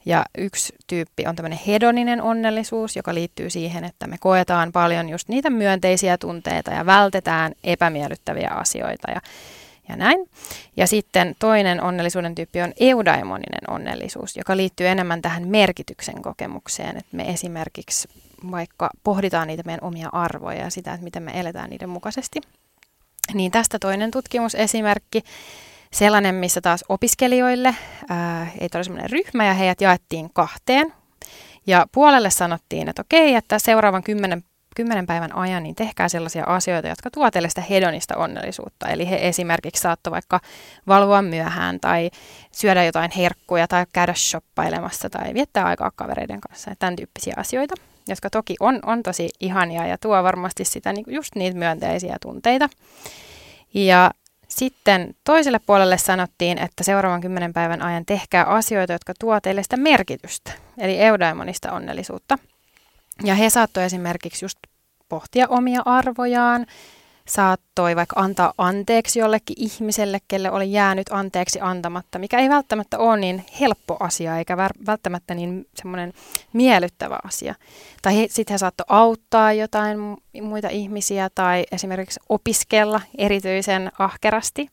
Ja 0.05 0.25
yksi 0.37 0.75
tyyppi 0.87 1.25
on 1.27 1.35
tämmöinen 1.35 1.59
hedoninen 1.67 2.21
onnellisuus, 2.21 2.95
joka 2.95 3.13
liittyy 3.13 3.49
siihen, 3.49 3.83
että 3.83 4.07
me 4.07 4.17
koetaan 4.19 4.71
paljon 4.71 5.09
just 5.09 5.29
niitä 5.29 5.49
myönteisiä 5.49 6.17
tunteita 6.17 6.71
ja 6.71 6.85
vältetään 6.85 7.51
epämiellyttäviä 7.63 8.49
asioita 8.49 9.11
ja, 9.11 9.21
ja 9.89 9.95
näin. 9.95 10.29
Ja 10.77 10.87
sitten 10.87 11.35
toinen 11.39 11.83
onnellisuuden 11.83 12.35
tyyppi 12.35 12.61
on 12.61 12.73
eudaimoninen 12.79 13.61
onnellisuus, 13.69 14.37
joka 14.37 14.57
liittyy 14.57 14.87
enemmän 14.87 15.21
tähän 15.21 15.47
merkityksen 15.47 16.21
kokemukseen. 16.21 16.97
Että 16.97 17.17
me 17.17 17.29
esimerkiksi 17.29 18.07
vaikka 18.51 18.89
pohditaan 19.03 19.47
niitä 19.47 19.63
meidän 19.65 19.83
omia 19.83 20.09
arvoja 20.11 20.61
ja 20.61 20.69
sitä, 20.69 20.93
että 20.93 21.03
miten 21.03 21.23
me 21.23 21.39
eletään 21.39 21.69
niiden 21.69 21.89
mukaisesti. 21.89 22.41
Niin 23.33 23.51
tästä 23.51 23.79
toinen 23.79 24.11
tutkimusesimerkki, 24.11 25.23
sellainen, 25.93 26.35
missä 26.35 26.61
taas 26.61 26.85
opiskelijoille, 26.89 27.75
ää, 28.09 28.47
ei 28.59 28.69
ole 28.75 28.83
sellainen 28.83 29.09
ryhmä 29.09 29.45
ja 29.45 29.53
heidät 29.53 29.81
jaettiin 29.81 30.29
kahteen. 30.33 30.93
Ja 31.67 31.87
puolelle 31.91 32.29
sanottiin, 32.29 32.89
että 32.89 33.01
okei, 33.01 33.35
että 33.35 33.59
seuraavan 33.59 34.03
kymmenen, 34.03 34.43
kymmenen 34.77 35.05
päivän 35.05 35.35
ajan 35.35 35.63
niin 35.63 35.75
tehkää 35.75 36.09
sellaisia 36.09 36.43
asioita, 36.43 36.87
jotka 36.87 37.11
tuovat 37.11 37.33
teille 37.33 37.49
sitä 37.49 37.61
hedonista 37.61 38.15
onnellisuutta. 38.15 38.87
Eli 38.87 39.09
he 39.09 39.19
esimerkiksi 39.21 39.81
saattoi 39.81 40.11
vaikka 40.11 40.39
valvoa 40.87 41.21
myöhään 41.21 41.79
tai 41.79 42.09
syödä 42.51 42.83
jotain 42.83 43.11
herkkuja 43.11 43.67
tai 43.67 43.85
käydä 43.93 44.13
shoppailemassa 44.13 45.09
tai 45.09 45.33
viettää 45.33 45.65
aikaa 45.65 45.91
kavereiden 45.95 46.41
kanssa. 46.41 46.71
Tämän 46.79 46.95
tyyppisiä 46.95 47.33
asioita 47.37 47.75
jotka 48.09 48.29
toki 48.29 48.55
on, 48.59 48.79
on 48.85 49.03
tosi 49.03 49.29
ihania 49.39 49.87
ja 49.87 49.97
tuo 49.97 50.23
varmasti 50.23 50.65
sitä 50.65 50.93
niin 50.93 51.05
just 51.07 51.35
niitä 51.35 51.57
myönteisiä 51.57 52.17
tunteita. 52.21 52.69
Ja 53.73 54.11
sitten 54.47 55.15
toiselle 55.23 55.59
puolelle 55.59 55.97
sanottiin, 55.97 56.57
että 56.57 56.83
seuraavan 56.83 57.21
kymmenen 57.21 57.53
päivän 57.53 57.81
ajan 57.81 58.05
tehkää 58.05 58.45
asioita, 58.45 58.93
jotka 58.93 59.13
tuo 59.19 59.41
teille 59.41 59.63
sitä 59.63 59.77
merkitystä, 59.77 60.51
eli 60.77 60.99
eudaimonista 60.99 61.71
onnellisuutta. 61.71 62.37
Ja 63.23 63.35
he 63.35 63.49
saattoi 63.49 63.83
esimerkiksi 63.83 64.45
just 64.45 64.57
pohtia 65.09 65.47
omia 65.47 65.81
arvojaan, 65.85 66.65
saattoi 67.27 67.95
vaikka 67.95 68.19
antaa 68.19 68.53
anteeksi 68.57 69.19
jollekin 69.19 69.55
ihmiselle, 69.59 70.19
kelle 70.27 70.51
oli 70.51 70.71
jäänyt 70.71 71.07
anteeksi 71.11 71.59
antamatta, 71.61 72.19
mikä 72.19 72.39
ei 72.39 72.49
välttämättä 72.49 72.97
ole 72.97 73.17
niin 73.17 73.45
helppo 73.59 73.97
asia 73.99 74.37
eikä 74.37 74.57
välttämättä 74.85 75.35
niin 75.35 75.67
semmoinen 75.75 76.13
miellyttävä 76.53 77.19
asia. 77.23 77.55
Tai 78.01 78.27
sitten 78.29 78.53
he 78.53 78.57
saattoi 78.57 78.85
auttaa 78.89 79.53
jotain 79.53 79.97
muita 80.41 80.69
ihmisiä 80.69 81.29
tai 81.35 81.65
esimerkiksi 81.71 82.19
opiskella 82.29 83.01
erityisen 83.17 83.91
ahkerasti. 83.99 84.69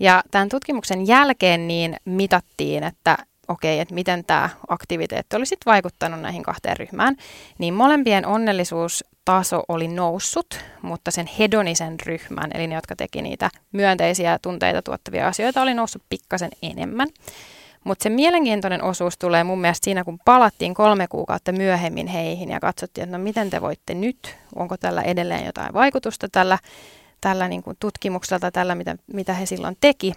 Ja 0.00 0.22
tämän 0.30 0.48
tutkimuksen 0.48 1.06
jälkeen 1.06 1.68
niin 1.68 1.96
mitattiin, 2.04 2.84
että 2.84 3.18
okei, 3.52 3.80
että 3.80 3.94
miten 3.94 4.24
tämä 4.24 4.48
aktiviteetti 4.68 5.36
olisi 5.36 5.56
vaikuttanut 5.66 6.20
näihin 6.20 6.42
kahteen 6.42 6.76
ryhmään, 6.76 7.16
niin 7.58 7.74
molempien 7.74 8.26
onnellisuus 8.26 9.04
taso 9.24 9.62
oli 9.68 9.88
noussut, 9.88 10.60
mutta 10.82 11.10
sen 11.10 11.26
hedonisen 11.38 12.00
ryhmän, 12.06 12.50
eli 12.54 12.66
ne, 12.66 12.74
jotka 12.74 12.96
teki 12.96 13.22
niitä 13.22 13.50
myönteisiä 13.72 14.38
tunteita 14.42 14.82
tuottavia 14.82 15.28
asioita, 15.28 15.62
oli 15.62 15.74
noussut 15.74 16.02
pikkasen 16.08 16.50
enemmän. 16.62 17.08
Mutta 17.84 18.02
se 18.02 18.10
mielenkiintoinen 18.10 18.82
osuus 18.82 19.18
tulee 19.18 19.44
mun 19.44 19.60
mielestä 19.60 19.84
siinä, 19.84 20.04
kun 20.04 20.18
palattiin 20.24 20.74
kolme 20.74 21.06
kuukautta 21.08 21.52
myöhemmin 21.52 22.06
heihin 22.06 22.48
ja 22.48 22.60
katsottiin, 22.60 23.04
että 23.04 23.18
no 23.18 23.24
miten 23.24 23.50
te 23.50 23.60
voitte 23.60 23.94
nyt, 23.94 24.36
onko 24.54 24.76
tällä 24.76 25.02
edelleen 25.02 25.46
jotain 25.46 25.74
vaikutusta 25.74 26.28
tällä, 26.32 26.58
tällä 27.20 27.48
niin 27.48 27.62
tutkimuksella 27.80 28.50
tällä, 28.50 28.74
mitä, 28.74 28.96
mitä 29.12 29.34
he 29.34 29.46
silloin 29.46 29.76
teki. 29.80 30.12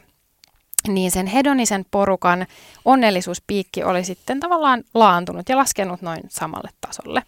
Niin 0.87 1.11
sen 1.11 1.27
hedonisen 1.27 1.85
porukan 1.91 2.45
onnellisuuspiikki 2.85 3.83
oli 3.83 4.03
sitten 4.03 4.39
tavallaan 4.39 4.83
laantunut 4.93 5.49
ja 5.49 5.57
laskenut 5.57 6.01
noin 6.01 6.21
samalle 6.29 6.69
tasolle. 6.81 7.23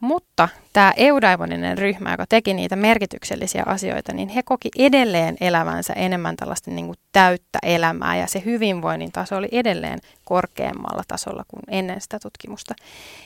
Mutta 0.00 0.48
tämä 0.72 0.92
eudaimoninen 0.96 1.78
ryhmä, 1.78 2.10
joka 2.10 2.26
teki 2.28 2.54
niitä 2.54 2.76
merkityksellisiä 2.76 3.62
asioita, 3.66 4.12
niin 4.12 4.28
he 4.28 4.42
koki 4.42 4.68
edelleen 4.78 5.36
elävänsä 5.40 5.92
enemmän 5.92 6.36
tällaista 6.36 6.70
niin 6.70 6.86
kuin 6.86 6.98
täyttä 7.12 7.58
elämää 7.62 8.16
ja 8.16 8.26
se 8.26 8.42
hyvinvoinnin 8.44 9.12
taso 9.12 9.36
oli 9.36 9.48
edelleen 9.52 9.98
korkeammalla 10.24 11.02
tasolla 11.08 11.44
kuin 11.48 11.62
ennen 11.68 12.00
sitä 12.00 12.18
tutkimusta. 12.18 12.74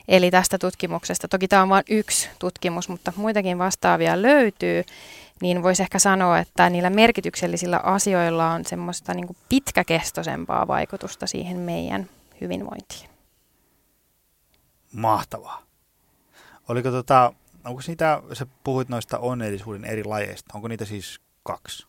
Eli 0.08 0.30
tästä 0.30 0.58
tutkimuksesta, 0.58 1.28
toki 1.28 1.48
tämä 1.48 1.62
on 1.62 1.68
vain 1.68 1.84
yksi 1.88 2.28
tutkimus, 2.38 2.88
mutta 2.88 3.12
muitakin 3.16 3.58
vastaavia 3.58 4.22
löytyy, 4.22 4.84
niin 5.42 5.62
voisi 5.62 5.82
ehkä 5.82 5.98
sanoa, 5.98 6.38
että 6.38 6.70
niillä 6.70 6.90
merkityksellisillä 6.90 7.78
asioilla 7.78 8.50
on 8.50 8.64
semmoista 8.64 9.14
niin 9.14 9.36
pitkäkestoisempaa 9.48 10.66
vaikutusta 10.66 11.26
siihen 11.26 11.56
meidän 11.56 12.08
hyvinvointiin. 12.40 13.10
Mahtavaa. 14.92 15.62
Oliko 16.68 16.90
tota, 16.90 17.32
onko 17.64 17.82
niitä, 17.86 18.22
sä 18.32 18.46
puhuit 18.64 18.88
noista 18.88 19.18
onnellisuuden 19.18 19.84
eri 19.84 20.04
lajeista, 20.04 20.54
onko 20.54 20.68
niitä 20.68 20.84
siis 20.84 21.20
kaksi? 21.42 21.86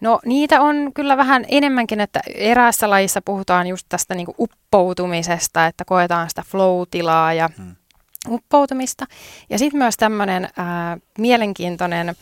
No 0.00 0.20
niitä 0.24 0.60
on 0.60 0.92
kyllä 0.94 1.16
vähän 1.16 1.44
enemmänkin, 1.48 2.00
että 2.00 2.20
eräässä 2.34 2.90
lajissa 2.90 3.22
puhutaan 3.24 3.66
just 3.66 3.86
tästä 3.88 4.14
niin 4.14 4.26
uppoutumisesta, 4.38 5.66
että 5.66 5.84
koetaan 5.84 6.28
sitä 6.28 6.42
flow-tilaa 6.46 7.32
ja 7.32 7.50
hmm. 7.56 7.76
uppoutumista. 8.28 9.06
Ja 9.50 9.58
sitten 9.58 9.78
myös 9.78 9.96
tämmöinen 9.96 10.44
äh, 10.44 10.50
mielenkiintoinen 11.18 12.14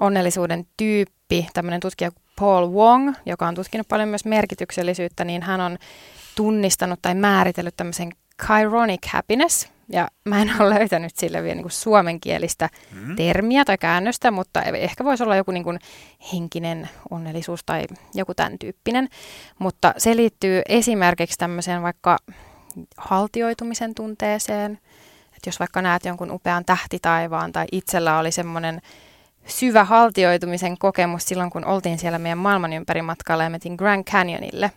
onnellisuuden 0.00 0.66
tyyppi, 0.76 1.46
tämmöinen 1.54 1.80
tutkija 1.80 2.10
Paul 2.36 2.70
Wong, 2.70 3.14
joka 3.26 3.48
on 3.48 3.54
tutkinut 3.54 3.88
paljon 3.88 4.08
myös 4.08 4.24
merkityksellisyyttä, 4.24 5.24
niin 5.24 5.42
hän 5.42 5.60
on 5.60 5.78
tunnistanut 6.36 6.98
tai 7.02 7.14
määritellyt 7.14 7.76
tämmöisen 7.76 8.12
chironic 8.46 9.06
happiness, 9.08 9.68
ja 9.92 10.08
mä 10.24 10.42
en 10.42 10.52
ole 10.60 10.74
löytänyt 10.78 11.16
sille 11.16 11.42
vielä 11.42 11.54
niin 11.54 11.62
kuin 11.62 11.72
suomenkielistä 11.72 12.68
mm. 12.92 13.16
termiä 13.16 13.64
tai 13.64 13.78
käännöstä, 13.78 14.30
mutta 14.30 14.62
ehkä 14.62 15.04
voisi 15.04 15.22
olla 15.22 15.36
joku 15.36 15.50
niin 15.50 15.64
kuin 15.64 15.78
henkinen 16.32 16.88
onnellisuus 17.10 17.60
tai 17.66 17.84
joku 18.14 18.34
tämän 18.34 18.58
tyyppinen. 18.58 19.08
Mutta 19.58 19.94
se 19.96 20.16
liittyy 20.16 20.62
esimerkiksi 20.68 21.38
tämmöiseen 21.38 21.82
vaikka 21.82 22.18
haltioitumisen 22.96 23.94
tunteeseen. 23.94 24.72
Että 25.36 25.48
jos 25.48 25.60
vaikka 25.60 25.82
näet 25.82 26.04
jonkun 26.04 26.30
upean 26.30 26.64
tähtitaivaan 26.64 27.52
tai 27.52 27.66
itsellä 27.72 28.18
oli 28.18 28.32
semmoinen 28.32 28.80
syvä 29.46 29.84
haltioitumisen 29.84 30.78
kokemus 30.78 31.24
silloin, 31.24 31.50
kun 31.50 31.64
oltiin 31.64 31.98
siellä 31.98 32.18
meidän 32.18 32.38
maailman 32.38 32.72
ympäri 32.72 33.02
matkalla 33.02 33.44
ja 33.44 33.50
metin 33.50 33.74
Grand 33.74 34.04
Canyonille. 34.04 34.72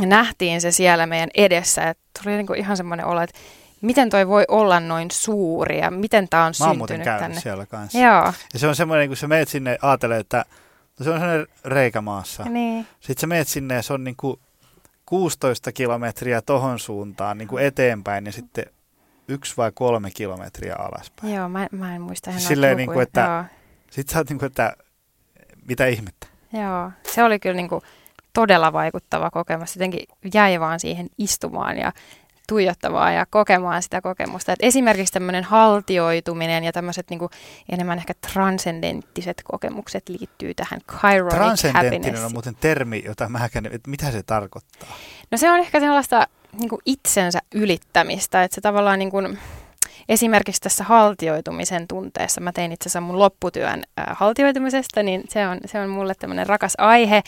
Ja 0.00 0.06
nähtiin 0.06 0.60
se 0.60 0.70
siellä 0.70 1.06
meidän 1.06 1.30
edessä, 1.34 1.88
että 1.88 2.02
tuli 2.22 2.36
niin 2.36 2.46
kuin 2.46 2.58
ihan 2.58 2.76
semmoinen 2.76 3.06
olo, 3.06 3.20
että 3.20 3.38
miten 3.80 4.10
toi 4.10 4.28
voi 4.28 4.44
olla 4.48 4.80
noin 4.80 5.10
suuri 5.10 5.78
ja 5.78 5.90
miten 5.90 6.28
tämä 6.28 6.44
on 6.44 6.52
Mä 6.60 6.74
syntynyt 6.74 7.04
tänne. 7.04 7.40
siellä 7.40 7.66
kanssa. 7.66 7.98
Joo. 7.98 8.32
Ja 8.52 8.58
se 8.58 8.68
on 8.68 8.76
semmoinen, 8.76 9.08
kun 9.08 9.16
sä 9.16 9.28
meet 9.28 9.48
sinne, 9.48 9.78
ajattelee, 9.82 10.20
että 10.20 10.44
no 10.98 11.04
se 11.04 11.10
on 11.10 11.20
semmoinen 11.20 11.46
reikä 11.64 12.00
maassa. 12.00 12.44
Niin. 12.44 12.86
Sitten 13.00 13.20
sä 13.20 13.26
meet 13.26 13.48
sinne 13.48 13.74
ja 13.74 13.82
se 13.82 13.92
on 13.92 14.04
niin 14.04 14.16
kuin 14.16 14.40
16 15.06 15.72
kilometriä 15.72 16.42
tohon 16.42 16.78
suuntaan 16.78 17.38
niin 17.38 17.48
kuin 17.48 17.64
eteenpäin 17.64 18.26
ja 18.26 18.32
sitten 18.32 18.64
yksi 19.28 19.56
vai 19.56 19.72
kolme 19.74 20.10
kilometriä 20.10 20.76
alaspäin. 20.78 21.34
Joo, 21.34 21.48
mä, 21.48 21.66
mä 21.70 21.94
en 21.94 22.02
muista 22.02 22.30
ihan 22.30 22.42
Silleen 22.42 22.76
niin 22.76 22.90
kuin, 22.92 23.02
että, 23.02 23.20
Joo. 23.20 23.44
Sit 23.92 24.08
sä 24.08 24.18
oot 24.18 24.28
niin 24.28 24.38
kuin, 24.38 24.46
että 24.46 24.76
mitä 25.68 25.86
ihmettä. 25.86 26.26
Joo, 26.52 26.90
se 27.12 27.24
oli 27.24 27.38
kyllä 27.38 27.56
niin 27.56 27.68
kuin 27.68 27.80
todella 28.32 28.72
vaikuttava 28.72 29.30
kokemus. 29.30 29.76
Jotenkin 29.76 30.06
jäi 30.34 30.60
vaan 30.60 30.80
siihen 30.80 31.06
istumaan 31.18 31.78
ja 31.78 31.92
tuijottamaan 32.48 33.14
ja 33.14 33.26
kokemaan 33.30 33.82
sitä 33.82 34.00
kokemusta. 34.00 34.52
Et 34.52 34.58
esimerkiksi 34.62 35.12
tämmöinen 35.12 35.44
haltioituminen 35.44 36.64
ja 36.64 36.72
tämmöiset 36.72 37.10
niinku 37.10 37.30
enemmän 37.68 37.98
ehkä 37.98 38.14
transcendenttiset 38.32 39.42
kokemukset 39.44 40.08
liittyy 40.08 40.54
tähän 40.54 40.80
chironic 40.90 41.34
Transcendenttinen 41.34 42.24
on 42.24 42.32
muuten 42.32 42.54
termi, 42.54 43.02
jota 43.06 43.28
mä 43.28 43.44
että 43.44 43.90
mitä 43.90 44.10
se 44.10 44.22
tarkoittaa? 44.22 44.88
No 45.30 45.38
se 45.38 45.50
on 45.50 45.58
ehkä 45.58 45.80
sellaista 45.80 46.26
niinku 46.52 46.78
itsensä 46.86 47.38
ylittämistä, 47.54 48.44
että 48.44 48.54
se 48.54 48.60
tavallaan 48.60 48.98
niinku, 48.98 49.16
esimerkiksi 50.08 50.60
tässä 50.60 50.84
haltioitumisen 50.84 51.88
tunteessa, 51.88 52.40
mä 52.40 52.52
tein 52.52 52.72
itse 52.72 52.82
asiassa 52.82 53.00
mun 53.00 53.18
lopputyön 53.18 53.82
haltioitumisesta, 54.10 55.02
niin 55.02 55.22
se 55.28 55.48
on, 55.48 55.58
se 55.66 55.80
on 55.80 55.88
mulle 55.88 56.14
tämmöinen 56.14 56.46
rakas 56.46 56.74
aihe, 56.78 57.22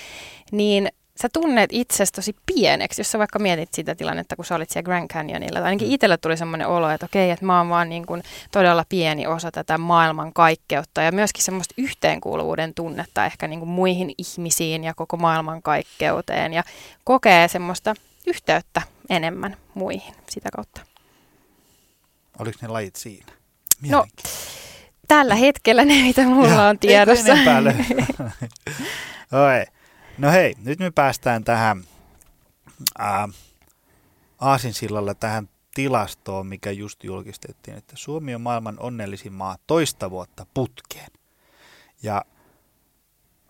niin 0.53 0.89
sä 1.23 1.29
tunnet 1.33 1.71
itsestä 1.73 2.17
tosi 2.17 2.37
pieneksi, 2.47 3.01
jos 3.01 3.13
sä 3.13 3.19
vaikka 3.19 3.39
mietit 3.39 3.75
sitä 3.75 3.95
tilannetta, 3.95 4.37
kun 4.37 4.45
sä 4.45 4.55
olit 4.55 4.71
siellä 4.71 4.85
Grand 4.85 5.11
Canyonilla. 5.11 5.59
Tai 5.59 5.69
ainakin 5.69 5.89
mm. 5.89 5.95
itselle 5.95 6.17
tuli 6.17 6.37
semmoinen 6.37 6.69
olo, 6.69 6.91
että 6.91 7.07
okei, 7.07 7.31
että 7.31 7.45
mä 7.45 7.59
oon 7.59 7.69
vaan 7.69 7.89
niin 7.89 8.07
kuin 8.07 8.23
todella 8.51 8.85
pieni 8.89 9.27
osa 9.27 9.51
tätä 9.51 9.79
maailman 9.79 10.33
kaikkeutta 10.33 11.03
ja 11.03 11.13
myöskin 11.13 11.45
semmoista 11.45 11.75
yhteenkuuluvuuden 11.79 12.75
tunnetta 12.75 13.27
ehkä 13.27 13.49
niin 13.49 13.61
kuin 13.61 13.69
muihin 13.69 14.15
ihmisiin 14.19 14.85
ja 14.85 14.95
koko 14.95 15.17
maailman 15.17 15.63
kaikkeuteen 15.63 16.53
ja 16.53 16.63
kokee 17.05 17.49
semmoista 17.49 17.95
yhteyttä 18.27 18.83
enemmän 19.11 19.57
muihin 19.75 20.15
sitä 20.29 20.49
kautta. 20.57 20.94
Oliko 22.39 22.59
ne 22.63 22.69
lajit 22.69 22.97
siinä? 22.97 23.33
No, 23.89 24.07
tällä 25.09 25.35
hetkellä 25.35 25.85
ne, 25.85 26.03
mitä 26.03 26.25
mulla 26.25 26.49
ja, 26.49 26.63
on 26.63 26.79
tiedossa. 26.79 27.33
Oi. 29.33 29.65
No 30.19 30.31
hei, 30.31 30.55
nyt 30.65 30.79
me 30.79 30.91
päästään 30.91 31.45
tähän 31.45 31.85
ää, 32.99 33.29
aasinsillalla 34.41 35.15
tähän 35.15 35.49
tilastoon, 35.75 36.47
mikä 36.47 36.71
just 36.71 37.05
julkistettiin, 37.05 37.77
että 37.77 37.93
Suomi 37.97 38.35
on 38.35 38.41
maailman 38.41 38.77
onnellisin 38.81 39.33
maa 39.33 39.57
toista 39.67 40.11
vuotta 40.11 40.47
putkeen. 40.55 41.11
Ja 42.03 42.25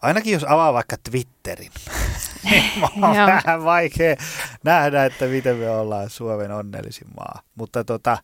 ainakin 0.03 0.33
jos 0.33 0.45
avaa 0.45 0.73
vaikka 0.73 0.97
Twitterin, 1.11 1.73
niin 2.51 2.65
on 3.03 3.17
vähän 3.17 3.65
vaikea 3.65 4.17
nähdä, 4.65 5.05
että 5.05 5.25
miten 5.25 5.57
me 5.57 5.71
ollaan 5.71 6.11
Suomen 6.11 6.53
onnellisin 6.53 7.09
maa. 7.17 7.43
Mutta 7.55 7.85
tota, 7.85 8.19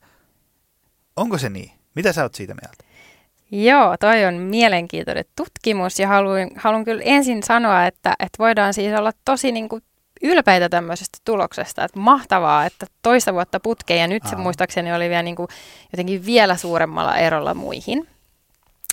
onko 1.20 1.38
se 1.38 1.48
niin? 1.50 1.70
Mitä 1.94 2.12
sä 2.12 2.22
oot 2.22 2.34
siitä 2.34 2.54
mieltä? 2.62 2.84
Joo, 3.50 3.96
toi 4.00 4.24
on 4.24 4.34
mielenkiintoinen 4.34 5.24
tutkimus 5.36 5.98
ja 5.98 6.08
haluan, 6.08 6.50
haluan 6.56 6.84
kyllä 6.84 7.02
ensin 7.04 7.42
sanoa, 7.42 7.86
että, 7.86 8.10
että 8.10 8.38
voidaan 8.38 8.74
siis 8.74 8.98
olla 8.98 9.12
tosi 9.24 9.52
niin 9.52 9.68
kuin 9.68 9.82
ylpeitä 10.22 10.68
tämmöisestä 10.68 11.18
tuloksesta, 11.24 11.84
että 11.84 12.00
mahtavaa, 12.00 12.66
että 12.66 12.86
toista 13.02 13.32
vuotta 13.32 13.60
putkeen 13.60 14.00
ja 14.00 14.08
nyt 14.08 14.22
se 14.30 14.36
muistaakseni 14.36 14.92
oli 14.92 15.08
vielä 15.08 15.22
niin 15.22 15.36
kuin 15.36 15.48
jotenkin 15.92 16.26
vielä 16.26 16.56
suuremmalla 16.56 17.16
erolla 17.16 17.54
muihin. 17.54 18.08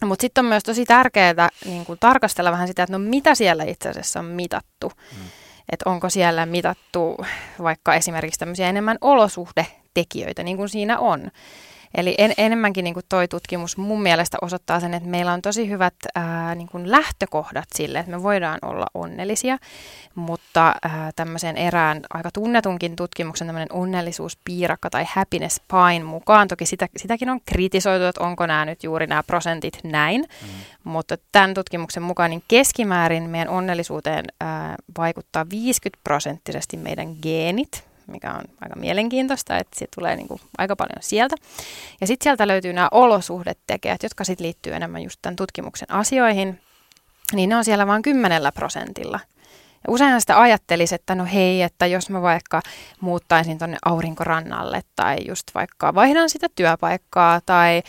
Mutta 0.05 0.21
sitten 0.21 0.45
on 0.45 0.49
myös 0.49 0.63
tosi 0.63 0.85
tärkeää 0.85 1.49
niin 1.65 1.85
kuin 1.85 1.99
tarkastella 1.99 2.51
vähän 2.51 2.67
sitä, 2.67 2.83
että 2.83 2.97
no 2.97 2.99
mitä 2.99 3.35
siellä 3.35 3.63
itse 3.63 3.89
asiassa 3.89 4.19
on 4.19 4.25
mitattu. 4.25 4.91
Mm. 5.11 5.27
Että 5.71 5.89
onko 5.89 6.09
siellä 6.09 6.45
mitattu 6.45 7.25
vaikka 7.63 7.95
esimerkiksi 7.95 8.39
tämmöisiä 8.39 8.69
enemmän 8.69 8.97
olosuhdetekijöitä, 9.01 10.43
niin 10.43 10.57
kuin 10.57 10.69
siinä 10.69 10.99
on. 10.99 11.31
Eli 11.97 12.15
en, 12.17 12.33
enemmänkin 12.37 12.83
niin 12.83 12.93
kuin 12.93 13.05
toi 13.09 13.27
tutkimus 13.27 13.77
mun 13.77 14.01
mielestä 14.01 14.37
osoittaa 14.41 14.79
sen, 14.79 14.93
että 14.93 15.09
meillä 15.09 15.33
on 15.33 15.41
tosi 15.41 15.69
hyvät 15.69 15.93
ää, 16.15 16.55
niin 16.55 16.67
kuin 16.67 16.91
lähtökohdat 16.91 17.65
sille, 17.75 17.99
että 17.99 18.11
me 18.11 18.23
voidaan 18.23 18.59
olla 18.61 18.85
onnellisia, 18.93 19.57
mutta 20.15 20.75
ää, 20.81 21.11
tämmöisen 21.15 21.57
erään 21.57 22.01
aika 22.09 22.31
tunnetunkin 22.31 22.95
tutkimuksen 22.95 23.47
tämmöinen 23.47 23.73
onnellisuuspiirakka 23.73 24.89
tai 24.89 25.05
happiness 25.09 25.61
pine 25.67 26.03
mukaan, 26.03 26.47
toki 26.47 26.65
sitä, 26.65 26.87
sitäkin 26.97 27.29
on 27.29 27.39
kritisoitu, 27.45 28.05
että 28.05 28.23
onko 28.23 28.45
nämä 28.45 28.65
nyt 28.65 28.83
juuri 28.83 29.07
nämä 29.07 29.23
prosentit 29.23 29.79
näin, 29.83 30.21
mm. 30.21 30.47
mutta 30.83 31.17
tämän 31.31 31.53
tutkimuksen 31.53 32.03
mukaan 32.03 32.29
niin 32.29 32.43
keskimäärin 32.47 33.29
meidän 33.29 33.49
onnellisuuteen 33.49 34.25
ää, 34.41 34.75
vaikuttaa 34.97 35.45
50 35.49 35.99
prosenttisesti 36.03 36.77
meidän 36.77 37.15
geenit, 37.21 37.86
mikä 38.07 38.33
on 38.33 38.43
aika 38.61 38.75
mielenkiintoista, 38.75 39.57
että 39.57 39.79
se 39.79 39.85
tulee 39.95 40.15
niin 40.15 40.27
kuin 40.27 40.41
aika 40.57 40.75
paljon 40.75 40.97
sieltä. 41.03 41.35
Ja 42.01 42.07
sitten 42.07 42.23
sieltä 42.23 42.47
löytyy 42.47 42.73
nämä 42.73 42.87
olosuhdetekijät, 42.91 44.03
jotka 44.03 44.23
sitten 44.23 44.45
liittyy 44.45 44.73
enemmän 44.73 45.03
just 45.03 45.19
tämän 45.21 45.35
tutkimuksen 45.35 45.91
asioihin, 45.91 46.61
niin 47.33 47.49
ne 47.49 47.55
on 47.55 47.65
siellä 47.65 47.87
vain 47.87 48.01
kymmenellä 48.01 48.51
prosentilla. 48.51 49.19
Ja 49.87 49.93
usein 49.93 50.21
sitä 50.21 50.41
ajattelisi, 50.41 50.95
että 50.95 51.15
no 51.15 51.25
hei, 51.33 51.61
että 51.61 51.85
jos 51.85 52.09
mä 52.09 52.21
vaikka 52.21 52.61
muuttaisin 53.01 53.57
tuonne 53.57 53.77
aurinkorannalle 53.85 54.81
tai 54.95 55.17
just 55.27 55.43
vaikka 55.55 55.95
vaihdan 55.95 56.29
sitä 56.29 56.47
työpaikkaa 56.55 57.41
tai 57.45 57.83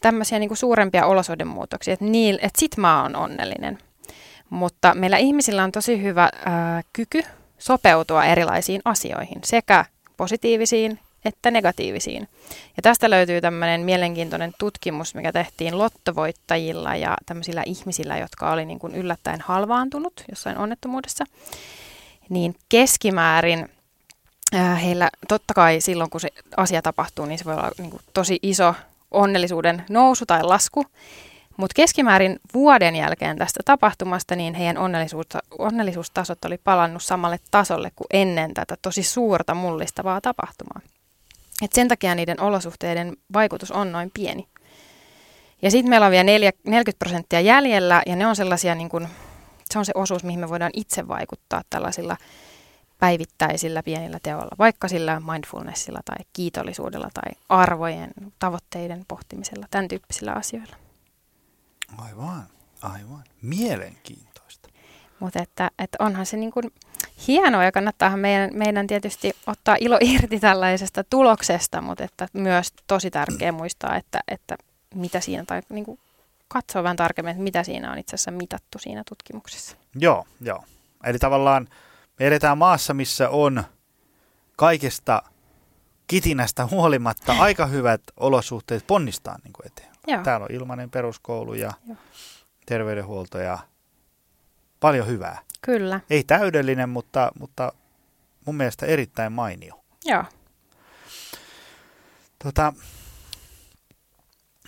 tämmöisiä 0.00 0.38
niin 0.38 0.48
kuin 0.48 0.58
suurempia 0.58 1.06
olosuhdemuutoksia, 1.06 1.94
että, 1.94 2.04
niin, 2.04 2.34
että 2.34 2.60
sit 2.60 2.76
mä 2.76 3.02
oon 3.02 3.16
onnellinen. 3.16 3.78
Mutta 4.50 4.94
meillä 4.94 5.16
ihmisillä 5.16 5.64
on 5.64 5.72
tosi 5.72 6.02
hyvä 6.02 6.28
ää, 6.44 6.82
kyky 6.92 7.22
sopeutua 7.58 8.24
erilaisiin 8.24 8.80
asioihin, 8.84 9.40
sekä 9.44 9.84
positiivisiin 10.16 10.98
että 11.24 11.50
negatiivisiin. 11.50 12.28
Ja 12.76 12.82
tästä 12.82 13.10
löytyy 13.10 13.40
tämmöinen 13.40 13.80
mielenkiintoinen 13.80 14.52
tutkimus, 14.58 15.14
mikä 15.14 15.32
tehtiin 15.32 15.78
lottovoittajilla 15.78 16.96
ja 16.96 17.16
tämmöisillä 17.26 17.62
ihmisillä, 17.66 18.18
jotka 18.18 18.52
oli 18.52 18.64
niin 18.64 18.78
kuin 18.78 18.94
yllättäen 18.94 19.40
halvaantunut 19.40 20.24
jossain 20.30 20.58
onnettomuudessa. 20.58 21.24
Niin 22.28 22.54
keskimäärin 22.68 23.68
äh, 24.54 24.82
heillä, 24.82 25.10
totta 25.28 25.54
kai 25.54 25.80
silloin 25.80 26.10
kun 26.10 26.20
se 26.20 26.28
asia 26.56 26.82
tapahtuu, 26.82 27.26
niin 27.26 27.38
se 27.38 27.44
voi 27.44 27.54
olla 27.54 27.70
niin 27.78 27.90
kuin 27.90 28.02
tosi 28.14 28.38
iso 28.42 28.74
onnellisuuden 29.10 29.84
nousu 29.88 30.26
tai 30.26 30.42
lasku. 30.42 30.84
Mutta 31.56 31.74
keskimäärin 31.74 32.40
vuoden 32.54 32.96
jälkeen 32.96 33.38
tästä 33.38 33.60
tapahtumasta, 33.64 34.36
niin 34.36 34.54
heidän 34.54 34.76
onnellisuustasot 35.58 36.44
oli 36.44 36.58
palannut 36.58 37.02
samalle 37.02 37.38
tasolle 37.50 37.90
kuin 37.96 38.06
ennen 38.12 38.54
tätä 38.54 38.76
tosi 38.82 39.02
suurta 39.02 39.54
mullistavaa 39.54 40.20
tapahtumaa. 40.20 40.80
Et 41.62 41.72
sen 41.72 41.88
takia 41.88 42.14
niiden 42.14 42.40
olosuhteiden 42.40 43.16
vaikutus 43.32 43.70
on 43.70 43.92
noin 43.92 44.10
pieni. 44.14 44.46
Ja 45.62 45.70
sitten 45.70 45.90
meillä 45.90 46.06
on 46.06 46.12
vielä 46.12 46.24
40 46.24 46.98
prosenttia 46.98 47.40
jäljellä, 47.40 48.02
ja 48.06 48.16
ne 48.16 48.26
on 48.26 48.36
sellaisia, 48.36 48.74
niin 48.74 48.88
kun, 48.88 49.08
se 49.70 49.78
on 49.78 49.84
se 49.84 49.92
osuus, 49.94 50.24
mihin 50.24 50.40
me 50.40 50.48
voidaan 50.48 50.70
itse 50.74 51.08
vaikuttaa 51.08 51.62
tällaisilla 51.70 52.16
päivittäisillä 52.98 53.82
pienillä 53.82 54.18
teoilla, 54.22 54.56
vaikka 54.58 54.88
sillä 54.88 55.20
mindfulnessilla 55.32 56.00
tai 56.04 56.16
kiitollisuudella 56.32 57.08
tai 57.14 57.32
arvojen, 57.48 58.10
tavoitteiden 58.38 59.04
pohtimisella, 59.08 59.66
tämän 59.70 59.88
tyyppisillä 59.88 60.32
asioilla. 60.32 60.83
Aivan, 61.98 62.46
aivan. 62.82 63.24
Mielenkiintoista. 63.42 64.68
Mutta 65.20 65.42
että, 65.42 65.70
että 65.78 65.96
onhan 66.00 66.26
se 66.26 66.36
niin 66.36 66.50
kuin 66.50 66.72
hienoa 67.26 67.64
ja 67.64 67.72
kannattaa 67.72 68.16
meidän, 68.16 68.50
meidän 68.52 68.86
tietysti 68.86 69.32
ottaa 69.46 69.76
ilo 69.80 69.98
irti 70.00 70.40
tällaisesta 70.40 71.04
tuloksesta, 71.04 71.80
mutta 71.80 72.04
että 72.04 72.28
myös 72.32 72.72
tosi 72.86 73.10
tärkeää 73.10 73.52
muistaa, 73.52 73.96
että, 73.96 74.20
että 74.28 74.56
mitä 74.94 75.20
siinä, 75.20 75.44
tai 75.44 75.62
niin 75.68 75.84
kuin 75.84 75.98
katsoa 76.48 76.82
vähän 76.82 76.96
tarkemmin, 76.96 77.30
että 77.30 77.42
mitä 77.42 77.62
siinä 77.62 77.92
on 77.92 77.98
itse 77.98 78.14
asiassa 78.14 78.30
mitattu 78.30 78.78
siinä 78.78 79.02
tutkimuksessa. 79.08 79.76
Joo, 79.94 80.26
joo. 80.40 80.64
Eli 81.04 81.18
tavallaan 81.18 81.68
me 82.18 82.26
edetään 82.26 82.58
maassa, 82.58 82.94
missä 82.94 83.28
on 83.28 83.64
kaikesta 84.56 85.22
kitinästä 86.06 86.66
huolimatta 86.66 87.32
aika 87.32 87.66
hyvät 87.66 88.00
olosuhteet 88.16 88.86
ponnistaa 88.86 89.38
niin 89.44 89.52
kuin 89.52 89.66
eteen. 89.66 89.93
Joo. 90.06 90.22
Täällä 90.22 90.44
on 90.44 90.54
ilmainen 90.54 90.90
peruskoulu 90.90 91.54
ja 91.54 91.72
Joo. 91.86 91.96
terveydenhuolto 92.66 93.38
ja 93.38 93.58
paljon 94.80 95.06
hyvää. 95.06 95.38
Kyllä. 95.62 96.00
Ei 96.10 96.24
täydellinen, 96.24 96.88
mutta, 96.88 97.32
mutta 97.38 97.72
mun 98.46 98.56
mielestä 98.56 98.86
erittäin 98.86 99.32
mainio. 99.32 99.80
Joo. 100.04 100.24
Tota, 102.44 102.72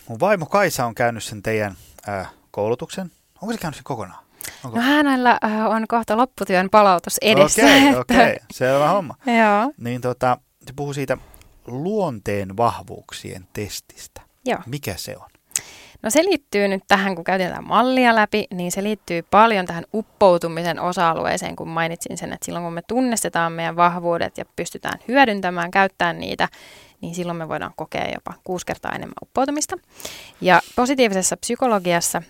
mun 0.09 0.21
vaimo 0.21 0.47
Kaisa 0.47 0.87
on 0.87 0.95
käynyt 0.95 1.25
sen 1.25 1.43
teidän 1.43 1.77
äh, 2.09 2.33
koulutuksen. 2.51 3.11
Onko 3.43 3.53
se 3.53 3.59
käynyt 3.59 3.75
sen 3.75 3.85
kokonaan? 3.85 4.25
Onko? 4.65 4.77
No 4.77 4.83
hänellä 4.83 5.39
äh, 5.45 5.67
on 5.67 5.85
kohta 5.89 6.17
lopputyön 6.17 6.71
palautus 6.71 7.19
edessä. 7.23 7.63
Okei, 7.63 7.89
okay, 7.89 8.01
okei. 8.01 8.17
Okay. 8.17 8.37
Selvä 8.53 8.89
homma. 8.89 9.15
Joo. 9.27 9.73
Niin 9.79 10.01
tota, 10.01 10.39
se 10.67 10.73
puhuu 10.77 10.95
siitä 10.95 11.19
luonteen 11.67 12.57
vahvuuksien 12.57 13.49
testistä. 13.53 14.26
Joo. 14.47 14.59
Mikä 14.67 14.95
se 14.97 15.17
on? 15.17 15.27
No 16.03 16.11
se 16.11 16.25
liittyy 16.25 16.69
nyt 16.69 16.83
tähän, 16.89 17.15
kun 17.15 17.25
käytiin 17.25 17.51
tätä 17.51 17.63
mallia 17.63 18.15
läpi, 18.15 18.47
niin 18.51 18.73
se 18.73 18.83
liittyy 18.83 19.23
paljon 19.23 19.67
tähän 19.67 19.85
uppoutumisen 19.95 20.81
osa-alueeseen, 20.81 21.57
kun 21.57 21.69
mainitsin 21.69 22.19
sen, 22.19 22.33
että 22.33 22.45
silloin 22.45 22.65
kun 22.65 22.73
me 22.73 22.83
tunnistetaan 22.89 23.53
meidän 23.53 23.77
vahvuudet 23.77 24.39
ja 24.39 24.45
pystytään 24.57 24.99
hyödyntämään, 25.09 25.71
käyttämään 25.71 26.19
niitä, 26.19 26.49
niin 27.01 27.15
silloin 27.15 27.39
me 27.39 27.49
voidaan 27.49 27.73
kokea 27.77 28.11
jopa 28.15 28.35
kuusi 28.45 28.67
kertaa 28.67 28.93
enemmän 28.93 29.15
uppoutumista. 29.23 29.77
Ja 30.41 30.61
positiivisessa 30.77 31.37
psykologiassa 31.37 32.23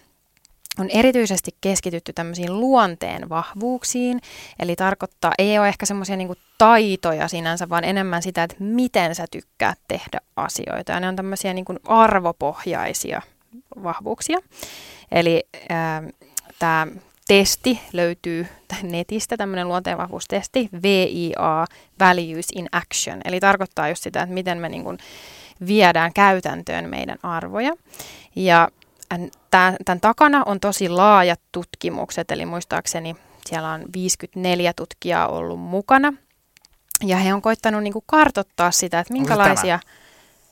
on 0.79 0.91
erityisesti 0.91 1.51
keskitytty 1.61 2.13
tämmöisiin 2.13 2.61
luonteen 2.61 3.29
vahvuuksiin, 3.29 4.21
eli 4.59 4.77
tarkoittaa, 4.77 5.33
ei 5.39 5.59
ole 5.59 5.69
ehkä 5.69 5.87
semmoisia 5.87 6.17
niin 6.17 6.37
taitoja 6.59 7.29
sinänsä, 7.29 7.69
vaan 7.69 7.85
enemmän 7.85 8.23
sitä, 8.23 8.43
että 8.43 8.57
miten 8.59 9.15
sä 9.15 9.25
tykkäät 9.31 9.79
tehdä 9.89 10.21
asioita. 10.37 10.93
Ja 10.93 11.01
ne 11.01 11.09
on 11.09 11.17
tämmöisiä 11.17 11.55
niin 11.55 11.65
kuin 11.65 11.79
arvopohjaisia 11.85 13.23
vahvuuksia. 13.83 14.39
Eli 15.13 15.49
tämä 16.59 16.87
testi 17.29 17.81
löytyy 17.93 18.47
netistä, 18.83 19.37
tämmöinen 19.37 19.69
luonteenvahvuustesti, 19.69 20.69
VIA, 20.83 21.65
Values 22.01 22.47
in 22.55 22.69
Action. 22.73 23.21
Eli 23.25 23.41
tarkoittaa 23.41 23.89
just 23.89 24.03
sitä, 24.03 24.23
että 24.23 24.35
miten 24.35 24.59
me 24.59 24.69
niin 24.69 24.85
kuin 24.85 24.99
viedään 25.67 26.13
käytäntöön 26.13 26.89
meidän 26.89 27.19
arvoja. 27.23 27.73
Ja 28.37 28.69
tämän 29.85 30.01
takana 30.01 30.43
on 30.47 30.61
tosi 30.61 30.89
laajat 30.89 31.41
tutkimukset, 31.53 32.31
eli 32.31 32.47
muistaakseni 32.47 33.17
siellä 33.47 33.71
on 33.73 33.85
54 33.93 34.73
tutkijaa 34.73 35.29
ollut 35.29 35.61
mukana. 35.61 36.13
Ja 37.05 37.17
he 37.17 37.35
on 37.35 37.43
koittanut 37.43 37.83
niin 37.83 37.93
kuin 37.93 38.05
kartottaa 38.07 38.71
sitä, 38.71 38.99
että 38.99 39.13
minkälaisia... 39.13 39.79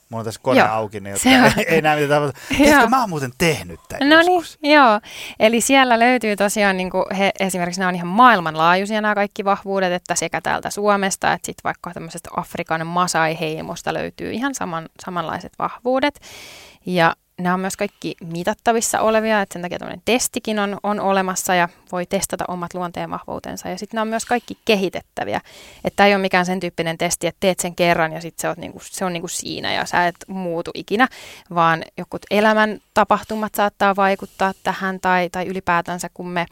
Mulla 0.09 0.21
on 0.21 0.25
tässä 0.25 0.41
kone 0.43 0.59
joo, 0.59 0.69
auki, 0.69 1.01
niin 1.01 1.13
jotka 1.13 1.61
ei, 1.61 1.67
ei 1.69 1.83
näe 1.83 2.01
mitä 2.01 2.15
tapahtuu. 2.15 2.89
mä 2.91 3.01
oon 3.01 3.09
muuten 3.09 3.33
tehnyt 3.39 3.81
tämän 3.89 4.09
No 4.09 4.23
niin, 4.23 4.43
joo. 4.63 5.01
Eli 5.41 5.61
siellä 5.61 5.99
löytyy 5.99 6.37
tosiaan, 6.37 6.77
niin 6.77 6.91
kuin 6.91 7.05
he, 7.19 7.33
esimerkiksi 7.41 7.81
nämä 7.81 7.89
on 7.89 7.95
ihan 7.95 8.07
maailmanlaajuisia 8.07 9.01
nämä 9.01 9.15
kaikki 9.15 9.45
vahvuudet, 9.45 9.93
että 9.93 10.15
sekä 10.15 10.41
täältä 10.41 10.71
Suomesta, 10.71 11.33
että 11.33 11.47
sitten 11.47 11.65
vaikka 11.65 11.91
tämmöisestä 11.95 12.31
Afrikan 12.37 12.87
Masai-heimosta 12.87 13.95
löytyy 13.95 14.33
ihan 14.33 14.55
saman, 14.55 14.89
samanlaiset 15.05 15.53
vahvuudet. 15.59 16.21
Ja 16.87 17.17
nämä 17.41 17.55
on 17.55 17.61
myös 17.61 17.77
kaikki 17.77 18.15
mitattavissa 18.21 19.01
olevia, 19.01 19.43
että 19.43 19.53
sen 19.53 19.63
takia 19.63 19.79
tämmöinen 19.79 20.03
testikin 20.05 20.59
on, 20.59 20.79
on 20.83 21.01
olemassa 21.01 21.55
ja 21.55 21.69
voi 21.93 22.07
testata 22.07 22.45
omat 22.49 22.75
luonteen 22.75 23.11
vahvuutensa. 23.11 23.69
Ja 23.69 23.79
sitten 23.79 23.97
nämä 23.97 24.03
on 24.03 24.09
myös 24.09 24.25
kaikki 24.25 24.59
kehitettäviä. 24.65 25.41
Että 25.85 26.07
ei 26.07 26.15
ole 26.15 26.23
mikään 26.23 26.47
sen 26.47 26.61
tyyppinen 26.61 26.99
testi, 26.99 27.27
että 27.27 27.41
teet 27.41 27.61
sen 27.61 27.75
kerran 27.75 28.13
ja 28.13 28.21
sitten 28.21 28.55
se, 28.55 28.61
niinku, 28.61 28.79
se 28.83 29.05
on 29.05 29.13
niinku 29.13 29.29
siinä 29.29 29.73
ja 29.73 29.85
sä 29.85 30.07
et 30.07 30.17
muutu 30.29 30.71
ikinä, 30.75 31.09
vaan 31.55 31.85
jokut 31.99 32.23
elämän 32.31 32.79
tapahtumat 32.95 33.55
saattaa 33.55 33.97
vaikuttaa 33.97 34.53
tähän 34.63 35.01
tai, 35.01 35.29
tai 35.31 35.47
ylipäätänsä 35.47 36.09
kun 36.15 36.29
me 36.29 36.47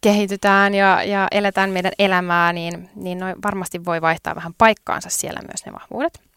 kehitytään 0.00 0.74
ja, 0.74 1.02
ja 1.02 1.28
eletään 1.30 1.70
meidän 1.70 1.92
elämää, 1.98 2.52
niin, 2.52 2.90
niin 2.94 3.18
noin 3.18 3.36
varmasti 3.44 3.84
voi 3.84 4.00
vaihtaa 4.00 4.34
vähän 4.34 4.54
paikkaansa 4.58 5.10
siellä 5.10 5.40
myös 5.48 5.66
ne 5.66 5.72
vahvuudet. 5.72 6.29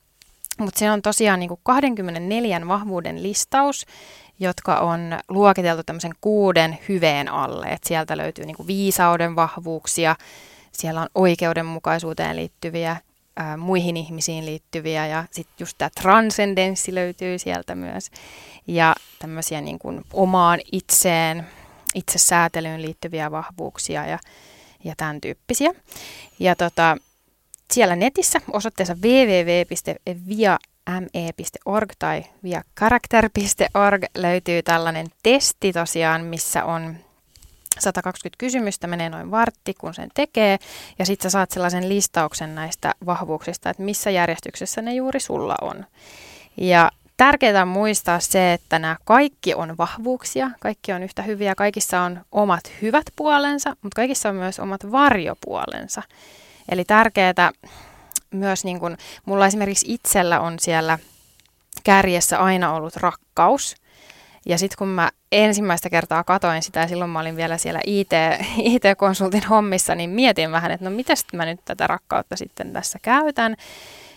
Mutta 0.63 0.79
se 0.79 0.91
on 0.91 1.01
tosiaan 1.01 1.39
niin 1.39 1.47
kuin 1.47 1.59
24 1.63 2.67
vahvuuden 2.67 3.23
listaus, 3.23 3.85
jotka 4.39 4.79
on 4.79 5.19
luokiteltu 5.29 5.83
tämmöisen 5.83 6.13
kuuden 6.21 6.77
hyveen 6.89 7.29
alle. 7.29 7.67
Et 7.67 7.83
sieltä 7.83 8.17
löytyy 8.17 8.45
niin 8.45 8.55
kuin 8.55 8.67
viisauden 8.67 9.35
vahvuuksia, 9.35 10.15
siellä 10.71 11.01
on 11.01 11.07
oikeudenmukaisuuteen 11.15 12.35
liittyviä, 12.35 12.97
ää, 13.35 13.57
muihin 13.57 13.97
ihmisiin 13.97 14.45
liittyviä 14.45 15.07
ja 15.07 15.25
sitten 15.31 15.55
just 15.59 15.77
tämä 15.77 15.89
transcendenssi 16.01 16.95
löytyy 16.95 17.39
sieltä 17.39 17.75
myös. 17.75 18.11
Ja 18.67 18.95
tämmöisiä 19.19 19.61
niin 19.61 19.79
kuin 19.79 20.01
omaan 20.13 20.59
itseen, 20.71 21.47
itsesäätelyyn 21.95 22.81
liittyviä 22.81 23.31
vahvuuksia 23.31 24.05
ja, 24.05 24.19
ja 24.83 24.93
tämän 24.97 25.21
tyyppisiä. 25.21 25.71
Ja 26.39 26.55
tota, 26.55 26.97
siellä 27.73 27.95
netissä 27.95 28.39
osoitteessa 28.53 28.95
www.viame.org 29.01 31.91
tai 31.99 32.23
viacharacter.org 32.43 34.03
löytyy 34.17 34.63
tällainen 34.63 35.07
testi 35.23 35.73
tosiaan, 35.73 36.23
missä 36.23 36.65
on 36.65 36.95
120 37.79 38.37
kysymystä, 38.37 38.87
menee 38.87 39.09
noin 39.09 39.31
vartti, 39.31 39.73
kun 39.73 39.93
sen 39.93 40.09
tekee, 40.13 40.57
ja 40.99 41.05
sitten 41.05 41.31
sä 41.31 41.33
saat 41.33 41.51
sellaisen 41.51 41.89
listauksen 41.89 42.55
näistä 42.55 42.93
vahvuuksista, 43.05 43.69
että 43.69 43.83
missä 43.83 44.09
järjestyksessä 44.09 44.81
ne 44.81 44.93
juuri 44.93 45.19
sulla 45.19 45.55
on. 45.61 45.85
Ja 46.57 46.91
tärkeää 47.17 47.61
on 47.61 47.67
muistaa 47.67 48.19
se, 48.19 48.53
että 48.53 48.79
nämä 48.79 48.97
kaikki 49.05 49.53
on 49.53 49.77
vahvuuksia, 49.77 50.51
kaikki 50.59 50.93
on 50.93 51.03
yhtä 51.03 51.21
hyviä, 51.21 51.55
kaikissa 51.55 52.01
on 52.01 52.21
omat 52.31 52.71
hyvät 52.81 53.05
puolensa, 53.15 53.69
mutta 53.69 53.95
kaikissa 53.95 54.29
on 54.29 54.35
myös 54.35 54.59
omat 54.59 54.91
varjopuolensa. 54.91 56.01
Eli 56.69 56.85
tärkeää 56.85 57.51
myös, 58.31 58.65
niin 58.65 58.79
kun, 58.79 58.97
mulla 59.25 59.47
esimerkiksi 59.47 59.93
itsellä 59.93 60.39
on 60.39 60.59
siellä 60.59 60.99
kärjessä 61.83 62.39
aina 62.39 62.73
ollut 62.73 62.95
rakkaus. 62.95 63.75
Ja 64.45 64.57
sitten 64.57 64.77
kun 64.77 64.87
mä 64.87 65.09
ensimmäistä 65.31 65.89
kertaa 65.89 66.23
katoin 66.23 66.63
sitä 66.63 66.79
ja 66.79 66.87
silloin 66.87 67.09
mä 67.09 67.19
olin 67.19 67.35
vielä 67.35 67.57
siellä 67.57 67.79
IT, 67.85 68.11
IT-konsultin 68.73 69.47
hommissa, 69.47 69.95
niin 69.95 70.09
mietin 70.09 70.51
vähän, 70.51 70.71
että 70.71 70.89
no 70.89 70.95
miten 70.95 71.17
mä 71.33 71.45
nyt 71.45 71.59
tätä 71.65 71.87
rakkautta 71.87 72.35
sitten 72.35 72.73
tässä 72.73 72.99
käytän 73.01 73.55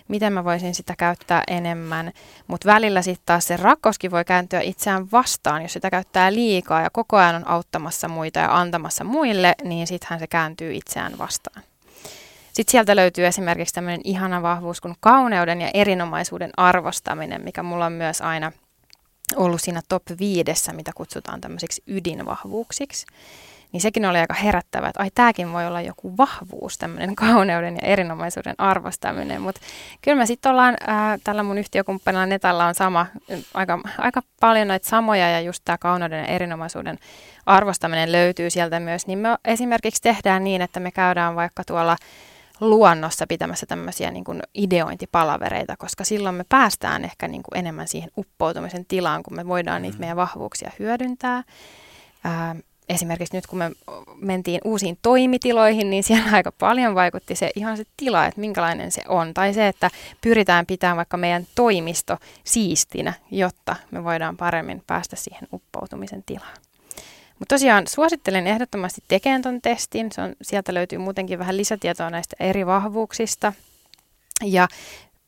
miten 0.09 0.33
mä 0.33 0.45
voisin 0.45 0.75
sitä 0.75 0.95
käyttää 0.99 1.43
enemmän. 1.49 2.13
Mutta 2.47 2.69
välillä 2.69 3.03
sitten 3.03 3.27
taas 3.27 3.47
se 3.47 3.57
rakkauskin 3.57 4.11
voi 4.11 4.25
kääntyä 4.25 4.61
itseään 4.61 5.11
vastaan, 5.13 5.63
jos 5.63 5.73
sitä 5.73 5.91
käyttää 5.91 6.33
liikaa 6.33 6.83
ja 6.83 6.91
koko 6.91 7.17
ajan 7.17 7.35
on 7.35 7.49
auttamassa 7.49 8.09
muita 8.09 8.39
ja 8.39 8.57
antamassa 8.57 9.05
muille, 9.05 9.55
niin 9.65 9.87
sittenhän 9.87 10.19
se 10.19 10.27
kääntyy 10.27 10.75
itseään 10.75 11.19
vastaan. 11.19 11.63
Sitten 12.57 12.73
sieltä 12.73 12.97
löytyy 12.97 13.27
esimerkiksi 13.27 13.75
tämmöinen 13.75 14.01
ihana 14.05 14.43
vahvuus 14.43 14.81
kuin 14.81 14.95
kauneuden 15.01 15.61
ja 15.61 15.71
erinomaisuuden 15.75 16.51
arvostaminen, 16.57 17.43
mikä 17.43 17.63
mulla 17.63 17.87
on 17.87 17.93
myös 17.93 18.21
aina 18.21 18.53
ollut 19.37 19.61
siinä 19.61 19.81
top 19.89 20.03
viidessä, 20.19 20.73
mitä 20.73 20.91
kutsutaan 20.95 21.41
tämmöisiksi 21.41 21.83
ydinvahvuuksiksi. 21.87 23.07
Niin 23.73 23.81
sekin 23.81 24.07
oli 24.07 24.19
aika 24.19 24.35
herättävä, 24.35 24.89
että 24.89 25.03
ai 25.03 25.11
tämäkin 25.15 25.53
voi 25.53 25.67
olla 25.67 25.81
joku 25.81 26.17
vahvuus, 26.17 26.79
tämmöinen 26.79 27.15
kauneuden 27.25 27.75
ja 27.75 27.89
erinomaisuuden 27.89 28.55
arvostaminen. 28.59 29.43
Mutta 29.43 29.61
kyllä 30.03 30.17
me 30.19 30.27
sitten 30.27 30.53
ollaan, 30.53 30.77
ää, 30.87 31.19
tällä 31.25 31.43
mun 31.43 31.59
yhtiökumppanilla 31.59 32.27
Netalla 32.27 32.67
on 32.67 32.75
sama, 32.75 33.07
aika, 33.55 33.79
aika 33.99 34.23
paljon 34.41 34.69
näitä 34.69 34.89
samoja 34.89 35.31
ja 35.31 35.41
just 35.41 35.63
tämä 35.65 35.79
kauneuden 35.79 36.19
ja 36.19 36.27
erinomaisuuden 36.27 36.99
arvostaminen 37.47 38.13
löytyy 38.13 38.51
sieltä 38.51 38.81
myös. 38.81 39.07
Niin 39.07 39.19
me 39.19 39.29
esimerkiksi 39.45 40.03
tehdään 40.03 40.45
niin, 40.45 40.63
että 40.63 40.81
me 40.81 40.91
käydään 40.91 41.37
vaikka 41.37 41.65
tuolla 41.65 41.97
luonnossa 42.61 43.27
pitämässä 43.27 43.67
tämmöisiä 43.67 44.11
niin 44.11 44.25
kuin 44.25 44.43
ideointipalavereita, 44.55 45.77
koska 45.77 46.05
silloin 46.05 46.35
me 46.35 46.45
päästään 46.49 47.05
ehkä 47.05 47.29
niin 47.29 47.43
kuin 47.43 47.59
enemmän 47.59 47.89
siihen 47.89 48.11
uppoutumisen 48.17 48.85
tilaan, 48.85 49.23
kun 49.23 49.37
me 49.37 49.47
voidaan 49.47 49.83
niitä 49.83 49.97
mm. 49.97 50.01
meidän 50.01 50.17
vahvuuksia 50.17 50.71
hyödyntää. 50.79 51.45
Ää, 52.25 52.57
esimerkiksi 52.89 53.37
nyt 53.37 53.47
kun 53.47 53.59
me 53.59 53.71
mentiin 54.21 54.61
uusiin 54.65 54.99
toimitiloihin, 55.03 55.91
niin 55.91 56.03
siellä 56.03 56.31
aika 56.33 56.53
paljon 56.53 56.95
vaikutti 56.95 57.37
se 57.37 57.51
ihan 57.57 57.77
se 57.77 57.85
tila, 57.97 58.27
että 58.27 58.41
minkälainen 58.41 58.93
se 58.93 59.03
on. 59.09 59.35
Tai 59.35 59.55
se, 59.55 59.69
että 59.69 59.91
pyritään 60.21 60.67
pitämään 60.67 60.97
vaikka 60.97 61.17
meidän 61.17 61.47
toimisto 61.55 62.17
siistinä, 62.45 63.13
jotta 63.31 63.77
me 63.91 64.05
voidaan 64.05 64.37
paremmin 64.37 64.83
päästä 64.87 65.17
siihen 65.17 65.49
uppoutumisen 65.53 66.23
tilaan. 66.27 66.66
Mutta 67.39 67.55
tosiaan 67.55 67.87
suosittelen 67.87 68.47
ehdottomasti 68.47 69.03
tekemään 69.09 69.43
tuon 69.43 69.61
testin. 69.63 70.13
Se 70.13 70.23
on, 70.23 70.35
sieltä 70.43 70.75
löytyy 70.75 70.99
muutenkin 70.99 71.39
vähän 71.39 71.57
lisätietoa 71.57 72.11
näistä 72.11 72.37
eri 72.41 72.67
vahvuuksista. 72.67 73.53
Ja 74.45 74.69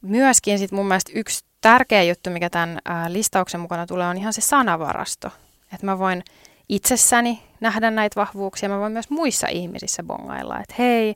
myöskin 0.02 0.58
sit 0.58 0.72
mun 0.72 0.86
mielestä 0.88 1.12
yksi 1.14 1.44
tärkeä 1.60 2.02
juttu, 2.02 2.30
mikä 2.30 2.50
tämän 2.50 2.78
listauksen 3.08 3.60
mukana 3.60 3.86
tulee, 3.86 4.06
on 4.06 4.18
ihan 4.18 4.32
se 4.32 4.40
sanavarasto. 4.40 5.28
Että 5.74 5.86
mä 5.86 5.98
voin 5.98 6.24
itsessäni 6.68 7.42
nähdä 7.60 7.90
näitä 7.90 8.20
vahvuuksia. 8.20 8.68
Mä 8.68 8.78
voin 8.78 8.92
myös 8.92 9.10
muissa 9.10 9.48
ihmisissä 9.48 10.02
bongailla, 10.02 10.60
että 10.60 10.74
hei, 10.78 11.14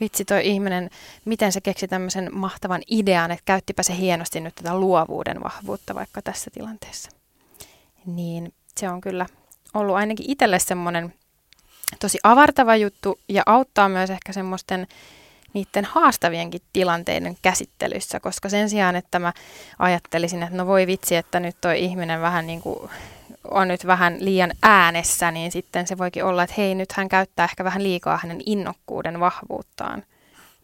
vitsi 0.00 0.24
toi 0.24 0.46
ihminen, 0.46 0.90
miten 1.24 1.52
se 1.52 1.60
keksi 1.60 1.88
tämmöisen 1.88 2.28
mahtavan 2.32 2.82
idean, 2.90 3.30
että 3.30 3.42
käyttipä 3.44 3.82
se 3.82 3.96
hienosti 3.96 4.40
nyt 4.40 4.54
tätä 4.54 4.78
luovuuden 4.78 5.42
vahvuutta 5.42 5.94
vaikka 5.94 6.22
tässä 6.22 6.50
tilanteessa. 6.50 7.10
Niin 8.06 8.52
se 8.76 8.88
on 8.88 9.00
kyllä 9.00 9.26
ollut 9.74 9.96
ainakin 9.96 10.30
itselle 10.30 10.58
semmoinen 10.58 11.14
tosi 12.00 12.18
avartava 12.22 12.76
juttu 12.76 13.20
ja 13.28 13.42
auttaa 13.46 13.88
myös 13.88 14.10
ehkä 14.10 14.32
semmoisten 14.32 14.86
niiden 15.52 15.84
haastavienkin 15.84 16.60
tilanteiden 16.72 17.36
käsittelyssä, 17.42 18.20
koska 18.20 18.48
sen 18.48 18.70
sijaan, 18.70 18.96
että 18.96 19.18
mä 19.18 19.32
ajattelisin, 19.78 20.42
että 20.42 20.56
no 20.56 20.66
voi 20.66 20.86
vitsi, 20.86 21.16
että 21.16 21.40
nyt 21.40 21.56
toi 21.60 21.84
ihminen 21.84 22.20
vähän 22.20 22.46
niin 22.46 22.60
kuin 22.60 22.90
on 23.50 23.68
nyt 23.68 23.86
vähän 23.86 24.16
liian 24.20 24.52
äänessä, 24.62 25.30
niin 25.30 25.52
sitten 25.52 25.86
se 25.86 25.98
voikin 25.98 26.24
olla, 26.24 26.42
että 26.42 26.54
hei, 26.58 26.74
nyt 26.74 26.92
hän 26.92 27.08
käyttää 27.08 27.44
ehkä 27.44 27.64
vähän 27.64 27.82
liikaa 27.82 28.18
hänen 28.22 28.40
innokkuuden 28.46 29.20
vahvuuttaan. 29.20 30.02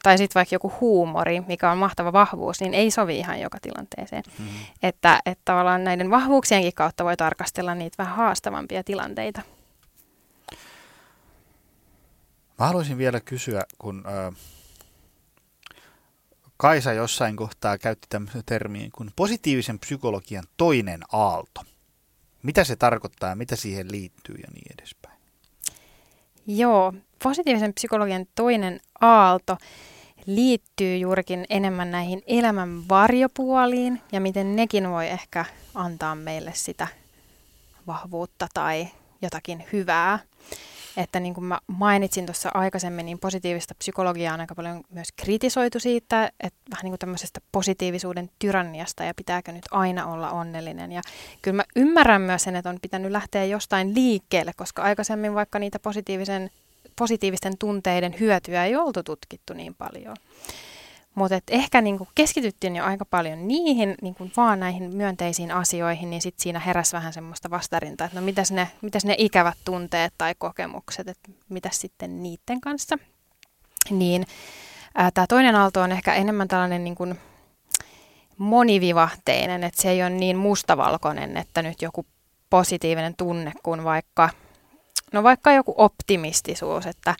Tai 0.03 0.19
sitten 0.19 0.35
vaikka 0.35 0.55
joku 0.55 0.73
huumori, 0.81 1.41
mikä 1.41 1.71
on 1.71 1.79
mahtava 1.79 2.13
vahvuus, 2.13 2.61
niin 2.61 2.75
ei 2.75 2.91
sovi 2.91 3.19
ihan 3.19 3.41
joka 3.41 3.59
tilanteeseen. 3.63 4.23
Mm-hmm. 4.39 4.59
Että, 4.83 5.21
että 5.27 5.43
tavallaan 5.45 5.85
näiden 5.85 6.11
vahvuuksienkin 6.11 6.75
kautta 6.75 7.05
voi 7.05 7.17
tarkastella 7.17 7.75
niitä 7.75 7.95
vähän 7.99 8.17
haastavampia 8.17 8.85
tilanteita. 8.85 9.43
Mä 12.59 12.67
haluaisin 12.67 12.99
vielä 12.99 13.21
kysyä, 13.21 13.65
kun 13.79 14.05
äh, 14.07 14.35
Kaisa 16.61 16.93
jossain 16.93 17.37
kohtaa 17.37 17.79
käytti 17.79 18.07
tämmöisen 18.11 18.43
termiin 18.47 18.91
kuin 18.93 19.11
positiivisen 19.17 19.79
psykologian 19.79 20.45
toinen 20.57 21.01
aalto. 21.13 21.61
Mitä 22.43 22.65
se 22.65 22.77
tarkoittaa 22.77 23.29
ja 23.29 23.37
mitä 23.37 23.57
siihen 23.57 23.93
liittyy 23.93 24.35
ja 24.35 24.49
niin 24.55 24.73
edespäin? 24.79 25.00
Joo, 26.57 26.93
positiivisen 27.23 27.75
psykologian 27.75 28.27
toinen 28.35 28.81
aalto 29.01 29.57
liittyy 30.27 30.97
juurikin 30.97 31.45
enemmän 31.51 31.91
näihin 31.91 32.23
elämän 32.27 32.89
varjopuoliin 32.89 34.01
ja 34.13 34.21
miten 34.21 34.57
nekin 34.57 34.91
voi 34.91 35.09
ehkä 35.09 35.45
antaa 35.75 36.15
meille 36.15 36.53
sitä 36.55 36.87
vahvuutta 37.87 38.49
tai 38.55 38.89
jotakin 39.23 39.65
hyvää. 39.73 40.19
Että 40.97 41.21
niin 41.21 41.35
kuin 41.35 41.45
mä 41.45 41.59
mainitsin 41.67 42.27
tuossa 42.27 42.51
aikaisemmin, 42.55 43.07
niin 43.07 43.19
positiivista 43.19 43.75
psykologiaa 43.75 44.35
on 44.35 44.41
aika 44.41 44.55
paljon 44.55 44.83
myös 44.91 45.09
kritisoitu 45.17 45.81
siitä, 45.81 46.33
että 46.41 46.61
vähän 46.71 46.83
niin 46.83 46.93
kuin 46.93 46.99
tämmöisestä 46.99 47.41
positiivisuuden 47.53 48.31
tyranniasta 48.39 49.05
ja 49.05 49.15
pitääkö 49.15 49.53
nyt 49.53 49.65
aina 49.71 50.07
olla 50.07 50.31
onnellinen. 50.31 50.93
Ja 50.93 51.03
kyllä 51.43 51.57
mä 51.57 51.65
ymmärrän 51.77 52.23
myös 52.23 52.43
sen, 52.43 52.57
että 52.57 52.71
on 52.71 52.79
pitänyt 52.83 53.13
lähteä 53.13 53.45
jostain 53.45 53.95
liikkeelle, 53.95 54.53
koska 54.57 54.83
aikaisemmin 54.83 55.35
vaikka 55.35 55.59
niitä 55.59 55.79
positiivisen, 55.79 56.51
positiivisten 56.97 57.59
tunteiden 57.59 58.15
hyötyä 58.21 58.65
ei 58.65 58.77
oltu 58.77 59.03
tutkittu 59.03 59.53
niin 59.53 59.75
paljon. 59.75 60.17
Mutta 61.15 61.41
ehkä 61.51 61.81
niinku 61.81 62.09
keskityttiin 62.15 62.77
jo 62.77 62.85
aika 62.85 63.05
paljon 63.05 63.49
niihin, 63.49 63.95
niinku 64.03 64.31
vaan 64.37 64.61
näihin 64.61 64.97
myönteisiin 64.97 65.51
asioihin, 65.51 66.11
niin 66.11 66.23
sitten 66.23 66.43
siinä 66.43 66.59
heräsi 66.59 66.93
vähän 66.93 67.13
semmoista 67.13 67.51
vastarintaa, 67.51 68.05
että 68.05 68.21
no 68.21 68.25
mitäs 68.25 68.53
ne, 68.53 68.69
mitäs 68.83 69.05
ne 69.05 69.15
ikävät 69.19 69.59
tunteet 69.65 70.15
tai 70.19 70.35
kokemukset, 70.39 71.09
että 71.09 71.31
mitä 71.49 71.69
sitten 71.73 72.23
niiden 72.23 72.61
kanssa. 72.61 72.99
Niin 73.91 74.27
tämä 75.15 75.27
toinen 75.27 75.57
aalto 75.57 75.81
on 75.81 75.93
ehkä 75.93 76.15
enemmän 76.15 76.49
tällainen 76.49 76.85
niinku 76.85 77.07
monivivahteinen, 78.39 79.65
että 79.65 79.83
se 79.83 79.91
ei 79.91 80.03
ole 80.03 80.11
niin 80.11 80.37
mustavalkoinen, 80.37 81.37
että 81.37 81.63
nyt 81.63 81.83
joku 81.83 82.07
positiivinen 82.51 83.15
tunne 83.17 83.53
kuin 83.63 83.85
vaikka, 83.85 84.31
no 85.13 85.23
vaikka 85.23 85.53
joku 85.53 85.75
optimistisuus, 85.77 86.87
että 86.87 87.15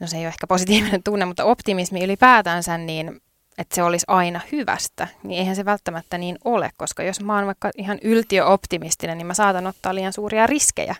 no 0.00 0.06
se 0.06 0.16
ei 0.16 0.22
ole 0.22 0.28
ehkä 0.28 0.46
positiivinen 0.46 1.02
tunne, 1.02 1.24
mutta 1.24 1.44
optimismi 1.44 2.04
ylipäätänsä, 2.04 2.78
niin 2.78 3.20
että 3.58 3.74
se 3.74 3.82
olisi 3.82 4.04
aina 4.08 4.40
hyvästä, 4.52 5.08
niin 5.22 5.38
eihän 5.38 5.56
se 5.56 5.64
välttämättä 5.64 6.18
niin 6.18 6.38
ole, 6.44 6.70
koska 6.76 7.02
jos 7.02 7.20
mä 7.20 7.36
oon 7.36 7.46
vaikka 7.46 7.70
ihan 7.76 7.98
yltiöoptimistinen, 8.02 9.18
niin 9.18 9.26
mä 9.26 9.34
saatan 9.34 9.66
ottaa 9.66 9.94
liian 9.94 10.12
suuria 10.12 10.46
riskejä, 10.46 10.94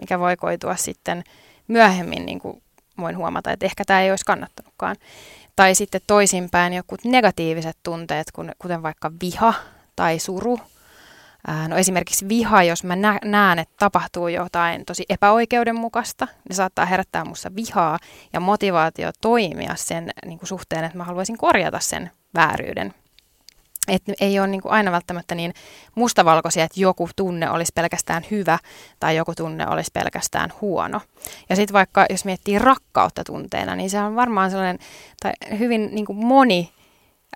mikä 0.00 0.18
voi 0.18 0.36
koitua 0.36 0.76
sitten 0.76 1.24
myöhemmin, 1.68 2.26
niin 2.26 2.38
kuin 2.38 2.62
voin 2.98 3.16
huomata, 3.16 3.52
että 3.52 3.66
ehkä 3.66 3.84
tämä 3.84 4.02
ei 4.02 4.10
olisi 4.10 4.24
kannattanutkaan. 4.24 4.96
Tai 5.56 5.74
sitten 5.74 6.00
toisinpäin 6.06 6.72
joku 6.72 6.96
negatiiviset 7.04 7.76
tunteet, 7.82 8.26
kuten 8.58 8.82
vaikka 8.82 9.12
viha 9.22 9.54
tai 9.96 10.18
suru. 10.18 10.60
No 11.68 11.76
esimerkiksi 11.76 12.28
viha, 12.28 12.62
jos 12.62 12.84
mä 12.84 12.96
näen, 13.24 13.58
että 13.58 13.74
tapahtuu 13.78 14.28
jotain 14.28 14.84
tosi 14.84 15.04
epäoikeudenmukaista, 15.08 16.28
niin 16.48 16.56
saattaa 16.56 16.86
herättää 16.86 17.24
musta 17.24 17.54
vihaa 17.56 17.98
ja 18.32 18.40
motivaatio 18.40 19.10
toimia 19.20 19.74
sen 19.76 20.10
niin 20.26 20.38
kuin 20.38 20.48
suhteen, 20.48 20.84
että 20.84 20.98
mä 20.98 21.04
haluaisin 21.04 21.38
korjata 21.38 21.80
sen 21.80 22.10
vääryyden. 22.34 22.94
Et 23.88 24.02
ei 24.20 24.38
ole 24.38 24.46
niin 24.46 24.60
kuin 24.60 24.72
aina 24.72 24.92
välttämättä 24.92 25.34
niin 25.34 25.54
mustavalkoisia, 25.94 26.64
että 26.64 26.80
joku 26.80 27.08
tunne 27.16 27.50
olisi 27.50 27.72
pelkästään 27.74 28.24
hyvä 28.30 28.58
tai 29.00 29.16
joku 29.16 29.34
tunne 29.34 29.68
olisi 29.68 29.90
pelkästään 29.94 30.52
huono. 30.60 31.00
Ja 31.48 31.56
sitten 31.56 31.74
vaikka 31.74 32.06
jos 32.10 32.24
miettii 32.24 32.58
rakkautta 32.58 33.24
tunteena, 33.24 33.76
niin 33.76 33.90
se 33.90 34.00
on 34.00 34.16
varmaan 34.16 34.50
sellainen 34.50 34.78
tai 35.22 35.32
hyvin 35.58 35.88
niin 35.92 36.06
kuin 36.06 36.26
moni 36.26 36.72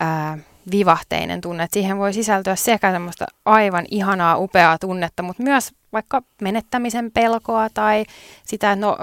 ää, 0.00 0.38
vivahteinen 0.70 1.40
tunne. 1.40 1.64
Että 1.64 1.74
siihen 1.74 1.98
voi 1.98 2.12
sisältyä 2.12 2.56
sekä 2.56 2.92
semmoista 2.92 3.26
aivan 3.44 3.84
ihanaa, 3.90 4.38
upeaa 4.38 4.78
tunnetta, 4.78 5.22
mutta 5.22 5.42
myös 5.42 5.72
vaikka 5.92 6.22
menettämisen 6.42 7.10
pelkoa 7.10 7.68
tai 7.74 8.04
sitä, 8.44 8.72
että 8.72 8.86
no 8.86 8.98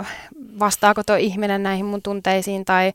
vastaako 0.59 1.03
tuo 1.03 1.15
ihminen 1.15 1.63
näihin 1.63 1.85
mun 1.85 2.01
tunteisiin 2.01 2.65
tai 2.65 2.93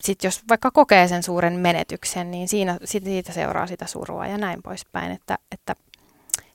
sitten 0.00 0.28
jos 0.28 0.40
vaikka 0.48 0.70
kokee 0.70 1.08
sen 1.08 1.22
suuren 1.22 1.52
menetyksen, 1.52 2.30
niin 2.30 2.48
siinä, 2.48 2.78
siitä 2.84 3.32
seuraa 3.32 3.66
sitä 3.66 3.86
surua 3.86 4.26
ja 4.26 4.38
näin 4.38 4.62
poispäin. 4.62 5.12
Että, 5.12 5.38
että 5.52 5.74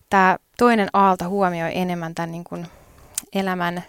tämä 0.10 0.38
toinen 0.58 0.90
aalto 0.94 1.30
huomioi 1.30 1.72
enemmän 1.74 2.16
tämän 2.16 2.32
niin 2.32 2.44
kuin 2.44 2.68
elämän 3.34 3.84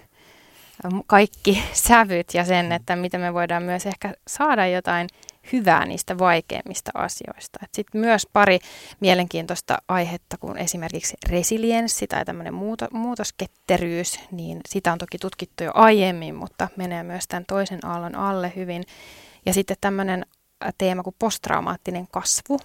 kaikki 1.07 1.63
sävyt 1.73 2.35
ja 2.35 2.45
sen, 2.45 2.73
että 2.73 2.97
miten 2.97 3.21
me 3.21 3.35
voidaan 3.35 3.63
myös 3.63 3.87
ehkä 3.87 4.15
saada 4.29 4.67
jotain 4.67 5.09
hyvää 5.53 5.87
niistä 5.87 6.19
vaikeimmista 6.19 6.91
asioista. 6.95 7.59
Sitten 7.73 8.01
myös 8.01 8.27
pari 8.33 8.59
mielenkiintoista 9.01 9.79
aihetta, 9.89 10.39
kuin 10.39 10.59
esimerkiksi 10.59 11.17
resilienssi 11.29 12.07
tai 12.07 12.25
tämmöinen 12.25 12.55
muuto, 12.55 12.87
muutosketteryys, 12.93 14.21
niin 14.31 14.61
sitä 14.69 14.93
on 14.93 14.99
toki 14.99 15.19
tutkittu 15.19 15.65
jo 15.65 15.71
aiemmin, 15.75 16.35
mutta 16.35 16.69
menee 16.77 17.03
myös 17.03 17.25
tämän 17.29 17.45
toisen 17.49 17.87
aallon 17.87 18.15
alle 18.15 18.53
hyvin. 18.57 18.85
Ja 19.47 19.55
sitten 19.55 19.77
tämmöinen 19.81 20.27
teema 20.79 21.03
kuin 21.03 21.17
posttraumaattinen 21.19 22.09
kasvu, 22.11 22.59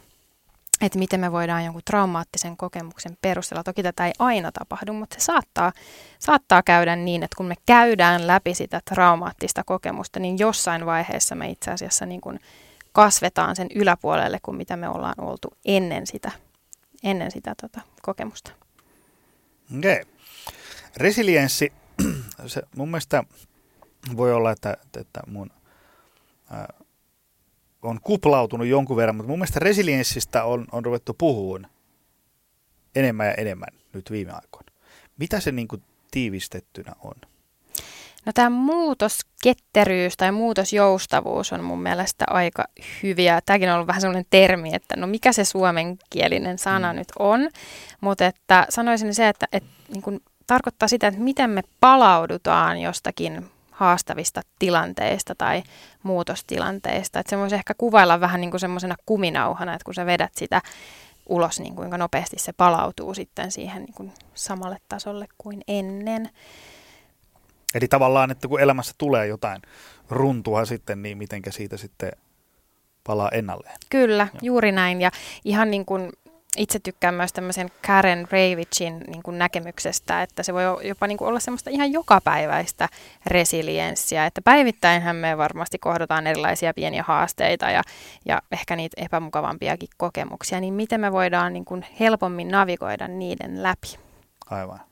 että 0.82 1.00
miten 1.00 1.20
me 1.20 1.32
voidaan 1.32 1.66
jonkun 1.66 1.82
traumaattisen 1.86 2.58
kokemuksen 2.58 3.18
perusteella, 3.22 3.64
toki 3.64 3.84
tätä 3.84 4.06
ei 4.06 4.14
aina 4.20 4.52
tapahdu, 4.52 4.94
mutta 4.94 5.16
se 5.20 5.26
saattaa, 5.26 5.72
saattaa 6.20 6.64
käydä 6.64 6.96
niin, 6.96 7.24
että 7.24 7.38
kun 7.38 7.46
me 7.46 7.56
käydään 7.66 8.28
läpi 8.28 8.54
sitä 8.54 8.82
traumaattista 8.86 9.64
kokemusta, 9.64 10.20
niin 10.20 10.40
jossain 10.40 10.86
vaiheessa 10.86 11.36
me 11.36 11.50
itse 11.50 11.72
asiassa 11.72 12.06
niin 12.06 12.22
kuin 12.22 12.40
kasvetaan 12.92 13.56
sen 13.56 13.68
yläpuolelle 13.76 14.40
kuin 14.42 14.58
mitä 14.58 14.76
me 14.76 14.90
ollaan 14.90 15.16
oltu 15.18 15.48
ennen 15.66 16.08
sitä, 16.08 16.32
ennen 17.04 17.32
sitä 17.32 17.56
tota, 17.62 17.82
kokemusta. 18.02 18.52
Okei. 19.78 20.02
Okay. 20.02 20.06
Resilienssi, 20.98 21.74
se 22.48 22.62
mun 22.76 22.90
mielestä 22.90 23.24
voi 24.18 24.34
olla, 24.34 24.52
että, 24.52 24.78
että 25.00 25.20
mun 25.28 25.52
äh, 26.54 26.66
on 27.82 28.00
kuplautunut 28.02 28.68
jonkun 28.68 28.98
verran, 28.98 29.16
mutta 29.16 29.30
mun 29.30 29.40
mielestä 29.40 29.60
resilienssistä 29.60 30.44
on, 30.44 30.68
on 30.72 30.86
ruvettu 30.86 31.14
puhumaan 31.14 31.68
enemmän 32.96 33.28
ja 33.28 33.34
enemmän 33.34 33.70
nyt 33.94 34.12
viime 34.12 34.32
aikoina. 34.32 34.72
Mitä 35.18 35.40
se 35.40 35.52
niin 35.52 35.68
kuin 35.68 35.84
tiivistettynä 36.12 36.96
on? 37.00 37.31
No 38.26 38.32
tämä 38.34 38.50
muutosketteryys 38.50 40.18
tai 40.18 40.32
muutosjoustavuus 40.32 41.54
on 41.54 41.64
mun 41.64 41.82
mielestä 41.82 42.26
aika 42.30 42.66
hyviä. 43.04 43.42
Tämäkin 43.46 43.70
on 43.70 43.76
ollut 43.76 43.88
vähän 43.88 44.02
sellainen 44.02 44.26
termi, 44.30 44.74
että 44.74 44.96
no 44.98 45.08
mikä 45.08 45.34
se 45.34 45.46
suomenkielinen 45.46 46.58
sana 46.58 46.94
mm. 46.94 47.00
nyt 47.00 47.08
on. 47.20 47.50
Mutta 48.02 48.26
että 48.26 48.66
sanoisin 48.70 49.14
se, 49.14 49.28
että, 49.28 49.48
että 49.52 49.70
niin 49.88 50.02
kun 50.02 50.22
tarkoittaa 50.48 50.88
sitä, 50.88 51.08
että 51.08 51.20
miten 51.20 51.50
me 51.50 51.62
palaudutaan 51.80 52.82
jostakin 52.82 53.50
haastavista 53.72 54.42
tilanteista 54.60 55.36
tai 55.36 55.64
muutostilanteista. 56.04 57.20
Että 57.20 57.30
se 57.30 57.38
voisi 57.38 57.56
ehkä 57.56 57.74
kuvailla 57.78 58.20
vähän 58.20 58.42
niin 58.42 58.52
kuin 58.52 58.62
semmoisena 58.62 58.96
kuminauhana, 59.06 59.74
että 59.74 59.86
kun 59.86 59.94
sä 59.94 60.06
vedät 60.06 60.34
sitä 60.36 60.62
ulos, 61.30 61.60
niin 61.60 61.76
kuinka 61.76 61.98
nopeasti 61.98 62.40
se 62.40 62.54
palautuu 62.54 63.14
sitten 63.14 63.52
siihen 63.52 63.84
niin 63.84 63.94
kuin 63.94 64.12
samalle 64.34 64.78
tasolle 64.90 65.28
kuin 65.38 65.62
ennen. 65.68 66.30
Eli 67.76 67.88
tavallaan, 67.88 68.32
että 68.32 68.48
kun 68.48 68.60
elämässä 68.60 68.94
tulee 68.98 69.28
jotain 69.28 69.62
runtua 70.10 70.66
sitten, 70.66 71.02
niin 71.02 71.18
mitenkä 71.18 71.52
siitä 71.52 71.78
sitten 71.78 72.12
palaa 73.04 73.30
ennalleen. 73.30 73.76
Kyllä, 73.90 74.28
ja. 74.34 74.40
juuri 74.42 74.72
näin. 74.72 75.02
Ja 75.02 75.12
ihan 75.46 75.72
niin 75.72 75.86
kuin 75.86 76.12
itse 76.58 76.80
tykkään 76.80 77.14
myös 77.14 77.34
tämmöisen 77.34 77.70
Karen 77.88 78.28
Ravitchin 78.32 79.00
niin 79.00 79.24
kuin 79.24 79.40
näkemyksestä, 79.40 80.22
että 80.22 80.44
se 80.44 80.54
voi 80.54 80.88
jopa 80.88 81.08
niin 81.08 81.18
kuin 81.18 81.28
olla 81.28 81.40
semmoista 81.40 81.70
ihan 81.70 81.92
jokapäiväistä 81.92 82.90
resilienssiä, 83.26 84.26
että 84.26 84.42
päivittäinhän 84.42 85.16
me 85.16 85.38
varmasti 85.38 85.80
kohdataan 85.80 86.28
erilaisia 86.28 86.74
pieniä 86.74 87.04
haasteita 87.04 87.70
ja, 87.70 87.82
ja 88.26 88.42
ehkä 88.52 88.76
niitä 88.76 89.02
epämukavampiakin 89.06 89.90
kokemuksia, 89.98 90.60
niin 90.60 90.74
miten 90.74 91.02
me 91.02 91.12
voidaan 91.12 91.54
niin 91.54 91.66
kuin 91.66 91.86
helpommin 92.00 92.48
navigoida 92.48 93.08
niiden 93.08 93.64
läpi. 93.64 93.98
Aivan. 94.50 94.91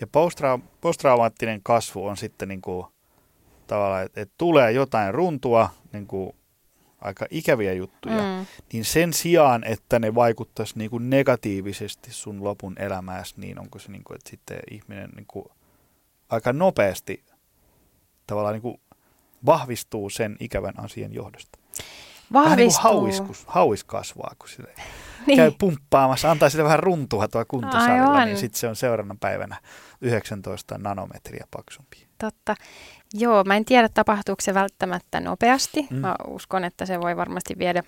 Ja 0.00 0.06
posttraumaattinen 0.80 1.60
kasvu 1.62 2.06
on 2.06 2.16
sitten 2.16 2.48
niin 2.48 2.62
kuin, 2.62 2.86
tavallaan, 3.66 4.04
että, 4.04 4.20
että 4.20 4.34
tulee 4.38 4.72
jotain 4.72 5.14
runtua, 5.14 5.70
niin 5.92 6.06
kuin 6.06 6.32
aika 7.00 7.26
ikäviä 7.30 7.72
juttuja, 7.72 8.22
mm. 8.22 8.46
niin 8.72 8.84
sen 8.84 9.12
sijaan, 9.12 9.64
että 9.64 9.98
ne 9.98 10.14
vaikuttaisi 10.14 10.78
niin 10.78 10.90
kuin 10.90 11.10
negatiivisesti 11.10 12.12
sun 12.12 12.44
lopun 12.44 12.74
elämääsi, 12.78 13.34
niin 13.36 13.60
onko 13.60 13.78
se 13.78 13.92
niin 13.92 14.04
kuin, 14.04 14.16
että 14.16 14.30
sitten 14.30 14.60
ihminen 14.70 15.10
niin 15.10 15.26
kuin 15.28 15.44
aika 16.28 16.52
nopeasti 16.52 17.24
tavallaan 18.26 18.52
niin 18.52 18.62
kuin 18.62 18.80
vahvistuu 19.46 20.10
sen 20.10 20.36
ikävän 20.40 20.80
asian 20.80 21.12
johdosta. 21.12 21.58
Vahvistuu. 22.32 22.42
Vähän 22.42 22.58
niin 22.58 23.26
kuin 23.26 23.36
hauis, 23.46 23.84
kasvaa, 23.84 24.34
kun 24.38 24.48
se 24.48 24.62
niin. 25.26 25.36
käy 25.36 25.52
pumppaamassa, 25.58 26.30
antaa 26.30 26.50
sille 26.50 26.64
vähän 26.64 26.78
runtua 26.78 27.28
tuolla 27.28 27.44
kuntosalilla, 27.44 28.10
Aivan. 28.10 28.26
niin 28.26 28.36
sitten 28.36 28.60
se 28.60 28.68
on 28.68 28.76
seuraavana 28.76 29.16
päivänä 29.20 29.56
19 30.00 30.78
nanometriä 30.78 31.46
paksumpi. 31.50 32.06
Totta. 32.18 32.56
Joo, 33.14 33.44
mä 33.44 33.56
en 33.56 33.64
tiedä 33.64 33.88
tapahtuuko 33.88 34.40
se 34.40 34.54
välttämättä 34.54 35.20
nopeasti. 35.20 35.86
Mm. 35.90 35.96
Mä 35.96 36.14
uskon, 36.26 36.64
että 36.64 36.86
se 36.86 37.00
voi 37.00 37.16
varmasti 37.16 37.54
viedä, 37.58 37.82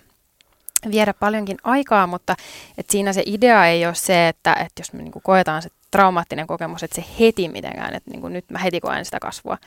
viedä 0.91 1.13
paljonkin 1.13 1.57
aikaa, 1.63 2.07
mutta 2.07 2.35
et 2.77 2.89
siinä 2.89 3.13
se 3.13 3.23
idea 3.25 3.65
ei 3.65 3.85
ole 3.85 3.95
se, 3.95 4.27
että, 4.27 4.53
että 4.53 4.79
jos 4.79 4.93
me 4.93 5.01
niinku 5.01 5.19
koetaan 5.23 5.61
se 5.61 5.69
traumaattinen 5.91 6.47
kokemus, 6.47 6.83
että 6.83 6.95
se 6.95 7.05
heti 7.19 7.49
mitenkään, 7.49 7.93
että 7.93 8.11
niinku 8.11 8.27
nyt 8.27 8.45
mä 8.49 8.59
heti 8.59 8.79
koen 8.79 9.05
sitä 9.05 9.19
kasvua, 9.19 9.57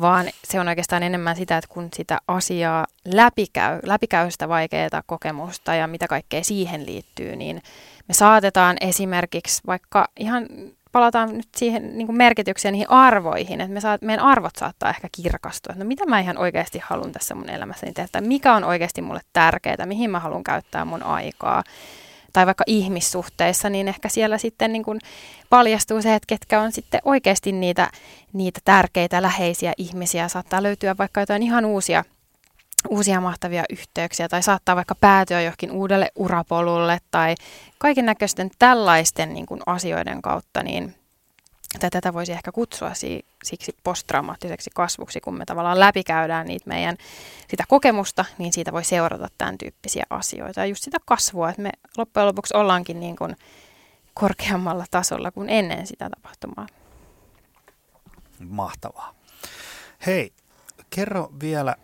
vaan 0.00 0.26
se 0.44 0.60
on 0.60 0.68
oikeastaan 0.68 1.02
enemmän 1.02 1.36
sitä, 1.36 1.56
että 1.56 1.70
kun 1.74 1.88
sitä 1.94 2.18
asiaa 2.28 2.86
läpikäy, 3.04 3.80
läpikäy 3.82 4.30
sitä 4.30 4.48
vaikeaa 4.48 5.02
kokemusta 5.06 5.74
ja 5.74 5.86
mitä 5.86 6.08
kaikkea 6.08 6.44
siihen 6.44 6.86
liittyy, 6.86 7.36
niin 7.36 7.62
me 8.08 8.14
saatetaan 8.14 8.76
esimerkiksi 8.80 9.62
vaikka 9.66 10.08
ihan 10.16 10.46
palataan 10.92 11.36
nyt 11.36 11.48
siihen 11.56 11.98
niin 11.98 12.06
kuin 12.06 12.16
merkitykseen, 12.16 12.72
niihin 12.72 12.90
arvoihin, 12.90 13.60
että 13.60 13.74
me 13.74 13.80
saat, 13.80 14.02
meidän 14.02 14.24
arvot 14.24 14.56
saattaa 14.58 14.90
ehkä 14.90 15.08
kirkastua, 15.12 15.72
että 15.72 15.84
no 15.84 15.88
mitä 15.88 16.06
mä 16.06 16.20
ihan 16.20 16.38
oikeasti 16.38 16.80
haluan 16.84 17.12
tässä 17.12 17.34
mun 17.34 17.50
elämässäni 17.50 17.92
tehdä, 17.92 18.20
mikä 18.20 18.54
on 18.54 18.64
oikeasti 18.64 19.02
mulle 19.02 19.20
tärkeää, 19.32 19.86
mihin 19.86 20.10
mä 20.10 20.20
haluan 20.20 20.44
käyttää 20.44 20.84
mun 20.84 21.02
aikaa, 21.02 21.64
tai 22.32 22.46
vaikka 22.46 22.64
ihmissuhteissa, 22.66 23.70
niin 23.70 23.88
ehkä 23.88 24.08
siellä 24.08 24.38
sitten 24.38 24.72
niin 24.72 24.84
kuin 24.84 25.00
paljastuu 25.50 26.02
se, 26.02 26.14
että 26.14 26.26
ketkä 26.26 26.60
on 26.60 26.72
sitten 26.72 27.00
oikeasti 27.04 27.52
niitä, 27.52 27.90
niitä 28.32 28.60
tärkeitä, 28.64 29.22
läheisiä 29.22 29.72
ihmisiä. 29.76 30.28
Saattaa 30.28 30.62
löytyä 30.62 30.96
vaikka 30.98 31.20
jotain 31.20 31.42
ihan 31.42 31.64
uusia, 31.64 32.04
uusia 32.88 33.20
mahtavia 33.20 33.64
yhteyksiä 33.70 34.28
tai 34.28 34.42
saattaa 34.42 34.76
vaikka 34.76 34.94
päätyä 34.94 35.40
johonkin 35.40 35.70
uudelle 35.70 36.12
urapolulle 36.16 36.98
tai 37.10 37.34
kaiken 37.78 38.06
näköisten 38.06 38.50
tällaisten 38.58 39.34
niin 39.34 39.46
kuin 39.46 39.60
asioiden 39.66 40.22
kautta, 40.22 40.62
niin 40.62 40.99
tai 41.78 41.90
tätä 41.90 42.12
voisi 42.12 42.32
ehkä 42.32 42.52
kutsua 42.52 42.90
siksi 43.44 43.76
posttraumaattiseksi 43.84 44.70
kasvuksi, 44.74 45.20
kun 45.20 45.38
me 45.38 45.44
tavallaan 45.44 45.80
läpikäydään 45.80 46.46
niitä 46.46 46.68
meidän 46.68 46.96
sitä 47.48 47.64
kokemusta, 47.68 48.24
niin 48.38 48.52
siitä 48.52 48.72
voi 48.72 48.84
seurata 48.84 49.28
tämän 49.38 49.58
tyyppisiä 49.58 50.04
asioita. 50.10 50.60
Ja 50.60 50.66
just 50.66 50.82
sitä 50.82 50.98
kasvua, 51.04 51.50
että 51.50 51.62
me 51.62 51.70
loppujen 51.96 52.26
lopuksi 52.26 52.56
ollaankin 52.56 53.00
niin 53.00 53.16
kuin 53.16 53.36
korkeammalla 54.14 54.84
tasolla 54.90 55.30
kuin 55.30 55.50
ennen 55.50 55.86
sitä 55.86 56.10
tapahtumaa. 56.10 56.66
Mahtavaa. 58.48 59.14
Hei, 60.06 60.32
kerro 60.90 61.30
vielä 61.40 61.76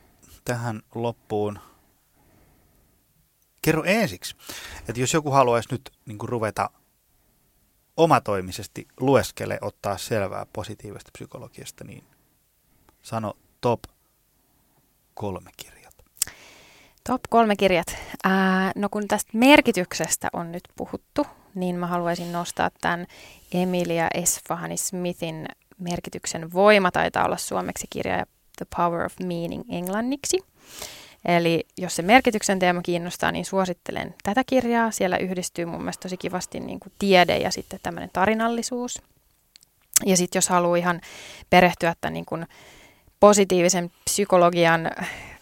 tähän 0.45 0.83
loppuun, 0.95 1.59
kerro 3.63 3.85
ensiksi, 3.85 4.37
että 4.89 5.01
jos 5.01 5.15
joku 5.15 5.31
haluaisi 5.31 5.69
nyt 5.73 5.93
niin 6.07 6.19
kuin 6.19 6.29
ruveta 6.29 6.71
omatoimisesti 7.97 8.89
lueskele 9.01 9.59
ottaa 9.61 9.99
selvää 9.99 10.47
positiivista 10.53 11.11
psykologiasta, 11.13 11.85
niin 11.85 12.05
sano 13.03 13.35
top 13.61 13.81
kolme 15.15 15.51
kirjat. 15.57 15.95
Top 17.05 17.23
kolme 17.31 17.57
kirjat. 17.57 17.87
Ää, 18.25 18.73
no 18.77 18.89
kun 18.89 19.09
tästä 19.09 19.31
merkityksestä 19.35 20.29
on 20.33 20.53
nyt 20.53 20.63
puhuttu, 20.77 21.27
niin 21.55 21.77
mä 21.77 21.87
haluaisin 21.87 22.33
nostaa 22.33 22.71
tämän 22.81 23.07
Emilia 23.53 24.09
Esfahani 24.15 24.77
Smithin 24.77 25.47
merkityksen 25.79 26.53
voima, 26.53 26.91
taitaa 26.91 27.25
olla 27.25 27.37
suomeksi 27.37 27.87
kirja 27.91 28.27
The 28.57 28.67
Power 28.77 29.07
of 29.07 29.15
Meaning 29.21 29.65
englanniksi. 29.71 30.39
Eli 31.27 31.67
jos 31.79 31.97
se 31.97 32.03
merkityksen 32.03 32.59
teema 32.59 32.83
kiinnostaa, 32.83 33.33
niin 33.33 33.45
suosittelen 33.45 34.15
tätä 34.23 34.43
kirjaa. 34.47 34.91
Siellä 34.91 35.17
yhdistyy 35.17 35.65
mun 35.65 35.81
mielestä 35.81 36.03
tosi 36.03 36.17
kivasti 36.17 36.61
niin 36.61 36.81
kuin 36.81 36.93
tiede 36.99 37.39
ja 37.39 37.51
sitten 37.51 37.81
tämmöinen 37.83 38.11
tarinallisuus. 38.13 39.03
Ja 40.07 40.17
sitten 40.17 40.37
jos 40.37 40.49
haluaa 40.49 40.77
ihan 40.77 41.01
perehtyä 41.51 41.95
tämän 42.01 42.15
niin 42.15 42.27
kuin 42.27 42.47
positiivisen 43.21 43.91
psykologian 44.05 44.91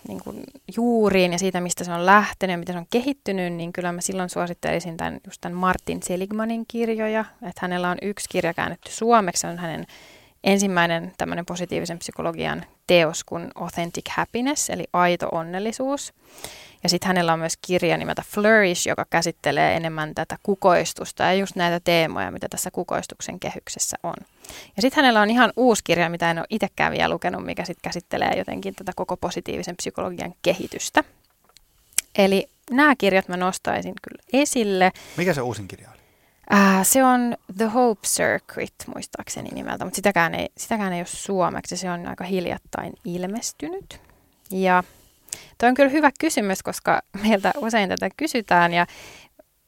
niin 0.09 0.21
kuin 0.21 0.45
juuriin 0.77 1.33
ja 1.33 1.39
siitä, 1.39 1.61
mistä 1.61 1.85
se 1.85 1.93
on 1.93 2.07
lähtenyt 2.07 2.55
ja 2.55 2.59
miten 2.59 2.75
se 2.75 2.79
on 2.79 2.87
kehittynyt, 2.91 3.53
niin 3.53 3.73
kyllä 3.73 3.93
mä 3.93 4.01
silloin 4.01 4.31
suosittelisin 4.31 4.97
tämän, 4.97 5.21
just 5.27 5.41
tämän 5.41 5.59
Martin 5.59 6.03
Seligmanin 6.03 6.65
kirjoja. 6.69 7.25
Että 7.35 7.59
hänellä 7.61 7.91
on 7.91 7.99
yksi 8.03 8.29
kirja 8.29 8.55
käännetty 8.55 8.91
suomeksi, 8.93 9.41
se 9.41 9.47
on 9.47 9.59
hänen 9.59 9.87
ensimmäinen 10.45 11.13
tämmöinen 11.17 11.47
positiivisen 11.47 11.99
psykologian 11.99 12.65
teos 12.87 13.25
kuin 13.25 13.51
Authentic 13.55 14.11
Happiness, 14.11 14.71
eli 14.71 14.85
aito 14.93 15.29
onnellisuus. 15.33 16.13
Ja 16.83 16.89
sitten 16.89 17.07
hänellä 17.07 17.33
on 17.33 17.39
myös 17.39 17.57
kirja 17.67 17.97
nimeltä 17.97 18.23
Flourish, 18.27 18.89
joka 18.89 19.07
käsittelee 19.11 19.77
enemmän 19.77 20.15
tätä 20.15 20.37
kukoistusta 20.43 21.23
ja 21.23 21.35
just 21.35 21.57
näitä 21.57 21.81
teemoja, 21.85 22.31
mitä 22.31 22.49
tässä 22.49 22.71
kukoistuksen 22.71 23.41
kehyksessä 23.41 23.97
on. 24.03 24.15
Ja 24.77 24.83
sitten 24.83 24.97
hänellä 24.97 25.21
on 25.21 25.31
ihan 25.31 25.53
uusi 25.57 25.85
kirja, 25.85 26.09
mitä 26.09 26.31
en 26.31 26.39
ole 26.39 26.47
itsekään 26.51 26.93
vielä 26.93 27.15
lukenut, 27.15 27.45
mikä 27.45 27.65
sitten 27.65 27.83
käsittelee 27.83 28.39
jotenkin 28.39 28.75
tätä 28.75 28.93
koko 28.97 29.17
positiivisen 29.17 29.77
psykologian 29.77 30.35
kehitystä. 30.43 31.05
Eli 32.19 32.49
nämä 32.71 32.97
kirjat 32.97 33.29
mä 33.29 33.37
nostaisin 33.37 33.95
kyllä 34.03 34.23
esille. 34.33 34.93
Mikä 35.17 35.35
se 35.35 35.41
uusin 35.41 35.69
kirja 35.69 35.91
oli? 35.91 35.94
Äh, 36.53 36.81
se 36.83 37.05
on 37.05 37.37
The 37.57 37.65
Hope 37.65 38.01
Circuit, 38.07 38.75
muistaakseni 38.95 39.49
nimeltä, 39.49 39.85
mutta 39.85 39.97
sitäkään 39.97 40.35
ei, 40.35 40.49
sitäkään 40.59 40.93
ei 40.93 41.01
ole 41.01 41.07
suomeksi. 41.07 41.77
Se 41.77 41.91
on 41.91 42.07
aika 42.07 42.25
hiljattain 42.25 42.93
ilmestynyt. 43.05 44.01
Ja 44.51 44.85
toi 45.59 45.69
on 45.69 45.75
kyllä 45.75 45.91
hyvä 45.91 46.11
kysymys, 46.21 46.63
koska 46.63 47.03
meiltä 47.23 47.53
usein 47.57 47.89
tätä 47.89 48.09
kysytään 48.17 48.73
ja 48.73 48.87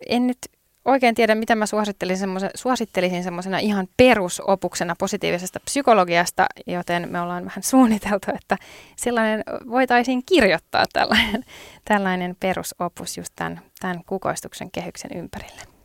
en 0.09 0.27
nyt 0.27 0.39
oikein 0.85 1.15
tiedä, 1.15 1.35
mitä 1.35 1.55
mä 1.55 1.67
suosittelisin, 1.67 2.29
suosittelisin 2.55 3.23
semmoisena 3.23 3.59
ihan 3.59 3.89
perusopuksena 3.97 4.97
positiivisesta 4.99 5.61
psykologiasta, 5.61 6.47
joten 6.67 7.09
me 7.13 7.21
ollaan 7.21 7.45
vähän 7.45 7.63
suunniteltu, 7.63 8.31
että 8.35 8.57
sellainen 8.97 9.45
voitaisiin 9.71 10.23
kirjoittaa 10.27 10.85
tällainen, 10.93 11.45
tällainen 11.85 12.37
perusopus 12.41 13.17
just 13.17 13.33
tämän, 13.37 13.61
tämän 13.81 14.01
kukoistuksen 14.07 14.71
kehyksen 14.71 15.11
ympärille. 15.15 15.76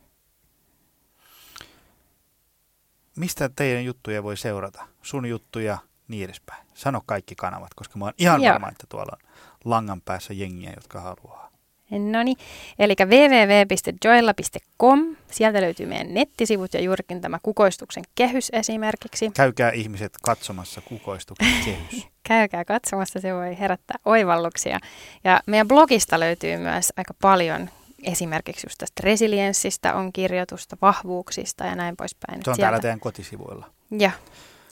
Mistä 3.16 3.50
teidän 3.56 3.84
juttuja 3.84 4.22
voi 4.22 4.36
seurata? 4.36 4.86
Sun 5.02 5.26
juttuja, 5.26 5.78
niin 6.08 6.24
edespäin. 6.24 6.66
Sano 6.74 7.02
kaikki 7.06 7.34
kanavat, 7.34 7.74
koska 7.74 7.98
mä 7.98 8.04
oon 8.04 8.14
ihan 8.18 8.42
Joo. 8.42 8.52
varma, 8.52 8.68
että 8.68 8.86
tuolla 8.88 9.12
on 9.12 9.18
langan 9.64 10.00
päässä 10.00 10.34
jengiä, 10.34 10.72
jotka 10.76 11.00
haluaa. 11.00 11.52
No 11.98 12.22
niin, 12.22 12.36
eli 12.78 12.94
www.joella.com, 13.04 15.16
sieltä 15.30 15.60
löytyy 15.60 15.86
meidän 15.86 16.14
nettisivut 16.14 16.74
ja 16.74 16.80
juurikin 16.80 17.20
tämä 17.20 17.38
kukoistuksen 17.42 18.02
kehys 18.14 18.50
esimerkiksi. 18.52 19.30
Käykää 19.30 19.70
ihmiset 19.70 20.12
katsomassa 20.22 20.80
kukoistuksen 20.80 21.64
kehys. 21.64 22.08
Käykää 22.28 22.64
katsomassa, 22.64 23.20
se 23.20 23.34
voi 23.34 23.58
herättää 23.58 23.96
oivalluksia. 24.04 24.80
Ja 25.24 25.40
meidän 25.46 25.68
blogista 25.68 26.20
löytyy 26.20 26.56
myös 26.56 26.92
aika 26.96 27.14
paljon 27.22 27.70
esimerkiksi 28.02 28.66
just 28.66 28.78
tästä 28.78 29.00
resilienssistä 29.04 29.94
on 29.94 30.12
kirjoitusta, 30.12 30.76
vahvuuksista 30.82 31.64
ja 31.64 31.74
näin 31.74 31.96
poispäin. 31.96 32.44
Se 32.44 32.50
on 32.50 32.56
Sieltä... 32.56 32.66
täällä 32.66 32.80
teidän 32.80 33.00
kotisivuilla. 33.00 33.70
Ja, 33.98 34.10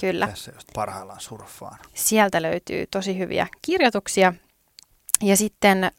kyllä. 0.01 0.27
Tässä 0.27 0.53
just 0.55 0.69
parhaillaan 0.75 1.21
surffaan. 1.21 1.79
Sieltä 1.95 2.43
löytyy 2.43 2.87
tosi 2.91 3.19
hyviä 3.19 3.47
kirjoituksia. 3.63 4.33
Ja 5.23 5.37
sitten 5.37 5.91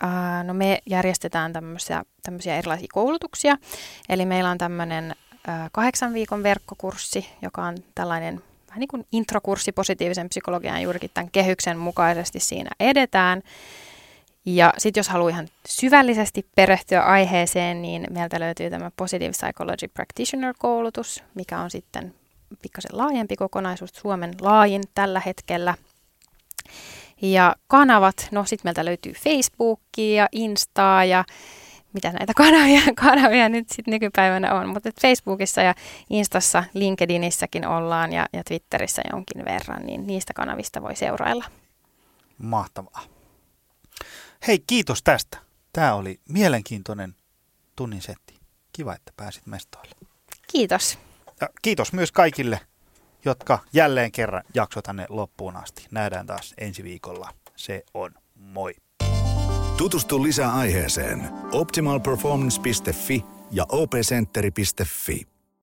no 0.44 0.54
me 0.54 0.82
järjestetään 0.86 1.54
tämmöisiä, 1.54 2.04
tämmöisiä 2.24 2.58
erilaisia 2.58 2.88
koulutuksia. 2.94 3.58
Eli 4.10 4.26
meillä 4.26 4.50
on 4.50 4.58
tämmöinen 4.58 5.16
kahdeksan 5.72 6.14
viikon 6.14 6.44
verkkokurssi, 6.44 7.30
joka 7.42 7.64
on 7.64 7.78
tällainen 7.96 8.42
vähän 8.68 8.80
niin 8.80 8.88
kuin 8.88 9.08
introkurssi 9.12 9.72
positiivisen 9.72 10.30
psykologian 10.30 10.82
juurikin 10.82 11.12
tämän 11.14 11.32
kehyksen 11.32 11.78
mukaisesti 11.78 12.40
siinä 12.40 12.70
edetään. 12.80 13.42
Ja 14.46 14.74
sitten 14.78 15.00
jos 15.00 15.10
haluaa 15.10 15.30
ihan 15.30 15.48
syvällisesti 15.68 16.46
perehtyä 16.56 17.02
aiheeseen, 17.02 17.82
niin 17.82 18.08
meiltä 18.10 18.40
löytyy 18.40 18.70
tämä 18.70 18.92
Positive 18.96 19.32
Psychology 19.32 19.88
Practitioner-koulutus, 19.88 21.24
mikä 21.36 21.60
on 21.60 21.72
sitten 21.72 22.14
pikkasen 22.62 22.98
laajempi 22.98 23.36
kokonaisuus, 23.36 23.90
Suomen 23.94 24.34
laajin 24.42 24.82
tällä 24.96 25.22
hetkellä. 25.26 25.76
Ja 27.22 27.56
kanavat, 27.68 28.28
no 28.32 28.44
sitten 28.46 28.68
meiltä 28.68 28.86
löytyy 28.86 29.14
Facebookia 29.14 30.24
ja 30.24 30.28
Instaa 30.32 31.06
ja 31.06 31.26
mitä 31.94 32.12
näitä 32.12 32.34
kanavia, 32.36 32.82
kanavia 33.06 33.50
nyt 33.50 33.70
sitten 33.70 33.92
nykypäivänä 33.92 34.54
on. 34.54 34.70
Mutta 34.70 34.90
Facebookissa 35.02 35.62
ja 35.62 35.76
Instassa, 36.10 36.64
LinkedInissäkin 36.74 37.68
ollaan 37.68 38.14
ja, 38.14 38.26
ja 38.34 38.44
Twitterissä 38.44 39.02
jonkin 39.12 39.46
verran, 39.46 39.86
niin 39.86 40.08
niistä 40.08 40.34
kanavista 40.34 40.82
voi 40.82 40.96
seurailla. 40.96 41.46
Mahtavaa. 42.38 43.21
Hei, 44.48 44.60
kiitos 44.68 45.04
tästä. 45.04 45.38
Tämä 45.74 45.94
oli 45.94 46.20
mielenkiintoinen 46.30 47.16
tunnin 47.76 48.02
setti. 48.02 48.36
Kiva, 48.74 48.96
että 48.96 49.14
pääsit 49.18 49.48
mestoille. 49.48 49.96
Kiitos. 50.52 51.00
Ja 51.42 51.50
kiitos 51.62 51.94
myös 51.94 52.12
kaikille, 52.12 52.60
jotka 53.26 53.60
jälleen 53.74 54.12
kerran 54.12 54.44
jakso 54.54 54.82
tänne 54.82 55.06
loppuun 55.10 55.56
asti. 55.56 55.88
Nähdään 55.92 56.26
taas 56.26 56.54
ensi 56.58 56.84
viikolla. 56.84 57.34
Se 57.56 57.84
on 57.94 58.12
moi. 58.36 58.74
Tutustu 59.78 60.24
lisää 60.24 60.54
aiheeseen 60.54 61.30
optimalperformance.fi 61.52 63.26
ja 63.52 63.66
opcenteri.fi. 63.70 65.28